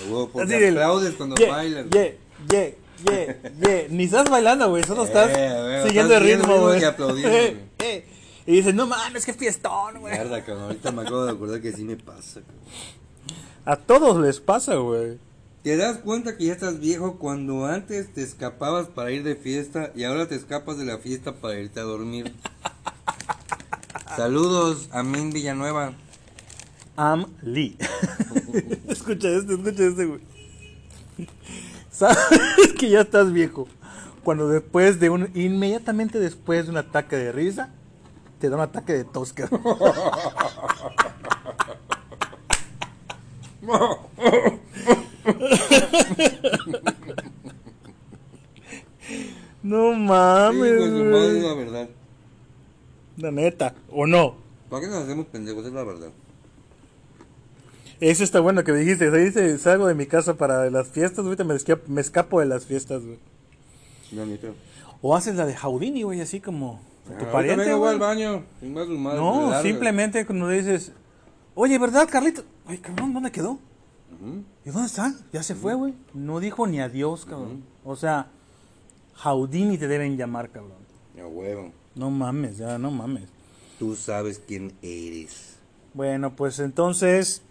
Huevo, 0.08 0.40
Así 0.40 0.54
aplaudes 0.54 1.14
cuando 1.16 1.36
Yeah, 1.36 1.50
bailas. 1.50 1.86
Yeah, 1.90 2.12
yeah, 2.50 2.70
yeah, 3.04 3.36
yeah. 3.60 3.86
Ni 3.90 4.04
estás 4.04 4.30
bailando, 4.30 4.70
güey, 4.70 4.82
solo 4.84 5.04
estás 5.04 5.28
Eh, 5.36 5.82
siguiendo 5.86 6.14
estás 6.14 6.22
el 6.22 6.40
siguiendo 6.40 6.48
ritmo, 6.48 6.72
el 6.72 6.80
ritmo 6.80 7.08
güey. 7.10 7.24
Eh, 7.26 7.56
eh. 7.80 8.06
Y 8.46 8.52
dices, 8.56 8.74
no 8.74 8.86
mames, 8.86 9.26
qué 9.26 9.34
fiestón, 9.34 10.00
güey. 10.00 10.14
Mierda, 10.14 10.42
cabrón. 10.44 10.64
Ahorita 10.64 10.92
me 10.92 11.02
acabo 11.02 11.24
de 11.26 11.32
acordar 11.32 11.60
que 11.60 11.72
sí 11.72 11.84
me 11.84 11.96
pasa. 11.96 12.40
cabrón. 12.40 12.62
A 13.66 13.76
todos 13.76 14.18
les 14.22 14.40
pasa, 14.40 14.76
güey. 14.76 15.18
Te 15.62 15.76
das 15.76 15.98
cuenta 15.98 16.36
que 16.36 16.46
ya 16.46 16.52
estás 16.54 16.80
viejo 16.80 17.18
cuando 17.18 17.66
antes 17.66 18.12
te 18.14 18.22
escapabas 18.22 18.86
para 18.86 19.10
ir 19.10 19.24
de 19.24 19.36
fiesta 19.36 19.92
y 19.94 20.04
ahora 20.04 20.26
te 20.26 20.36
escapas 20.36 20.78
de 20.78 20.84
la 20.84 20.98
fiesta 20.98 21.34
para 21.34 21.58
irte 21.58 21.80
a 21.80 21.82
dormir. 21.82 22.32
Saludos 24.16 24.88
a 24.92 25.02
Min 25.02 25.30
Villanueva. 25.30 25.92
Am 26.96 27.26
Lee. 27.42 27.76
escucha 28.88 29.28
este, 29.28 29.54
escucha 29.54 29.84
este, 29.84 30.06
güey. 30.06 30.20
Sabes 31.90 32.72
que 32.78 32.90
ya 32.90 33.00
estás 33.02 33.32
viejo 33.32 33.68
cuando 34.24 34.48
después 34.48 35.00
de 35.00 35.10
un, 35.10 35.30
inmediatamente 35.34 36.18
después 36.18 36.66
de 36.66 36.70
un 36.72 36.76
ataque 36.78 37.16
de 37.16 37.32
risa, 37.32 37.70
te 38.38 38.48
da 38.48 38.56
un 38.56 38.62
ataque 38.62 38.92
de 38.92 39.04
tos. 39.04 39.34
No 49.62 49.92
mames, 49.94 50.72
Hijo 50.72 50.82
de 50.84 50.90
su 50.90 51.04
madre, 51.04 51.26
es 51.38 51.42
güey. 51.42 51.42
la 51.42 51.54
verdad. 51.54 51.88
La 53.16 53.30
neta, 53.30 53.74
o 53.90 54.06
no. 54.06 54.34
¿Para 54.70 54.82
qué 54.82 54.88
nos 54.88 55.04
hacemos 55.04 55.26
pendejos? 55.26 55.66
Es 55.66 55.72
la 55.72 55.84
verdad. 55.84 56.08
Eso 58.00 58.24
está 58.24 58.40
bueno 58.40 58.64
que 58.64 58.72
me 58.72 58.78
dijiste. 58.80 59.10
Se 59.10 59.16
dice, 59.18 59.58
salgo 59.58 59.86
de 59.86 59.94
mi 59.94 60.06
casa 60.06 60.34
para 60.34 60.68
las 60.70 60.88
fiestas, 60.88 61.24
ahorita 61.24 61.44
me, 61.44 61.54
esca- 61.54 61.80
me 61.86 62.00
escapo 62.00 62.40
de 62.40 62.46
las 62.46 62.66
fiestas, 62.66 63.02
güey. 63.04 63.18
Ni 64.10 64.36
creo. 64.38 64.54
O 65.00 65.14
haces 65.16 65.36
la 65.36 65.46
de 65.46 65.54
Houdini, 65.56 66.02
güey, 66.02 66.20
así 66.20 66.40
como 66.40 66.80
a 67.12 67.18
tu 67.18 67.30
pariente, 67.30 67.64
vengo, 67.64 67.78
güey. 67.78 67.92
al 67.92 67.98
baño. 67.98 68.44
No, 68.60 69.42
larga. 69.50 69.62
simplemente 69.62 70.24
cuando 70.26 70.48
dices, 70.48 70.92
oye, 71.54 71.78
¿verdad, 71.78 72.08
Carlito? 72.10 72.42
Oye, 72.68 72.80
cabrón, 72.80 73.12
¿dónde 73.14 73.30
quedó? 73.30 73.58
¿Y 74.64 74.70
dónde 74.70 74.86
está? 74.86 75.12
Ya 75.32 75.42
se 75.42 75.54
fue, 75.56 75.74
güey. 75.74 75.94
No 76.14 76.38
dijo 76.40 76.66
ni 76.66 76.80
adiós, 76.80 77.24
cabrón. 77.24 77.64
O 77.84 77.96
sea, 77.96 78.28
Houdini 79.24 79.78
te 79.78 79.88
deben 79.88 80.16
llamar, 80.16 80.50
cabrón. 80.50 80.78
A 81.20 81.26
huevo. 81.26 81.72
No 81.94 82.10
mames, 82.10 82.58
ya, 82.58 82.78
no 82.78 82.90
mames. 82.90 83.28
Tú 83.78 83.96
sabes 83.96 84.40
quién 84.46 84.72
eres. 84.82 85.56
Bueno, 85.94 86.34
pues 86.36 86.58
entonces, 86.58 87.42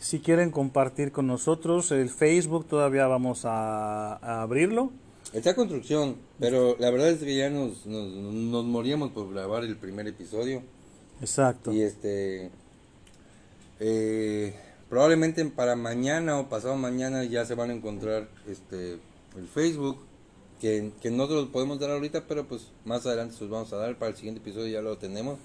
si 0.00 0.20
quieren 0.20 0.50
compartir 0.50 1.12
con 1.12 1.26
nosotros, 1.26 1.90
el 1.92 2.10
Facebook 2.10 2.66
todavía 2.66 3.06
vamos 3.06 3.44
a, 3.44 4.14
a 4.16 4.42
abrirlo. 4.42 4.90
Está 5.32 5.54
construcción, 5.54 6.16
pero 6.38 6.76
la 6.78 6.90
verdad 6.90 7.10
es 7.10 7.18
que 7.20 7.36
ya 7.36 7.50
nos, 7.50 7.86
nos, 7.86 8.08
nos 8.12 8.64
moríamos 8.64 9.10
por 9.12 9.32
grabar 9.32 9.64
el 9.64 9.76
primer 9.76 10.06
episodio. 10.06 10.62
Exacto. 11.20 11.72
Y 11.72 11.82
este. 11.82 12.50
eh, 13.80 14.54
probablemente 14.88 15.44
para 15.46 15.76
mañana 15.76 16.38
o 16.38 16.48
pasado 16.48 16.76
mañana 16.76 17.24
ya 17.24 17.44
se 17.44 17.54
van 17.54 17.70
a 17.70 17.74
encontrar 17.74 18.28
este 18.46 19.00
el 19.36 19.48
Facebook. 19.52 19.98
Que, 20.60 20.92
que 21.02 21.10
no 21.10 21.26
se 21.26 21.34
los 21.34 21.48
podemos 21.48 21.78
dar 21.78 21.90
ahorita, 21.90 22.24
pero 22.26 22.46
pues 22.46 22.68
más 22.84 23.04
adelante 23.06 23.34
se 23.34 23.42
los 23.44 23.50
vamos 23.50 23.72
a 23.72 23.76
dar. 23.76 23.96
Para 23.96 24.10
el 24.12 24.16
siguiente 24.16 24.40
episodio 24.40 24.68
ya 24.68 24.80
lo 24.80 24.96
tenemos. 24.96 25.38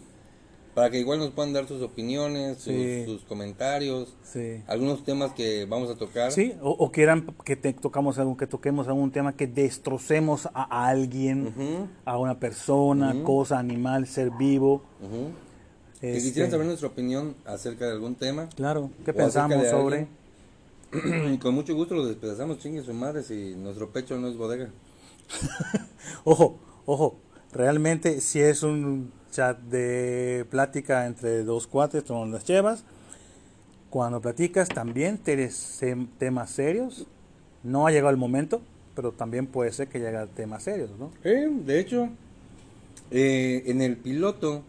Para 0.75 0.91
que 0.91 0.99
igual 0.99 1.19
nos 1.19 1.31
puedan 1.31 1.51
dar 1.51 1.67
sus 1.67 1.81
opiniones, 1.81 2.57
sus, 2.59 2.73
Sí. 2.73 3.03
sus 3.05 3.23
comentarios, 3.23 4.13
Sí. 4.23 4.61
algunos 4.67 5.03
temas 5.03 5.33
que 5.33 5.65
vamos 5.65 5.89
a 5.89 5.95
tocar. 5.95 6.31
Sí, 6.31 6.53
o, 6.61 6.69
o 6.69 6.91
quieran 6.91 7.35
que 7.43 7.55
te, 7.55 7.73
tocamos 7.73 8.17
algo, 8.19 8.37
que 8.37 8.47
toquemos 8.47 8.87
algún 8.87 9.11
tema, 9.11 9.35
que 9.35 9.47
destrocemos 9.47 10.47
a 10.53 10.87
alguien, 10.87 11.89
a 12.05 12.17
una 12.17 12.39
persona, 12.39 13.15
cosa, 13.23 13.57
animal, 13.59 14.07
ser 14.07 14.29
vivo. 14.31 14.83
ujú. 15.01 15.31
Que 15.99 16.15
Este, 16.15 16.29
quisieran 16.29 16.51
saber 16.51 16.65
nuestra 16.67 16.87
opinión 16.87 17.35
acerca 17.45 17.85
de 17.85 17.91
algún 17.91 18.15
tema. 18.15 18.47
Claro, 18.55 18.89
¿qué 19.03 19.11
pensamos 19.11 19.67
sobre? 19.67 20.07
con 21.41 21.53
mucho 21.55 21.75
gusto 21.75 21.93
lo 21.93 22.05
despedazamos, 22.05 22.59
chingue 22.59 22.81
su 22.83 22.93
madre, 22.93 23.23
si 23.23 23.53
nuestro 23.55 23.89
pecho 23.89 24.17
no 24.17 24.27
es 24.29 24.37
bodega. 24.37 24.69
Ojo, 26.23 26.59
ojo, 26.85 27.17
realmente 27.53 28.21
si 28.21 28.39
es 28.41 28.63
un 28.63 29.11
chat 29.31 29.59
de 29.59 30.45
plática 30.49 31.05
entre 31.05 31.43
dos 31.43 31.67
cuates, 31.67 32.09
no 32.09 32.25
las 32.25 32.45
llevas. 32.45 32.83
Cuando 33.89 34.21
platicas 34.21 34.69
también 34.69 35.17
tienes 35.17 35.81
tem- 35.81 36.07
temas 36.17 36.51
serios. 36.51 37.05
No 37.63 37.85
ha 37.87 37.91
llegado 37.91 38.11
el 38.11 38.17
momento, 38.17 38.61
pero 38.95 39.11
también 39.11 39.45
puede 39.47 39.71
ser 39.73 39.87
que 39.87 39.99
llegue 39.99 40.17
a 40.17 40.27
temas 40.27 40.63
serios, 40.63 40.91
¿no? 40.97 41.11
Eh, 41.23 41.47
de 41.65 41.79
hecho, 41.79 42.09
eh, 43.11 43.63
en 43.65 43.81
el 43.81 43.97
piloto. 43.97 44.63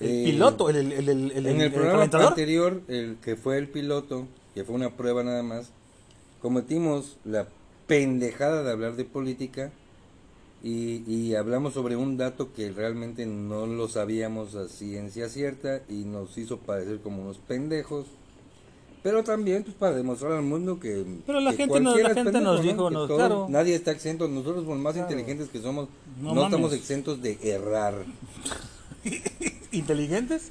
El 0.00 0.08
eh, 0.10 0.24
piloto, 0.24 0.68
el, 0.70 0.76
el, 0.76 0.92
el, 0.92 1.08
el, 1.08 1.30
el- 1.32 1.46
en 1.46 1.60
el 1.60 1.72
programa 1.72 2.02
anterior, 2.28 2.82
el 2.88 3.16
que 3.22 3.36
fue 3.36 3.58
el 3.58 3.68
piloto, 3.68 4.26
que 4.54 4.64
fue 4.64 4.74
una 4.74 4.90
prueba 4.90 5.22
nada 5.22 5.42
más, 5.42 5.70
cometimos 6.42 7.16
la 7.24 7.46
pendejada 7.86 8.62
de 8.62 8.70
hablar 8.72 8.96
de 8.96 9.04
política 9.04 9.70
y, 10.62 11.02
y 11.06 11.34
hablamos 11.34 11.74
sobre 11.74 11.96
un 11.96 12.16
dato 12.16 12.52
que 12.54 12.70
realmente 12.72 13.26
no 13.26 13.66
lo 13.66 13.88
sabíamos 13.88 14.54
a 14.54 14.68
ciencia 14.68 15.28
cierta 15.28 15.82
y 15.88 16.04
nos 16.04 16.36
hizo 16.38 16.58
parecer 16.58 17.00
como 17.00 17.22
unos 17.22 17.38
pendejos. 17.38 18.06
Pero 19.02 19.22
también 19.22 19.62
pues 19.64 19.76
para 19.76 19.94
demostrar 19.94 20.32
al 20.32 20.42
mundo 20.42 20.80
que, 20.80 21.04
Pero 21.26 21.40
la 21.40 21.50
que 21.50 21.58
gente 21.58 21.74
nos- 21.80 21.92
cualquiera 21.92 22.08
la 22.08 22.14
gente 22.24 22.40
nos 22.40 22.62
dijo, 22.62 22.88
nos- 22.90 23.06
claro. 23.10 23.46
nadie 23.50 23.74
está 23.74 23.90
exento, 23.90 24.26
nosotros 24.28 24.64
por 24.64 24.78
más 24.78 24.94
Claro. 24.94 25.10
inteligentes 25.10 25.50
que 25.50 25.60
somos, 25.60 25.90
No 26.22 26.34
no, 26.34 26.44
estamos 26.46 26.72
exentos 26.72 27.20
de 27.20 27.38
errar. 27.42 27.94
inteligentes 29.72 30.50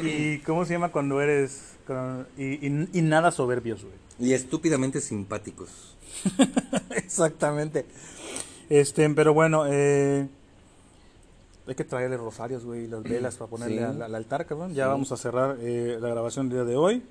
y 0.00 0.38
cómo 0.38 0.64
se 0.64 0.74
llama 0.74 0.92
cuando 0.92 1.20
eres 1.20 1.62
y, 2.38 2.44
y- 2.68 2.88
y 2.92 3.02
nada 3.02 3.32
soberbios, 3.32 3.82
güey. 3.82 3.94
Y 4.30 4.34
estúpidamente 4.34 5.00
simpáticos. 5.00 5.96
Exactamente. 6.96 7.86
Este, 8.68 9.08
pero 9.10 9.34
bueno, 9.34 9.64
eh, 9.68 10.26
hay 11.66 11.74
que 11.74 11.84
traerle 11.84 12.16
rosarios, 12.16 12.64
güey, 12.64 12.84
y 12.84 12.86
las 12.88 13.02
velas 13.02 13.36
para 13.36 13.50
ponerle 13.50 13.78
Sí. 13.78 13.82
al, 13.84 14.02
al 14.02 14.14
altar, 14.14 14.46
cabrón. 14.46 14.74
Ya 14.74 14.84
Sí. 14.84 14.88
vamos 14.90 15.12
a 15.12 15.16
cerrar 15.16 15.56
eh, 15.60 15.98
la 16.00 16.08
grabación 16.08 16.48
del 16.48 16.58
día 16.58 16.64
de 16.64 16.76
hoy. 16.76 17.02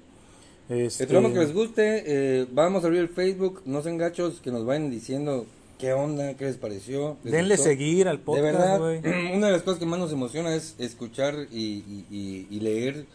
Este, 0.70 1.04
Esperamos 1.04 1.32
que 1.34 1.40
les 1.40 1.54
guste. 1.54 2.04
eh, 2.06 2.48
vamos 2.52 2.84
a 2.84 2.88
abrir 2.88 3.02
el 3.02 3.10
Facebook. 3.10 3.62
No 3.66 3.82
sean 3.82 3.98
gachos 3.98 4.40
que 4.42 4.52
nos 4.52 4.66
vayan 4.66 4.90
diciendo 4.92 5.46
qué 5.80 5.94
onda, 5.94 6.36
qué 6.36 6.46
les 6.46 6.58
pareció. 6.58 7.18
¿les 7.24 7.32
denle 7.34 7.56
gustó? 7.56 7.70
seguir 7.70 8.08
al 8.08 8.18
De 8.18 8.24
podcast, 8.24 8.44
verdad, 8.46 8.80
güey. 8.80 8.98
una 9.36 9.48
de 9.48 9.54
las 9.54 9.64
cosas 9.64 9.80
que 9.80 9.86
más 9.86 10.00
nos 10.00 10.12
emociona 10.12 10.54
es 10.54 10.76
escuchar 10.78 11.48
y, 11.52 11.58
y- 11.58 12.06
y- 12.12 12.48
y 12.56 12.60
leer 12.60 13.06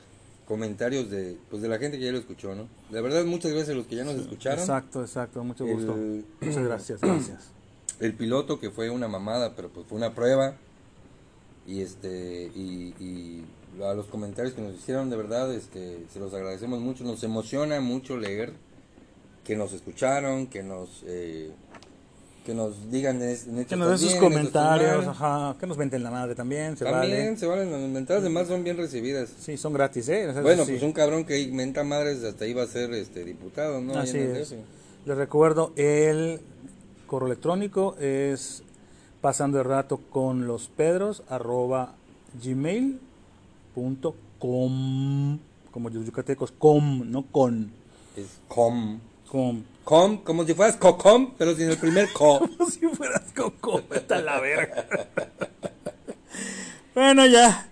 comentarios 0.47 1.11
de 1.11 1.37
pues 1.51 1.63
de 1.63 1.69
la 1.69 1.79
gente 1.79 1.99
que 1.99 2.05
ya 2.05 2.13
lo 2.13 2.19
escuchó, 2.19 2.55
¿no? 2.55 2.69
De 2.91 3.01
verdad, 3.01 3.25
muchas 3.25 3.51
gracias 3.53 3.71
a 3.75 3.79
los 3.79 3.87
que 3.87 3.97
ya 3.97 4.05
nos 4.05 4.17
escucharon. 4.17 4.61
Exacto, 4.61 5.01
exacto, 5.03 5.43
mucho 5.45 5.67
gusto. 5.67 5.95
El- 5.95 6.25
Muchas 6.41 6.65
gracias, 6.65 7.01
gracias. 7.03 7.49
El 8.01 8.15
piloto 8.15 8.59
que 8.61 8.71
fue 8.71 8.91
una 8.91 9.09
mamada, 9.09 9.55
pero 9.57 9.69
pues 9.71 9.87
fue 9.87 9.97
una 9.99 10.15
prueba. 10.15 10.57
Y 11.67 11.81
este 11.81 12.51
y, 12.55 12.95
y 13.01 13.45
a 13.83 13.95
los 13.95 14.07
comentarios 14.07 14.53
que 14.55 14.61
nos 14.61 14.75
hicieron, 14.75 15.09
de 15.09 15.17
verdad, 15.17 15.53
este 15.55 16.05
se 16.13 16.19
los 16.21 16.35
agradecemos 16.35 16.81
mucho. 16.81 17.05
Nos 17.05 17.23
emociona 17.25 17.81
mucho 17.81 18.19
leer 18.19 18.53
que 19.45 19.57
nos 19.57 19.73
escucharon, 19.73 20.47
que 20.47 20.63
nos 20.63 21.03
eh, 21.07 21.51
que 22.45 22.55
nos 22.55 22.91
digan 22.91 23.23
en 23.23 23.65
Que 23.65 23.77
nos 23.77 23.89
den 23.89 23.99
sus 23.99 24.15
comentarios, 24.21 25.07
ajá, 25.07 25.57
que 25.59 25.67
nos 25.67 25.77
venten 25.79 26.03
la 26.03 26.11
madre 26.11 26.35
también, 26.35 26.77
se 26.77 26.85
También 26.85 27.25
vale. 27.29 27.37
se 27.39 27.47
valen 27.47 27.73
las 27.73 27.81
mentadas, 27.81 28.21
además 28.23 28.49
son 28.49 28.63
bien 28.65 28.77
recibidas. 28.77 29.31
Sí, 29.41 29.57
son 29.57 29.73
gratis, 29.73 30.09
¿eh? 30.11 30.29
O 30.29 30.33
sea, 30.35 30.43
Bueno, 30.43 30.65
sí. 30.65 30.73
pues 30.73 30.83
un 30.83 30.93
cabrón 30.93 31.25
que 31.25 31.47
menta 31.49 31.85
madres 31.85 32.23
hasta 32.23 32.47
iba 32.47 32.63
a 32.63 32.67
ser 32.67 32.93
este 32.93 33.25
diputado, 33.25 33.81
¿no? 33.81 33.99
Así 33.99 34.19
es. 34.19 34.55
Les 35.07 35.17
recuerdo, 35.17 35.73
el 35.77 36.41
correo 37.07 37.27
electrónico 37.29 37.97
es 37.99 38.63
pasando 39.21 39.59
el 39.59 39.65
rato 39.65 39.99
con 40.11 40.47
los 40.47 40.69
pedros 40.69 41.23
arroba 41.29 41.95
gmail.com 42.43 42.99
como 45.71 45.91
los 45.91 46.07
yucatecos, 46.07 46.53
com, 46.53 47.11
no 47.11 47.25
con. 47.33 47.71
Es 48.17 48.27
com. 48.49 49.01
Com. 49.29 49.62
Com, 49.85 50.18
como 50.18 50.45
si 50.45 50.55
fueras 50.55 50.77
cocom, 50.77 51.35
pero 51.37 51.55
sin 51.55 51.68
el 51.70 51.77
primer 51.77 52.11
co. 52.12 52.39
Como 52.59 52.70
si 52.70 52.87
fueras 52.89 53.33
coco, 53.37 53.83
vete 53.91 54.14
a 54.14 54.22
la 54.22 54.41
verga. 54.41 54.87
bueno, 56.95 57.27
ya. 57.27 57.68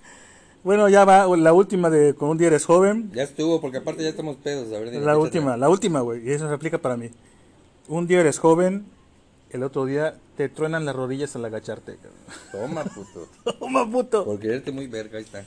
Bueno, 0.62 0.88
ya 0.88 1.05
va 1.05 1.26
la 1.36 1.53
última 1.53 1.90
de 1.90 2.14
Con 2.14 2.28
un 2.30 2.38
día 2.38 2.48
eres 2.48 2.66
joven. 2.66 3.11
Ya 3.14 3.22
estuvo, 3.22 3.61
porque 3.61 3.78
aparte 3.78 4.03
ya 4.03 4.11
estamos 4.11 4.36
pedos. 4.36 4.72
A 4.72 4.78
ver, 4.78 4.90
dime, 4.90 5.05
La 5.05 5.16
última, 5.16 5.57
la 5.57 5.68
última, 5.68 6.00
güey. 6.00 6.28
Y 6.28 6.32
eso 6.32 6.46
se 6.48 6.55
aplica 6.55 6.78
para 6.78 6.96
mí. 6.96 7.11
Un 7.88 8.07
día 8.07 8.20
eres 8.20 8.38
joven, 8.38 8.86
el 9.50 9.62
otro 9.62 9.86
día 9.86 10.16
te 10.36 10.48
truenan 10.48 10.84
las 10.84 10.94
rodillas 10.94 11.34
al 11.34 11.44
agacharte. 11.44 11.96
cabrón. 11.96 12.22
Toma, 12.53 12.84
puto. 12.84 13.28
Toma, 13.59 13.90
puto. 13.90 14.24
Por 14.24 14.38
quererte 14.38 14.70
muy 14.70 14.86
verga, 14.86 15.18
ahí 15.18 15.24
está. 15.24 15.44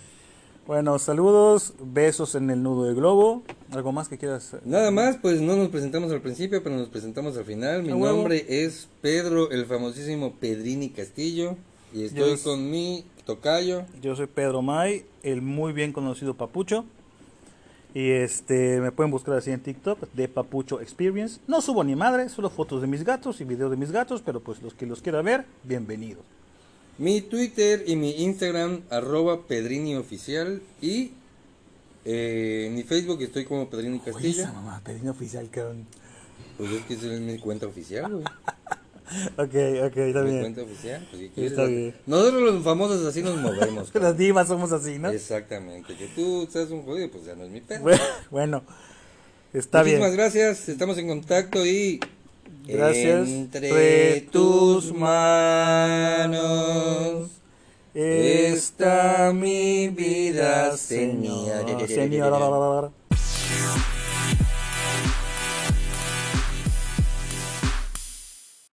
Bueno, 0.67 0.97
saludos, 0.97 1.73
besos 1.79 2.33
en 2.33 2.49
el 2.49 2.63
nudo 2.63 2.85
de 2.85 2.95
globo. 2.95 3.43
¿Algo 3.71 3.91
más 3.91 4.07
que 4.09 4.17
quieras? 4.17 4.55
Nada 4.65 4.89
más, 4.89 5.17
pues 5.17 5.39
no 5.39 5.55
nos 5.55 5.69
presentamos 5.69 6.11
al 6.11 6.21
principio, 6.21 6.63
pero 6.63 6.75
nos 6.75 6.89
presentamos 6.89 7.37
al 7.37 7.45
final. 7.45 7.83
Mi 7.83 7.91
A 7.91 7.95
huevo. 7.95 8.15
nombre 8.17 8.45
es 8.47 8.87
Pedro, 9.01 9.51
el 9.51 9.65
famosísimo 9.67 10.33
Pedrini 10.39 10.89
Castillo. 10.89 11.55
Y 11.93 12.05
estoy 12.05 12.35
Yo- 12.37 12.43
con 12.43 12.71
mi 12.71 13.05
tocayo. 13.25 13.83
Yo 14.01 14.15
soy 14.15 14.25
Pedro 14.25 14.63
May, 14.63 15.05
el 15.21 15.41
muy 15.43 15.71
bien 15.71 15.93
conocido 15.93 16.33
Papucho. 16.33 16.83
Y 17.93 18.09
este 18.09 18.81
me 18.81 18.91
pueden 18.91 19.11
buscar 19.11 19.35
así 19.35 19.51
en 19.51 19.61
TikTok 19.61 19.99
de 20.13 20.27
Papucho 20.27 20.81
Experience. 20.81 21.39
No 21.47 21.61
subo 21.61 21.83
ni 21.83 21.95
madre, 21.95 22.27
solo 22.27 22.49
fotos 22.49 22.81
de 22.81 22.87
mis 22.87 23.03
gatos 23.05 23.39
y 23.39 23.45
videos 23.45 23.69
de 23.71 23.77
mis 23.77 23.91
gatos, 23.91 24.21
pero 24.25 24.41
pues 24.41 24.61
los 24.63 24.73
que 24.73 24.85
los 24.87 25.01
quiera 25.01 25.21
ver, 25.21 25.45
bienvenidos. 25.63 26.23
Mi 26.97 27.21
Twitter 27.21 27.83
y 27.87 27.95
mi 27.95 28.11
Instagram, 28.23 28.81
arroba 28.89 29.47
Pedrini 29.47 29.95
Oficial. 29.95 30.61
Y 30.81 31.11
eh, 32.05 32.65
en 32.67 32.75
mi 32.75 32.83
Facebook 32.83 33.21
estoy 33.21 33.45
como 33.45 33.69
Pedrini 33.69 33.99
Castillo. 33.99 34.43
esa 34.43 34.53
mamá, 34.53 34.81
pedín 34.83 35.09
oficial, 35.09 35.49
cabrón. 35.49 35.85
Pues 36.57 36.71
es 36.71 36.85
que 36.85 36.93
esa 36.93 37.13
es 37.13 37.19
mi 37.19 37.37
cuenta 37.39 37.65
oficial, 37.67 38.11
güey. 38.11 38.23
ok, 39.37 39.87
ok, 39.87 39.97
está 39.97 40.21
Mi 40.21 40.29
bien. 40.29 40.41
cuenta 40.41 40.61
oficial, 40.61 41.07
pues, 41.11 41.31
¿qué? 41.35 41.45
Está 41.47 41.65
bien. 41.65 41.95
Nosotros 42.05 42.41
los 42.41 42.63
famosos 42.63 43.05
así 43.05 43.21
nos 43.21 43.37
movemos. 43.41 43.93
Las 43.95 44.17
divas 44.17 44.47
somos 44.47 44.71
así, 44.71 44.97
¿no? 44.99 45.09
Exactamente. 45.09 45.95
Que 45.95 46.07
tú 46.07 46.47
seas 46.49 46.69
un 46.69 46.83
jodido, 46.83 47.11
pues 47.11 47.25
ya 47.25 47.35
no 47.35 47.43
es 47.43 47.49
mi 47.49 47.61
pedo. 47.61 47.83
Bueno, 48.31 48.63
está 49.51 49.79
Muchísimas 49.79 50.11
bien. 50.11 50.17
gracias, 50.17 50.69
estamos 50.69 50.97
en 50.97 51.07
contacto 51.07 51.65
y... 51.65 51.99
Gracias. 52.67 53.29
Entre 53.29 54.21
tus 54.31 54.91
manos 54.93 56.39
está 57.93 59.31
mi 59.33 59.89
vida, 59.89 60.75
Señor. 60.75 61.87
Señor. 61.87 62.91